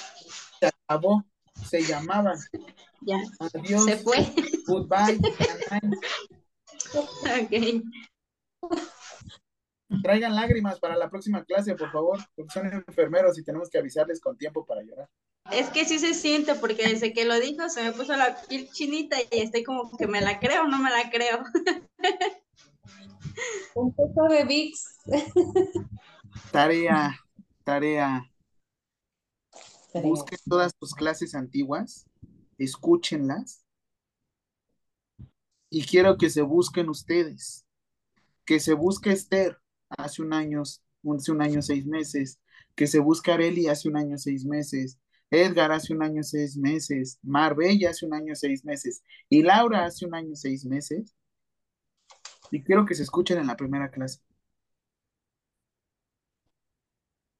Se 0.60 0.66
acabó. 0.66 1.24
Se 1.68 1.82
llamaban. 1.82 2.38
Ya. 3.02 3.18
Adiós. 3.54 3.84
Se 3.84 3.96
fue. 3.98 4.26
Goodbye. 4.66 5.18
ok. 6.94 8.72
Traigan 10.02 10.34
lágrimas 10.34 10.78
para 10.80 10.96
la 10.96 11.08
próxima 11.08 11.44
clase, 11.44 11.74
por 11.74 11.90
favor, 11.90 12.18
porque 12.34 12.52
son 12.52 12.66
enfermeros 12.86 13.38
y 13.38 13.44
tenemos 13.44 13.70
que 13.70 13.78
avisarles 13.78 14.20
con 14.20 14.36
tiempo 14.36 14.66
para 14.66 14.82
llorar. 14.82 15.08
Es 15.50 15.70
que 15.70 15.86
sí 15.86 15.98
se 15.98 16.12
siente, 16.12 16.54
porque 16.56 16.88
desde 16.88 17.14
que 17.14 17.24
lo 17.24 17.40
dijo 17.40 17.70
se 17.70 17.82
me 17.82 17.92
puso 17.92 18.14
la 18.14 18.36
piel 18.48 18.68
chinita 18.70 19.16
y 19.18 19.40
estoy 19.40 19.64
como 19.64 19.96
que 19.96 20.06
me 20.06 20.20
la 20.20 20.38
creo 20.40 20.64
o 20.64 20.66
no 20.66 20.78
me 20.78 20.90
la 20.90 21.10
creo. 21.10 21.42
Un 23.74 23.94
poco 23.94 24.28
de 24.28 24.44
VIX. 24.44 24.98
Tarea, 26.52 27.18
tarea. 27.64 28.30
Busquen 29.94 30.38
todas 30.48 30.74
tus 30.76 30.94
clases 30.94 31.34
antiguas, 31.34 32.06
escúchenlas. 32.58 33.64
Y 35.70 35.84
quiero 35.84 36.16
que 36.16 36.30
se 36.30 36.42
busquen 36.42 36.88
ustedes, 36.88 37.66
que 38.44 38.60
se 38.60 38.74
busque 38.74 39.12
Esther, 39.12 39.58
hace 39.96 40.22
un 40.22 40.32
año, 40.32 40.62
hace 40.62 41.32
un 41.32 41.42
año, 41.42 41.62
seis 41.62 41.86
meses, 41.86 42.40
que 42.74 42.86
se 42.86 42.98
busca 42.98 43.34
Areli 43.34 43.68
hace 43.68 43.88
un 43.88 43.96
año, 43.96 44.18
seis 44.18 44.44
meses, 44.44 44.98
Edgar 45.30 45.72
hace 45.72 45.92
un 45.92 46.02
año, 46.02 46.22
seis 46.22 46.56
meses, 46.56 47.18
Marbella 47.22 47.90
hace 47.90 48.06
un 48.06 48.14
año, 48.14 48.34
seis 48.34 48.64
meses, 48.64 49.02
y 49.28 49.42
Laura 49.42 49.84
hace 49.84 50.06
un 50.06 50.14
año, 50.14 50.34
seis 50.34 50.64
meses. 50.64 51.14
Y 52.50 52.62
quiero 52.62 52.86
que 52.86 52.94
se 52.94 53.02
escuchen 53.02 53.38
en 53.38 53.46
la 53.46 53.56
primera 53.56 53.90
clase. 53.90 54.20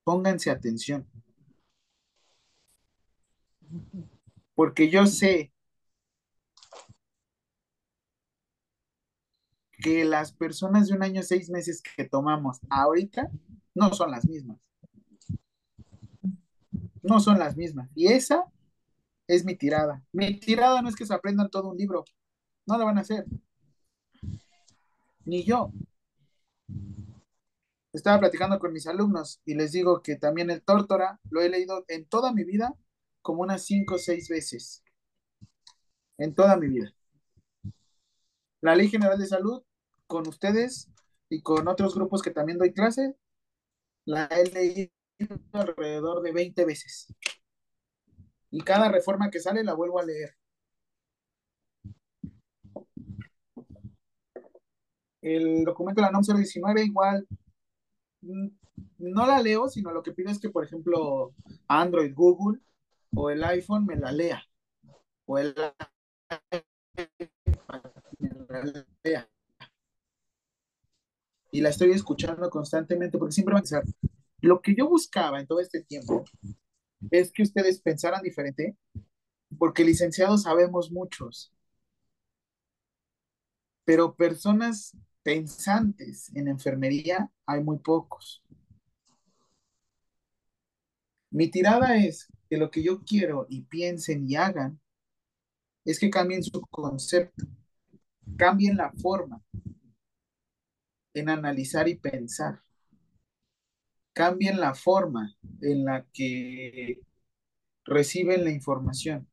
Pónganse 0.05 0.51
atención. 0.51 1.07
Porque 4.55 4.91
yo 4.91 5.07
sé 5.07 5.53
que 9.79 10.05
las 10.05 10.33
personas 10.33 10.89
de 10.89 10.95
un 10.95 11.03
año, 11.03 11.23
seis 11.23 11.49
meses 11.51 11.83
que 11.83 12.05
tomamos 12.05 12.59
ahorita 12.69 13.31
no 13.75 13.93
son 13.95 14.11
las 14.11 14.27
mismas. 14.27 14.59
No 17.03 17.21
son 17.21 17.39
las 17.39 17.57
mismas. 17.57 17.89
Y 17.95 18.09
esa 18.09 18.45
es 19.27 19.45
mi 19.45 19.55
tirada. 19.55 20.05
Mi 20.13 20.39
tirada 20.41 20.83
no 20.83 20.89
es 20.89 20.97
que 20.97 21.07
se 21.07 21.15
aprendan 21.15 21.51
todo 21.51 21.71
un 21.71 21.77
libro. 21.77 22.05
No 22.67 22.77
lo 22.77 22.85
van 22.85 22.99
a 22.99 23.03
hacer. 23.03 23.25
Ni 25.25 25.45
yo. 25.45 25.73
Estaba 27.93 28.19
platicando 28.21 28.59
con 28.59 28.73
mis 28.73 28.87
alumnos 28.87 29.41
y 29.45 29.55
les 29.55 29.73
digo 29.73 30.03
que 30.03 30.17
también 30.17 30.51
el 30.51 30.63
Tórtora 30.63 31.21
lo 31.31 31.41
he 31.41 31.49
leído 31.49 31.85
en 31.89 32.05
toda 32.05 32.33
mi 32.33 32.45
vida 32.45 32.75
como 33.29 33.43
unas 33.43 33.67
cinco 33.67 33.97
o 33.97 33.99
seis 33.99 34.27
veces. 34.27 34.83
En 36.17 36.35
toda 36.35 36.57
mi 36.57 36.67
vida. 36.67 36.95
La 38.63 38.75
Ley 38.75 38.89
General 38.89 39.19
de 39.19 39.27
Salud 39.27 39.63
con 40.07 40.27
ustedes 40.27 40.89
y 41.29 41.43
con 41.43 41.69
otros 41.69 41.95
grupos 41.95 42.23
que 42.23 42.31
también 42.31 42.57
doy 42.57 42.73
clase, 42.73 43.17
la 44.07 44.25
he 44.29 44.47
leído 44.47 44.91
alrededor 45.53 46.23
de 46.23 46.33
20 46.33 46.65
veces. 46.65 47.15
Y 48.51 48.63
cada 48.63 48.91
reforma 48.91 49.29
que 49.31 49.41
sale 49.41 49.63
la 49.63 49.75
vuelvo 49.75 49.99
a 49.99 50.05
leer. 50.05 50.35
El 55.21 55.65
documento 55.65 56.01
de 56.01 56.07
la 56.07 56.13
NOM 56.13 56.23
019 56.23 56.83
igual 56.83 57.29
mm, 58.23 58.49
no 59.01 59.27
la 59.27 59.43
leo, 59.43 59.69
sino 59.69 59.93
lo 59.93 60.03
que 60.03 60.13
pido 60.13 60.31
es 60.31 60.39
que, 60.39 60.49
por 60.49 60.65
ejemplo, 60.65 61.35
Android, 61.67 62.15
Google 62.15 62.63
o 63.15 63.31
el 63.31 63.45
iPhone 63.45 63.87
me 63.87 63.97
la 63.97 64.13
lea. 64.13 64.43
O 65.27 65.39
el 65.39 65.55
me 68.19 68.29
la 68.49 68.87
lea 69.05 69.29
y 71.51 71.61
la 71.61 71.71
estoy 71.71 71.91
escuchando 71.93 72.49
constantemente 72.51 73.19
porque 73.19 73.33
siempre 73.33 73.55
van 73.55 73.61
a 73.61 73.63
pensar, 73.63 73.85
lo 74.41 74.61
que 74.61 74.75
yo 74.77 74.89
buscaba 74.89 75.41
en 75.41 75.47
todo 75.47 75.61
este 75.61 75.83
tiempo 75.83 76.25
es 77.11 77.33
que 77.33 77.43
ustedes 77.43 77.81
pensaran 77.81 78.23
diferente, 78.23 78.77
porque 79.59 79.85
licenciados 79.85 80.43
sabemos 80.43 80.91
muchos, 80.91 81.53
pero 83.85 84.15
personas 84.15 84.97
pensantes 85.23 86.35
en 86.35 86.49
enfermería 86.49 87.31
hay 87.47 87.63
muy 87.63 87.79
pocos. 87.79 88.43
Mi 91.31 91.49
tirada 91.51 91.97
es 91.97 92.27
que 92.51 92.59
lo 92.59 92.71
que 92.71 92.83
yo 92.83 93.03
quiero 93.03 93.47
y 93.49 93.63
piensen 93.63 94.29
y 94.29 94.37
hagan 94.37 94.79
es 95.85 95.99
que 95.99 96.09
cambien 96.11 96.43
su 96.45 96.61
concepto, 96.71 97.45
cambien 98.37 98.77
la 98.77 98.93
forma, 98.93 99.43
en 101.15 101.29
analizar 101.29 101.87
y 101.89 101.97
pensar. 101.97 102.63
Cambien 104.13 104.59
la 104.61 104.75
forma 104.75 105.37
en 105.61 105.85
la 105.85 106.05
que 106.13 107.01
reciben 107.85 108.45
la 108.45 108.51
información. 108.51 109.29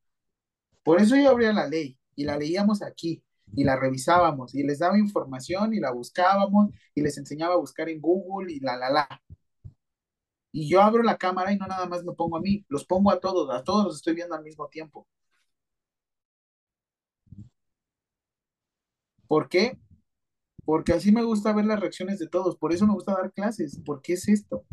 Por 0.84 1.02
eso 1.02 1.16
yo 1.16 1.30
abría 1.30 1.54
la 1.54 1.68
ley 1.68 1.98
y 2.16 2.26
la 2.26 2.38
leíamos 2.38 2.82
aquí 2.84 3.24
y 3.56 3.64
la 3.64 3.78
revisábamos 3.78 4.56
y 4.56 4.64
les 4.64 4.80
daba 4.80 5.00
información 5.00 5.74
y 5.74 5.80
la 5.80 5.92
buscábamos 5.92 6.72
y 6.96 7.02
les 7.02 7.18
enseñaba 7.18 7.56
a 7.56 7.60
buscar 7.60 7.90
en 7.90 8.02
Google 8.02 8.54
y 8.54 8.60
la, 8.62 8.78
la, 8.78 8.90
la. 8.92 9.24
Y 10.56 10.70
yo 10.70 10.82
abro 10.82 11.04
la 11.04 11.18
cámara 11.18 11.52
y 11.52 11.58
no 11.58 11.68
nada 11.68 11.86
más 11.86 12.04
me 12.06 12.14
pongo 12.14 12.38
a 12.38 12.42
mí, 12.42 12.66
los 12.70 12.86
pongo 12.86 13.12
a 13.12 13.20
todos, 13.20 13.50
a 13.52 13.64
todos 13.64 13.86
los 13.86 13.96
estoy 13.98 14.16
viendo 14.16 14.36
al 14.36 14.44
mismo 14.44 14.70
tiempo. 14.70 15.06
¿Por 19.28 19.50
qué? 19.50 19.78
porque 20.66 20.94
así 20.94 21.12
me 21.12 21.24
gusta 21.24 21.54
ver 21.54 21.66
las 21.66 21.80
reacciones 21.80 22.20
de 22.20 22.28
todos, 22.28 22.58
por 22.58 22.74
eso 22.74 22.88
me 22.88 22.94
gusta 22.94 23.14
dar 23.14 23.32
clases, 23.34 23.80
porque 23.86 24.14
es 24.14 24.28
esto. 24.28 24.66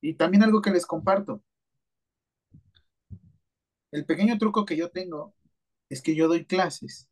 Y 0.00 0.14
también 0.14 0.42
algo 0.42 0.60
que 0.62 0.70
les 0.70 0.86
comparto. 0.86 1.42
El 3.92 4.04
pequeño 4.06 4.36
truco 4.38 4.64
que 4.64 4.76
yo 4.76 4.90
tengo 4.90 5.34
es 5.88 6.02
que 6.02 6.14
yo 6.16 6.28
doy 6.28 6.44
clases. 6.44 7.08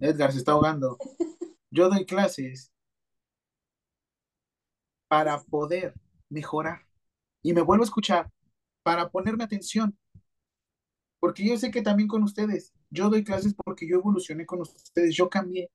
Edgar 0.00 0.32
se 0.32 0.38
está 0.38 0.52
ahogando. 0.52 0.98
Yo 1.70 1.88
doy 1.88 2.06
clases 2.06 2.72
para 5.08 5.42
poder 5.42 5.94
mejorar. 6.30 6.86
Y 7.42 7.52
me 7.54 7.62
vuelvo 7.62 7.84
a 7.84 7.86
escuchar 7.86 8.30
para 8.82 9.10
ponerme 9.10 9.44
atención. 9.44 9.98
Porque 11.18 11.44
yo 11.44 11.56
sé 11.56 11.70
que 11.72 11.82
también 11.82 12.08
con 12.08 12.22
ustedes, 12.22 12.72
yo 12.90 13.08
doy 13.10 13.24
clases 13.24 13.54
porque 13.54 13.88
yo 13.88 13.96
evolucioné 13.96 14.46
con 14.46 14.60
ustedes, 14.60 15.14
yo 15.16 15.28
cambié. 15.28 15.70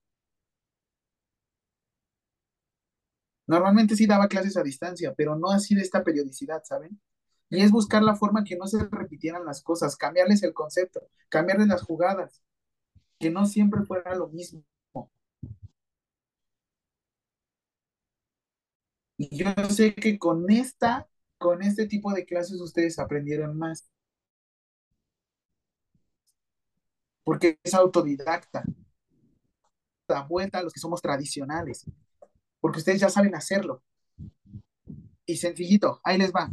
Normalmente 3.48 3.96
sí 3.96 4.06
daba 4.06 4.28
clases 4.28 4.56
a 4.58 4.64
distancia, 4.64 5.14
pero 5.16 5.36
no 5.36 5.50
así 5.52 5.76
de 5.76 5.82
esta 5.82 6.04
periodicidad, 6.04 6.64
¿saben? 6.64 7.00
Y 7.50 7.62
es 7.62 7.72
buscar 7.72 8.04
la 8.04 8.16
forma 8.16 8.44
que 8.44 8.56
no 8.58 8.68
se 8.68 8.86
repitieran 8.90 9.46
las 9.46 9.62
cosas, 9.64 9.96
cambiarles 9.98 10.44
el 10.44 10.54
concepto, 10.54 11.02
cambiarles 11.30 11.68
las 11.68 11.82
jugadas. 11.84 12.42
que 13.20 13.32
no 13.32 13.46
siempre 13.48 13.84
fuera 13.86 14.16
lo 14.16 14.30
mismo. 14.30 14.64
Y 19.20 19.36
yo 19.36 19.54
sé 19.70 19.94
que 19.94 20.18
con 20.18 20.50
esta, 20.50 21.10
con 21.38 21.62
este 21.62 21.86
tipo 21.88 22.14
de 22.14 22.26
clases 22.26 22.62
ustedes 22.62 22.98
aprendieron 23.00 23.58
más. 23.58 23.92
Porque 27.26 27.60
es 27.62 27.74
autodidacta. 27.74 28.64
Da 30.08 30.22
vuelta 30.22 30.60
a 30.60 30.64
los 30.64 30.72
que 30.72 30.80
somos 30.80 31.02
tradicionales. 31.02 31.86
Porque 32.62 32.80
ustedes 32.80 33.02
ya 33.02 33.10
saben 33.10 33.36
hacerlo. 33.36 33.84
Y 35.26 35.36
sencillito, 35.36 36.00
ahí 36.06 36.18
les 36.18 36.32
va. 36.32 36.50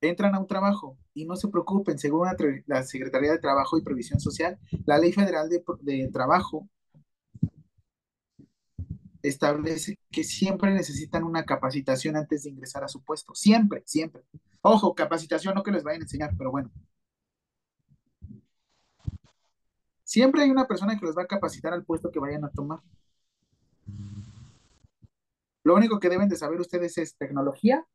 Entran 0.00 0.34
a 0.34 0.40
un 0.40 0.46
trabajo 0.46 0.96
y 1.12 1.26
no 1.26 1.36
se 1.36 1.48
preocupen, 1.48 1.98
según 1.98 2.26
la, 2.66 2.82
Secretaría 2.84 3.32
de 3.32 3.38
Trabajo 3.38 3.76
y 3.76 3.82
Previsión 3.82 4.18
Social, 4.18 4.58
la 4.86 4.96
Ley 4.96 5.12
Federal 5.12 5.50
de, 5.50 5.62
de 5.82 6.08
Trabajo 6.10 6.70
establece 9.22 9.98
que 10.10 10.24
siempre 10.24 10.72
necesitan 10.72 11.24
una 11.24 11.44
capacitación 11.44 12.16
antes 12.16 12.44
de 12.44 12.50
ingresar 12.50 12.84
a 12.84 12.88
su 12.88 13.02
puesto. 13.02 13.34
Siempre, 13.34 13.82
siempre. 13.86 14.22
Ojo, 14.62 14.94
capacitación 14.94 15.54
no 15.54 15.62
que 15.62 15.70
les 15.72 15.82
vayan 15.82 16.02
a 16.02 16.04
enseñar, 16.04 16.34
pero 16.36 16.50
bueno. 16.50 16.70
Siempre 20.04 20.42
hay 20.42 20.50
una 20.50 20.66
persona 20.66 20.98
que 20.98 21.06
les 21.06 21.16
va 21.16 21.22
a 21.22 21.26
capacitar 21.26 21.72
al 21.72 21.84
puesto 21.84 22.10
que 22.10 22.18
vayan 22.18 22.44
a 22.44 22.50
tomar. 22.50 22.80
Lo 25.62 25.74
único 25.74 26.00
que 26.00 26.08
deben 26.08 26.28
de 26.28 26.36
saber 26.36 26.60
ustedes 26.60 26.98
es 26.98 27.16
tecnología 27.16 27.86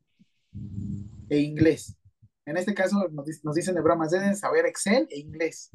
e 1.29 1.39
inglés. 1.39 1.97
En 2.45 2.57
este 2.57 2.73
caso 2.73 3.07
nos, 3.09 3.55
dicen 3.55 3.75
de 3.75 3.81
bromas, 3.81 4.11
deben 4.11 4.35
saber 4.35 4.65
Excel 4.65 5.07
e 5.09 5.19
inglés. 5.19 5.71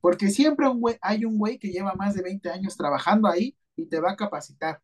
Porque 0.00 0.30
siempre 0.30 0.66
hay 1.00 1.24
un 1.24 1.38
güey 1.38 1.58
que 1.58 1.72
lleva 1.72 1.94
más 1.94 2.14
de 2.14 2.22
20 2.22 2.50
años 2.50 2.76
trabajando 2.76 3.28
ahí 3.28 3.56
y 3.76 3.86
te 3.86 4.00
va 4.00 4.12
a 4.12 4.16
capacitar. 4.16 4.82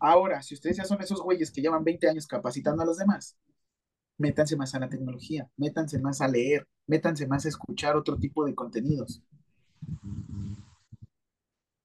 Ahora, 0.00 0.42
si 0.42 0.54
ustedes 0.54 0.76
ya 0.76 0.84
son 0.84 1.00
esos 1.02 1.20
güeyes 1.20 1.50
que 1.50 1.60
llevan 1.60 1.84
20 1.84 2.08
años 2.08 2.26
capacitando 2.26 2.82
a 2.82 2.86
los 2.86 2.98
demás, 2.98 3.36
métanse 4.16 4.56
más 4.56 4.74
a 4.74 4.80
la 4.80 4.88
tecnología, 4.88 5.50
métanse 5.56 5.98
más 5.98 6.20
a 6.20 6.28
leer, 6.28 6.68
métanse 6.86 7.26
más 7.26 7.46
a 7.46 7.48
escuchar 7.48 7.96
otro 7.96 8.16
tipo 8.16 8.44
de 8.44 8.54
contenidos. 8.54 9.22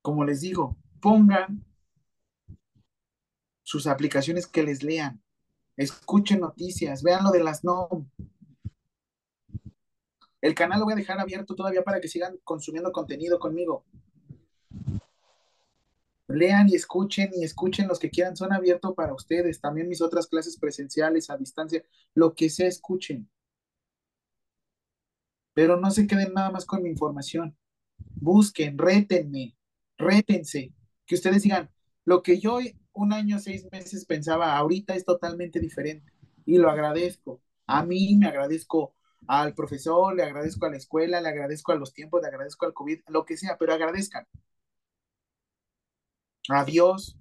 Como 0.01 0.25
les 0.25 0.41
digo, 0.41 0.77
pongan 1.01 1.65
sus 3.63 3.87
aplicaciones 3.87 4.45
que 4.45 4.63
les 4.63 4.83
lean, 4.83 5.23
escuchen 5.77 6.41
noticias, 6.41 7.01
vean 7.01 7.23
lo 7.23 7.31
de 7.31 7.43
las 7.43 7.63
NOM, 7.63 8.09
el 10.43 10.53
canal 10.55 10.79
lo 10.79 10.85
voy 10.85 10.91
a 10.91 10.97
dejar 10.97 11.21
abierto 11.21 11.55
todavía 11.55 11.85
para 11.85 12.01
que 12.01 12.09
sigan 12.09 12.37
consumiendo 12.43 12.91
contenido 12.91 13.39
conmigo. 13.39 13.85
Lean 16.27 16.67
y 16.67 16.75
escuchen 16.75 17.31
y 17.33 17.45
escuchen 17.45 17.87
los 17.87 17.97
que 17.97 18.09
quieran, 18.09 18.35
son 18.35 18.51
abiertos 18.51 18.93
para 18.93 19.13
ustedes. 19.13 19.61
También 19.61 19.87
mis 19.87 20.01
otras 20.01 20.27
clases 20.27 20.57
presenciales 20.57 21.29
a 21.29 21.37
distancia, 21.37 21.81
lo 22.13 22.35
que 22.35 22.49
sea, 22.49 22.67
escuchen. 22.67 23.29
Pero 25.53 25.79
no 25.79 25.89
se 25.91 26.07
queden 26.07 26.33
nada 26.33 26.51
más 26.51 26.65
con 26.65 26.83
mi 26.83 26.89
información. 26.89 27.55
Busquen, 28.15 28.77
rétenme, 28.77 29.55
rétense. 29.97 30.73
Que 31.05 31.15
ustedes 31.15 31.43
digan, 31.43 31.69
lo 32.03 32.21
que 32.21 32.37
yo 32.41 32.59
un 32.91 33.13
año, 33.13 33.39
seis 33.39 33.65
meses 33.71 34.05
pensaba, 34.05 34.57
ahorita 34.57 34.93
es 34.93 35.05
totalmente 35.05 35.61
diferente. 35.61 36.11
Y 36.45 36.57
lo 36.57 36.69
agradezco. 36.69 37.41
A 37.65 37.85
mí 37.85 38.17
me 38.17 38.27
agradezco 38.27 38.93
al 39.27 39.53
profesor, 39.53 40.15
le 40.15 40.23
agradezco 40.23 40.65
a 40.65 40.69
la 40.69 40.77
escuela, 40.77 41.21
le 41.21 41.29
agradezco 41.29 41.71
a 41.71 41.75
los 41.75 41.93
tiempos, 41.93 42.21
le 42.21 42.27
agradezco 42.27 42.65
al 42.65 42.73
COVID, 42.73 43.01
lo 43.07 43.25
que 43.25 43.37
sea, 43.37 43.57
pero 43.57 43.73
agradezcan. 43.73 44.25
A 46.49 46.65
Dios, 46.65 47.17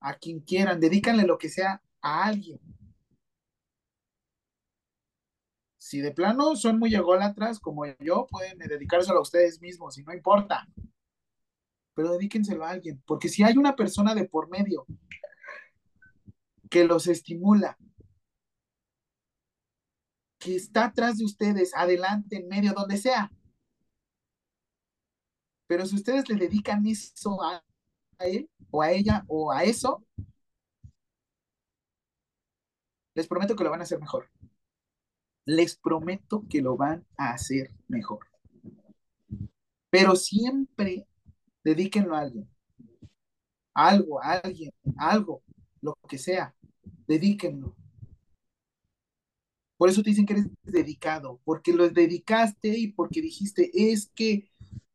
a 0.00 0.14
quien 0.14 0.40
quieran, 0.40 0.80
dedícanle 0.80 1.24
lo 1.24 1.38
que 1.38 1.48
sea 1.48 1.82
a 2.00 2.24
alguien. 2.24 2.60
Si 5.78 6.00
de 6.00 6.12
plano 6.12 6.56
son 6.56 6.78
muy 6.78 6.94
ególatras 6.94 7.58
como 7.58 7.84
yo, 7.98 8.26
pueden 8.30 8.58
dedicárselo 8.58 9.18
a 9.18 9.22
ustedes 9.22 9.60
mismos 9.60 9.98
y 9.98 10.04
no 10.04 10.14
importa. 10.14 10.66
Pero 11.94 12.12
dedíquenselo 12.12 12.64
a 12.64 12.70
alguien, 12.70 13.02
porque 13.04 13.28
si 13.28 13.42
hay 13.42 13.58
una 13.58 13.76
persona 13.76 14.14
de 14.14 14.24
por 14.24 14.48
medio 14.48 14.86
que 16.70 16.84
los 16.84 17.06
estimula, 17.08 17.76
que 20.42 20.56
está 20.56 20.86
atrás 20.86 21.18
de 21.18 21.24
ustedes, 21.24 21.72
adelante, 21.74 22.36
en 22.36 22.48
medio, 22.48 22.72
donde 22.72 22.96
sea. 22.96 23.30
Pero 25.66 25.86
si 25.86 25.94
ustedes 25.96 26.28
le 26.28 26.36
dedican 26.36 26.86
eso 26.86 27.42
a, 27.42 27.62
él 28.18 28.50
o 28.70 28.82
a 28.82 28.90
ella 28.92 29.24
o 29.28 29.52
a 29.52 29.64
eso, 29.64 30.04
les 33.14 33.26
prometo 33.26 33.56
que 33.56 33.64
lo 33.64 33.70
van 33.70 33.80
a 33.80 33.84
hacer 33.84 34.00
mejor. 34.00 34.30
Les 35.44 35.76
prometo 35.76 36.44
que 36.48 36.60
lo 36.60 36.76
van 36.76 37.06
a 37.16 37.32
hacer 37.32 37.72
mejor. 37.88 38.26
Pero 39.90 40.16
siempre 40.16 41.06
dedíquenlo 41.62 42.16
a 42.16 42.20
alguien. 42.20 42.48
Algo, 43.74 44.22
a 44.22 44.32
alguien, 44.32 44.72
algo, 44.98 45.42
lo 45.80 45.94
que 46.08 46.18
sea. 46.18 46.54
Dedíquenlo. 47.06 47.76
Por 49.82 49.88
eso 49.88 50.00
te 50.04 50.10
dicen 50.10 50.26
que 50.26 50.34
eres 50.34 50.46
dedicado, 50.62 51.40
porque 51.42 51.72
lo 51.72 51.88
dedicaste 51.88 52.78
y 52.78 52.92
porque 52.92 53.20
dijiste, 53.20 53.68
es 53.74 54.12
que 54.14 54.48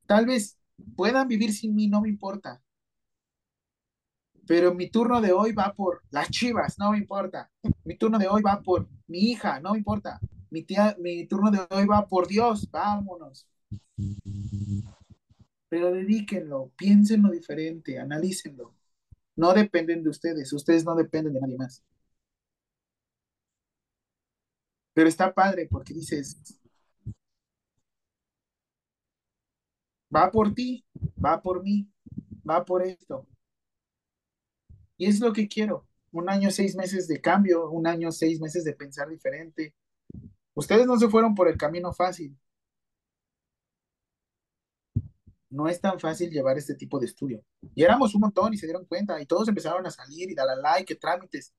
tal 0.05 0.26
vez 0.26 0.57
puedan 0.95 1.27
vivir 1.27 1.51
sin 1.51 1.76
mí, 1.76 1.89
no 1.89 1.99
me 1.99 2.07
importa. 2.07 2.64
Pero 4.47 4.73
mi 4.73 4.89
turno 4.89 5.19
de 5.19 5.34
hoy 5.34 5.51
va 5.51 5.73
por 5.73 6.03
las 6.09 6.30
chivas, 6.30 6.80
no 6.80 6.91
me 6.91 6.99
importa. 6.99 7.51
Mi 7.84 7.97
turno 7.97 8.18
de 8.18 8.30
hoy 8.30 8.41
va 8.41 8.61
por 8.61 8.88
mi 9.07 9.30
hija, 9.30 9.59
no 9.59 9.73
me 9.73 9.80
importa. 9.80 10.22
Mi, 10.51 10.64
tía, 10.64 10.95
mi 11.01 11.27
turno 11.27 11.51
de 11.51 11.68
hoy 11.69 11.85
va 11.85 12.07
por 12.07 12.26
Dios, 12.26 12.72
vámonos. 12.72 13.45
Pero 15.68 15.91
dedíquenlo, 15.91 16.72
piénsenlo 16.77 17.31
diferente, 17.31 17.99
analícenlo. 17.99 18.73
No 19.35 19.51
dependen 19.51 20.01
de 20.01 20.11
ustedes, 20.11 20.53
ustedes 20.53 20.85
no 20.85 20.95
dependen 20.95 21.34
de 21.34 21.41
nadie 21.41 21.57
más. 21.57 21.84
Pero 24.98 25.10
está 25.10 25.32
padre 25.32 25.68
porque 25.69 25.94
dices, 25.94 26.41
va 30.10 30.32
por 30.32 30.56
ti, 30.56 30.84
va 31.24 31.40
por 31.40 31.61
mí, 31.61 31.88
va 32.49 32.65
por 32.65 32.82
esto. 32.82 33.28
Y 34.98 35.06
es 35.06 35.19
lo 35.19 35.32
que 35.34 35.48
quiero. 35.48 35.88
Un 36.11 36.32
año, 36.32 36.49
seis 36.49 36.76
meses 36.76 37.07
de 37.07 37.22
cambio, 37.22 37.69
un 37.69 37.86
año, 37.86 38.11
seis 38.11 38.41
meses 38.41 38.64
de 38.64 38.74
pensar 38.74 39.07
diferente. 39.07 39.76
Ustedes 40.56 40.88
no 40.88 40.98
se 40.98 41.10
fueron 41.10 41.36
por 41.36 41.48
el 41.48 41.60
camino 41.60 41.94
fácil. 41.94 42.36
No 45.52 45.68
es 45.68 45.80
tan 45.80 45.99
fácil 45.99 46.32
llevar 46.32 46.57
este 46.57 46.74
tipo 46.74 46.99
de 46.99 47.06
estudio. 47.06 47.45
Y 47.76 47.84
éramos 47.84 48.15
un 48.15 48.22
montón 48.22 48.52
y 48.56 48.57
se 48.57 48.65
dieron 48.65 48.86
cuenta 48.86 49.22
y 49.22 49.28
todos 49.28 49.48
empezaron 49.48 49.86
a 49.86 49.91
salir 49.91 50.32
y 50.32 50.34
dar 50.34 50.48
like, 50.57 50.95
trámites. 50.95 51.53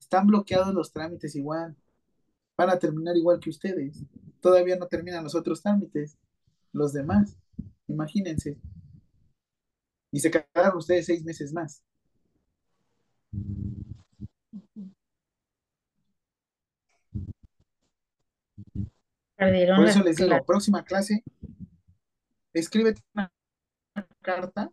Están 0.00 0.26
bloqueados 0.26 0.74
los 0.74 0.92
trámites 0.92 1.36
igual 1.36 1.76
van 2.60 2.70
a 2.70 2.78
terminar 2.78 3.16
igual 3.16 3.40
que 3.40 3.48
ustedes. 3.48 4.04
Todavía 4.40 4.76
no 4.76 4.86
terminan 4.86 5.24
los 5.24 5.34
otros 5.34 5.62
trámites, 5.62 6.18
los 6.72 6.92
demás. 6.92 7.38
Imagínense. 7.88 8.58
Y 10.12 10.20
se 10.20 10.30
quedaron 10.30 10.76
ustedes 10.76 11.06
seis 11.06 11.24
meses 11.24 11.54
más. 11.54 11.82
Por 19.38 19.86
eso 19.86 20.02
les 20.02 20.16
digo, 20.16 20.44
próxima 20.44 20.84
clase, 20.84 21.24
escríbete 22.52 23.00
una 23.14 23.32
carta. 24.20 24.70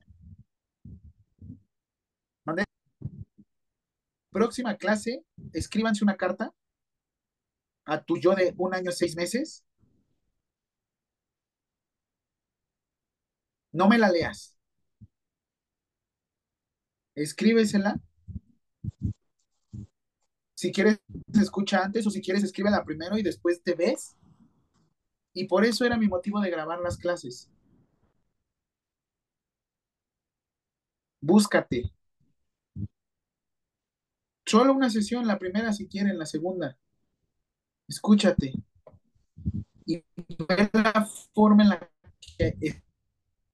Próxima 4.30 4.76
clase, 4.76 5.24
escríbanse 5.54 6.04
una 6.04 6.18
carta 6.18 6.54
a 7.88 8.04
tu 8.04 8.18
yo 8.20 8.36
de 8.36 8.54
un 8.58 8.76
año, 8.76 8.92
seis 8.92 9.16
meses, 9.16 9.64
no 13.72 13.88
me 13.88 13.98
la 13.98 14.10
leas. 14.10 14.58
Escríbesela. 17.24 18.00
Si 20.56 20.74
quieres, 20.74 21.00
escucha 21.42 21.82
antes 21.86 22.06
o 22.06 22.10
si 22.10 22.22
quieres, 22.22 22.44
escríbela 22.44 22.84
primero 22.84 23.18
y 23.18 23.24
después 23.24 23.64
te 23.64 23.76
ves. 23.76 24.18
Y 25.34 25.46
por 25.46 25.64
eso 25.64 25.86
era 25.86 25.96
mi 25.96 26.10
motivo 26.10 26.42
de 26.42 26.50
grabar 26.52 26.82
las 26.82 26.98
clases. 26.98 27.50
Búscate. 31.22 31.92
Solo 34.48 34.74
una 34.74 34.90
sesión, 34.90 35.28
la 35.28 35.38
primera 35.38 35.72
si 35.74 35.88
quieren, 35.88 36.18
la 36.18 36.26
segunda. 36.26 36.76
Escúchate. 37.88 38.54
y 39.86 40.04
ver 40.48 40.70
la 40.74 41.08
forma 41.34 41.64
en 41.64 41.70
la 41.70 41.90
que 42.38 42.82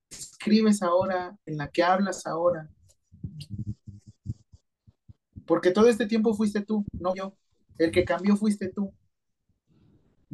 escribes 0.09 0.81
ahora, 0.81 1.37
en 1.45 1.57
la 1.57 1.69
que 1.69 1.83
hablas 1.83 2.25
ahora. 2.25 2.69
Porque 5.45 5.71
todo 5.71 5.87
este 5.87 6.05
tiempo 6.05 6.33
fuiste 6.33 6.61
tú, 6.61 6.85
no 6.93 7.13
yo. 7.15 7.33
El 7.77 7.91
que 7.91 8.05
cambió 8.05 8.35
fuiste 8.35 8.69
tú. 8.69 8.93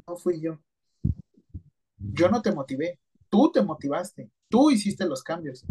No 0.08 0.16
fui 0.18 0.40
yo. 0.40 0.60
Yo 1.98 2.30
no 2.30 2.42
te 2.42 2.52
motivé. 2.52 3.00
Tú 3.30 3.52
te 3.52 3.62
motivaste. 3.62 4.30
Tú 4.50 4.72
hiciste 4.72 5.06
los 5.06 5.24
cambios. 5.24 5.66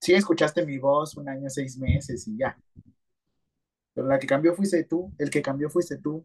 Sí, 0.00 0.14
escuchaste 0.14 0.64
mi 0.64 0.78
voz 0.78 1.16
un 1.16 1.28
año, 1.28 1.48
seis 1.50 1.76
meses 1.76 2.26
y 2.28 2.38
ya. 2.38 2.58
Pero 3.98 4.06
la 4.06 4.20
que 4.20 4.28
cambió 4.28 4.54
fuiste 4.54 4.84
tú. 4.84 5.12
El 5.18 5.28
que 5.28 5.42
cambió 5.42 5.68
fuiste 5.68 5.98
tú. 5.98 6.24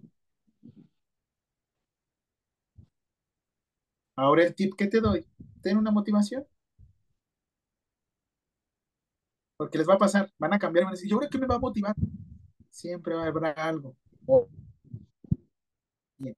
Ahora 4.16 4.44
el 4.44 4.56
tip 4.56 4.74
que 4.76 4.88
te 4.88 5.00
doy, 5.02 5.24
ten 5.62 5.78
una 5.78 5.91
motivación. 5.91 6.48
Porque 9.58 9.78
les 9.80 9.88
va 9.90 9.95
a 9.95 9.98
pasar, 9.98 10.32
van 10.38 10.54
a 10.54 10.60
cambiar, 10.60 10.86
van 10.86 10.94
a 10.94 10.95
decir, 10.95 11.10
¿yo 11.10 11.18
creo 11.18 11.30
que 11.30 11.38
me 11.40 11.48
va 11.48 11.56
a 11.56 11.60
motivar? 11.60 11.95
Siempre 12.70 13.16
va 13.16 13.24
a 13.26 13.28
haber 13.28 13.60
algo. 13.60 13.95
Bien. 16.18 16.36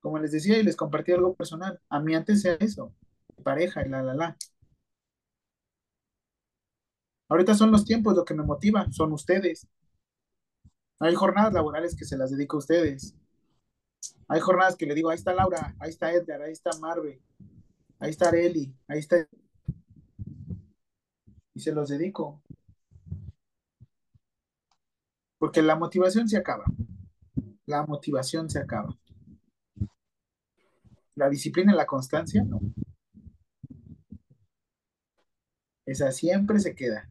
Como 0.00 0.18
les 0.18 0.32
decía 0.32 0.56
y 0.58 0.62
les 0.62 0.74
compartí 0.74 1.12
algo 1.12 1.34
personal, 1.34 1.78
a 1.90 2.00
mí 2.00 2.14
antes 2.14 2.42
era 2.46 2.56
eso, 2.64 2.94
pareja 3.42 3.84
y 3.84 3.90
la, 3.90 4.02
la, 4.02 4.14
la. 4.14 4.36
Ahorita 7.28 7.54
son 7.54 7.72
los 7.72 7.84
tiempos, 7.84 8.14
lo 8.14 8.24
que 8.24 8.34
me 8.34 8.44
motiva, 8.44 8.86
son 8.92 9.12
ustedes. 9.12 9.66
Hay 11.00 11.14
jornadas 11.14 11.52
laborales 11.52 11.96
que 11.96 12.04
se 12.04 12.16
las 12.16 12.30
dedico 12.30 12.56
a 12.56 12.60
ustedes. 12.60 13.14
Hay 14.28 14.40
jornadas 14.40 14.76
que 14.76 14.86
le 14.86 14.94
digo, 14.94 15.10
ahí 15.10 15.16
está 15.16 15.34
Laura, 15.34 15.74
ahí 15.78 15.90
está 15.90 16.12
Edgar, 16.12 16.42
ahí 16.42 16.52
está 16.52 16.70
Marve, 16.80 17.20
ahí 17.98 18.10
está 18.10 18.28
Areli, 18.28 18.74
ahí 18.88 18.98
está... 18.98 19.26
Y 21.54 21.60
se 21.60 21.72
los 21.72 21.88
dedico. 21.88 22.42
Porque 25.38 25.62
la 25.62 25.76
motivación 25.76 26.28
se 26.28 26.36
acaba. 26.36 26.64
La 27.66 27.84
motivación 27.84 28.48
se 28.48 28.58
acaba. 28.58 28.96
La 31.14 31.28
disciplina 31.28 31.72
y 31.72 31.76
la 31.76 31.86
constancia, 31.86 32.44
no. 32.44 32.60
Esa 35.86 36.10
siempre 36.10 36.58
se 36.58 36.74
queda. 36.74 37.08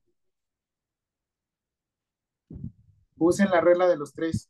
Usen 3.18 3.50
la 3.50 3.62
regla 3.62 3.88
de 3.88 3.98
los 3.98 4.14
tres. 4.14 4.50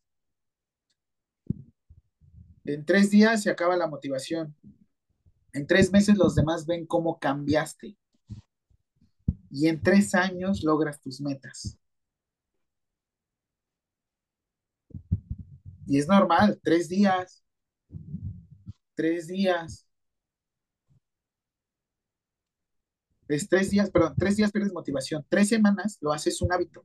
En 2.64 2.86
tres 2.86 3.12
días 3.12 3.44
se 3.44 3.50
acaba 3.50 3.78
la 3.78 3.88
motivación. 3.88 4.56
En 5.54 5.68
tres 5.68 5.92
meses 5.92 6.18
los 6.18 6.36
demás 6.36 6.66
ven 6.66 6.86
cómo 6.86 7.20
cambiaste. 7.20 7.98
Y 9.52 9.68
en 9.68 9.82
tres 9.82 10.16
años 10.16 10.64
logras 10.64 11.00
tus 11.00 11.22
metas. 11.22 11.78
Y 15.88 16.00
es 16.00 16.08
normal, 16.08 16.60
tres 16.64 16.90
días. 16.90 17.44
Tres 18.96 19.28
días. 19.28 19.86
Es 23.28 23.48
tres 23.48 23.70
días, 23.70 23.90
perdón, 23.92 24.14
tres 24.18 24.36
días 24.38 24.52
pierdes 24.52 24.74
motivación. 24.74 25.26
Tres 25.30 25.50
semanas 25.50 25.98
lo 26.02 26.12
haces 26.12 26.42
un 26.42 26.52
hábito. 26.52 26.82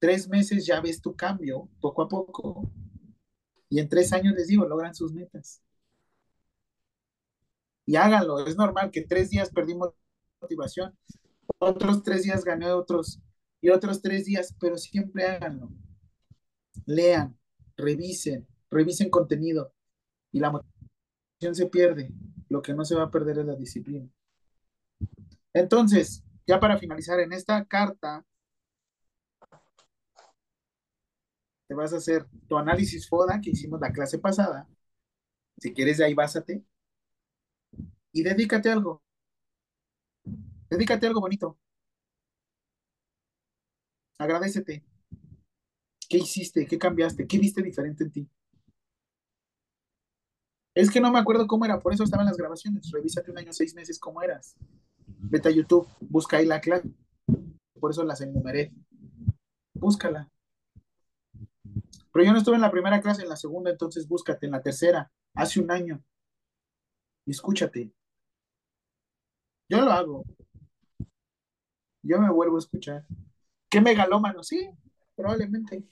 Tres 0.00 0.28
meses 0.28 0.66
ya 0.66 0.80
ves 0.80 1.00
tu 1.00 1.14
cambio, 1.14 1.68
poco 1.80 2.02
a 2.02 2.08
poco. 2.08 2.72
Y 3.68 3.78
en 3.78 3.88
tres 3.88 4.12
años, 4.12 4.34
les 4.34 4.48
digo, 4.48 4.66
logran 4.66 4.94
sus 4.94 5.12
metas. 5.12 5.62
Y 7.86 7.96
háganlo. 7.96 8.44
Es 8.46 8.56
normal 8.56 8.90
que 8.90 9.02
tres 9.02 9.30
días 9.30 9.50
perdimos 9.50 9.90
motivación, 10.40 10.96
otros 11.58 12.02
tres 12.02 12.22
días 12.22 12.44
gané 12.44 12.70
otros 12.72 13.20
y 13.60 13.68
otros 13.68 14.00
tres 14.00 14.24
días, 14.24 14.56
pero 14.58 14.78
siempre 14.78 15.26
háganlo. 15.26 15.70
Lean, 16.86 17.38
revisen, 17.76 18.46
revisen 18.70 19.10
contenido 19.10 19.74
y 20.32 20.40
la 20.40 20.50
motivación 20.50 21.54
se 21.54 21.66
pierde. 21.66 22.10
Lo 22.48 22.62
que 22.62 22.74
no 22.74 22.84
se 22.84 22.94
va 22.94 23.04
a 23.04 23.10
perder 23.10 23.38
es 23.38 23.46
la 23.46 23.54
disciplina. 23.54 24.08
Entonces, 25.52 26.24
ya 26.46 26.58
para 26.58 26.78
finalizar, 26.78 27.20
en 27.20 27.32
esta 27.32 27.64
carta 27.66 28.24
te 31.70 31.76
vas 31.76 31.92
a 31.92 31.98
hacer 31.98 32.26
tu 32.48 32.58
análisis 32.58 33.08
FODA 33.08 33.40
que 33.40 33.50
hicimos 33.50 33.80
la 33.80 33.92
clase 33.92 34.18
pasada. 34.18 34.68
Si 35.56 35.72
quieres, 35.72 35.98
de 35.98 36.04
ahí 36.04 36.14
básate. 36.14 36.64
Y 38.10 38.24
dedícate 38.24 38.68
a 38.68 38.72
algo. 38.72 39.00
Dedícate 40.68 41.06
a 41.06 41.10
algo 41.10 41.20
bonito. 41.20 41.56
Agradecete. 44.18 44.84
¿Qué 46.08 46.18
hiciste? 46.18 46.66
¿Qué 46.66 46.76
cambiaste? 46.76 47.28
¿Qué 47.28 47.38
viste 47.38 47.62
diferente 47.62 48.02
en 48.02 48.10
ti? 48.10 48.28
Es 50.74 50.90
que 50.90 51.00
no 51.00 51.12
me 51.12 51.20
acuerdo 51.20 51.46
cómo 51.46 51.66
era, 51.66 51.78
por 51.78 51.92
eso 51.94 52.02
estaban 52.02 52.26
las 52.26 52.36
grabaciones. 52.36 52.90
Revísate 52.90 53.30
un 53.30 53.38
año, 53.38 53.52
seis 53.52 53.76
meses, 53.76 54.00
cómo 54.00 54.20
eras. 54.22 54.56
Vete 55.06 55.50
a 55.50 55.52
YouTube, 55.52 55.86
busca 56.00 56.38
ahí 56.38 56.46
la 56.46 56.60
clase. 56.60 56.90
Por 57.78 57.92
eso 57.92 58.02
las 58.02 58.20
enumeré. 58.22 58.72
Búscala. 59.72 60.28
Pero 62.12 62.24
yo 62.24 62.32
no 62.32 62.38
estuve 62.38 62.56
en 62.56 62.62
la 62.62 62.70
primera 62.70 63.00
clase, 63.00 63.22
en 63.22 63.28
la 63.28 63.36
segunda, 63.36 63.70
entonces 63.70 64.08
búscate, 64.08 64.46
en 64.46 64.52
la 64.52 64.62
tercera, 64.62 65.10
hace 65.34 65.60
un 65.60 65.70
año. 65.70 66.02
Y 67.24 67.30
escúchate. 67.30 67.92
Yo 69.68 69.80
lo 69.80 69.92
hago. 69.92 70.24
Yo 72.02 72.20
me 72.20 72.30
vuelvo 72.30 72.56
a 72.56 72.60
escuchar. 72.60 73.06
¿Qué 73.68 73.80
megalómano? 73.80 74.42
Sí, 74.42 74.68
probablemente. 75.14 75.84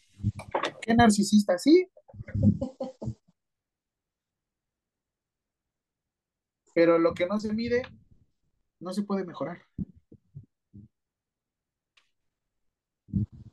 ¿Qué 0.80 0.94
narcisista? 0.94 1.58
Sí. 1.58 1.88
Pero 6.74 6.98
lo 6.98 7.14
que 7.14 7.26
no 7.26 7.38
se 7.38 7.52
mide, 7.52 7.82
no 8.80 8.92
se 8.92 9.02
puede 9.02 9.24
mejorar. 9.24 9.62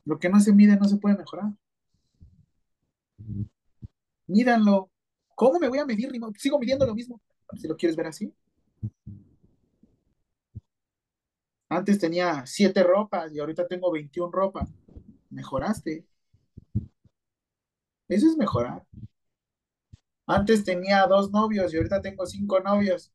Lo 0.04 0.18
que 0.18 0.28
no 0.28 0.40
se 0.40 0.52
mide, 0.52 0.76
no 0.76 0.88
se 0.88 0.96
puede 0.96 1.16
mejorar. 1.16 1.52
Mídanlo. 4.26 4.90
¿Cómo 5.34 5.58
me 5.58 5.68
voy 5.68 5.78
a 5.78 5.86
medir? 5.86 6.10
Sigo 6.38 6.58
midiendo 6.58 6.86
lo 6.86 6.94
mismo. 6.94 7.20
Si 7.58 7.68
lo 7.68 7.76
quieres 7.76 7.96
ver 7.96 8.06
así. 8.06 8.32
Antes 11.68 11.98
tenía 11.98 12.46
siete 12.46 12.82
ropas 12.82 13.32
y 13.32 13.40
ahorita 13.40 13.66
tengo 13.66 13.90
21 13.92 14.32
ropas. 14.32 14.68
Mejoraste. 15.30 16.06
Eso 18.08 18.26
es 18.28 18.36
mejorar. 18.36 18.86
Antes 20.26 20.64
tenía 20.64 21.06
dos 21.06 21.30
novios 21.30 21.72
y 21.72 21.76
ahorita 21.76 22.00
tengo 22.00 22.26
cinco 22.26 22.60
novios. 22.60 23.12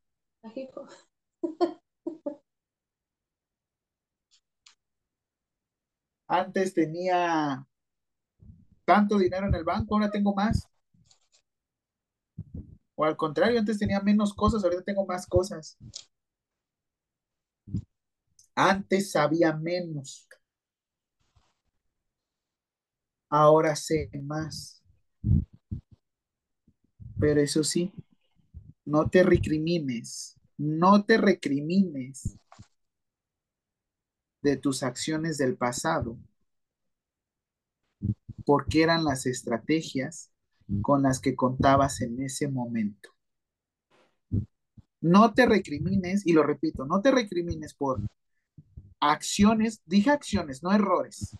Antes 6.26 6.74
tenía 6.74 7.66
tanto 8.84 9.18
dinero 9.18 9.46
en 9.46 9.54
el 9.54 9.64
banco, 9.64 9.94
ahora 9.94 10.10
tengo 10.10 10.34
más. 10.34 10.68
O 12.94 13.04
al 13.04 13.16
contrario, 13.16 13.58
antes 13.58 13.78
tenía 13.78 14.00
menos 14.00 14.34
cosas, 14.34 14.62
ahorita 14.64 14.82
tengo 14.82 15.06
más 15.06 15.26
cosas. 15.26 15.76
Antes 18.54 19.10
sabía 19.12 19.52
menos. 19.54 20.28
Ahora 23.28 23.74
sé 23.74 24.10
más. 24.22 24.82
Pero 27.18 27.40
eso 27.40 27.64
sí, 27.64 27.92
no 28.84 29.08
te 29.08 29.22
recrimines, 29.22 30.36
no 30.58 31.04
te 31.04 31.18
recrimines 31.18 32.36
de 34.42 34.56
tus 34.56 34.82
acciones 34.82 35.38
del 35.38 35.56
pasado, 35.56 36.18
porque 38.44 38.82
eran 38.82 39.04
las 39.04 39.26
estrategias 39.26 40.30
con 40.80 41.02
las 41.02 41.20
que 41.20 41.36
contabas 41.36 42.00
en 42.00 42.22
ese 42.22 42.48
momento. 42.48 43.10
No 45.00 45.34
te 45.34 45.46
recrimines, 45.46 46.26
y 46.26 46.32
lo 46.32 46.44
repito, 46.44 46.86
no 46.86 47.00
te 47.02 47.10
recrimines 47.10 47.74
por 47.74 48.00
acciones, 49.00 49.82
dije 49.84 50.10
acciones, 50.10 50.62
no 50.62 50.72
errores. 50.72 51.36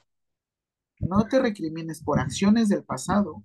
No 0.98 1.26
te 1.28 1.40
recrimines 1.40 2.02
por 2.02 2.18
acciones 2.20 2.68
del 2.68 2.84
pasado 2.84 3.44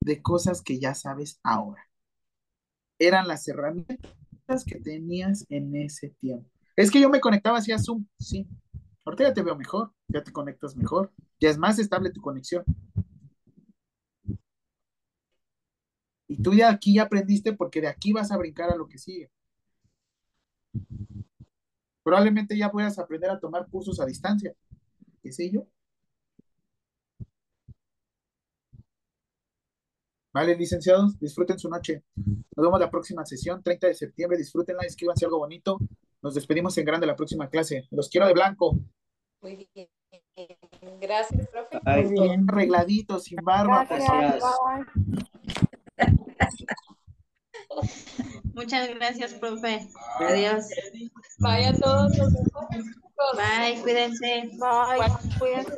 de 0.00 0.22
cosas 0.22 0.62
que 0.62 0.78
ya 0.78 0.94
sabes 0.94 1.40
ahora. 1.42 1.82
Eran 2.98 3.26
las 3.26 3.46
herramientas 3.48 4.64
que 4.64 4.80
tenías 4.80 5.44
en 5.48 5.74
ese 5.76 6.10
tiempo. 6.20 6.48
Es 6.76 6.90
que 6.90 7.00
yo 7.00 7.10
me 7.10 7.20
conectaba 7.20 7.58
hacia 7.58 7.78
Zoom, 7.78 8.06
sí. 8.18 8.46
Ahorita 9.04 9.24
ya 9.24 9.34
te 9.34 9.42
veo 9.42 9.56
mejor, 9.56 9.92
ya 10.08 10.22
te 10.22 10.32
conectas 10.32 10.76
mejor, 10.76 11.12
ya 11.40 11.50
es 11.50 11.58
más 11.58 11.78
estable 11.78 12.10
tu 12.10 12.20
conexión. 12.20 12.64
Y 16.28 16.42
tú 16.42 16.54
ya 16.54 16.70
aquí 16.70 16.94
ya 16.94 17.04
aprendiste 17.04 17.52
porque 17.52 17.80
de 17.80 17.88
aquí 17.88 18.12
vas 18.12 18.32
a 18.32 18.36
brincar 18.36 18.70
a 18.70 18.76
lo 18.76 18.88
que 18.88 18.98
sigue. 18.98 19.30
Probablemente 22.02 22.56
ya 22.56 22.70
puedas 22.70 22.98
aprender 22.98 23.30
a 23.30 23.40
tomar 23.40 23.66
cursos 23.68 24.00
a 24.00 24.06
distancia. 24.06 24.54
¿Qué 25.22 25.32
sé 25.32 25.50
yo? 25.50 25.66
Vale, 30.32 30.54
licenciados, 30.54 31.18
disfruten 31.18 31.58
su 31.58 31.68
noche. 31.68 32.04
Nos 32.14 32.66
vemos 32.66 32.78
la 32.78 32.90
próxima 32.90 33.24
sesión, 33.24 33.62
30 33.62 33.86
de 33.86 33.94
septiembre. 33.94 34.36
Disfrútenla, 34.36 34.82
escríbanse 34.82 35.24
algo 35.24 35.38
bonito. 35.38 35.78
Nos 36.20 36.34
despedimos 36.34 36.76
en 36.76 36.84
grande 36.84 37.06
la 37.06 37.16
próxima 37.16 37.48
clase. 37.48 37.88
Los 37.90 38.10
quiero 38.10 38.26
de 38.26 38.34
blanco. 38.34 38.78
Muy 39.40 39.68
bien. 39.74 39.88
Gracias, 41.00 41.48
profe. 41.48 41.80
Ay, 41.84 42.04
Muy 42.04 42.12
bien, 42.12 42.46
regladito, 42.46 43.18
sin 43.18 43.38
barba. 43.42 43.86
Pues, 43.88 44.04
gracias. 44.04 44.44
Muchas 48.54 48.88
gracias, 48.94 49.34
profe. 49.34 49.88
Adiós. 50.20 50.68
Bye 51.38 51.66
a 51.66 51.72
todos. 51.74 52.12
Bye, 53.36 53.80
cuídense. 53.82 54.50
Bye. 54.58 55.10
Cuídense. 55.38 55.72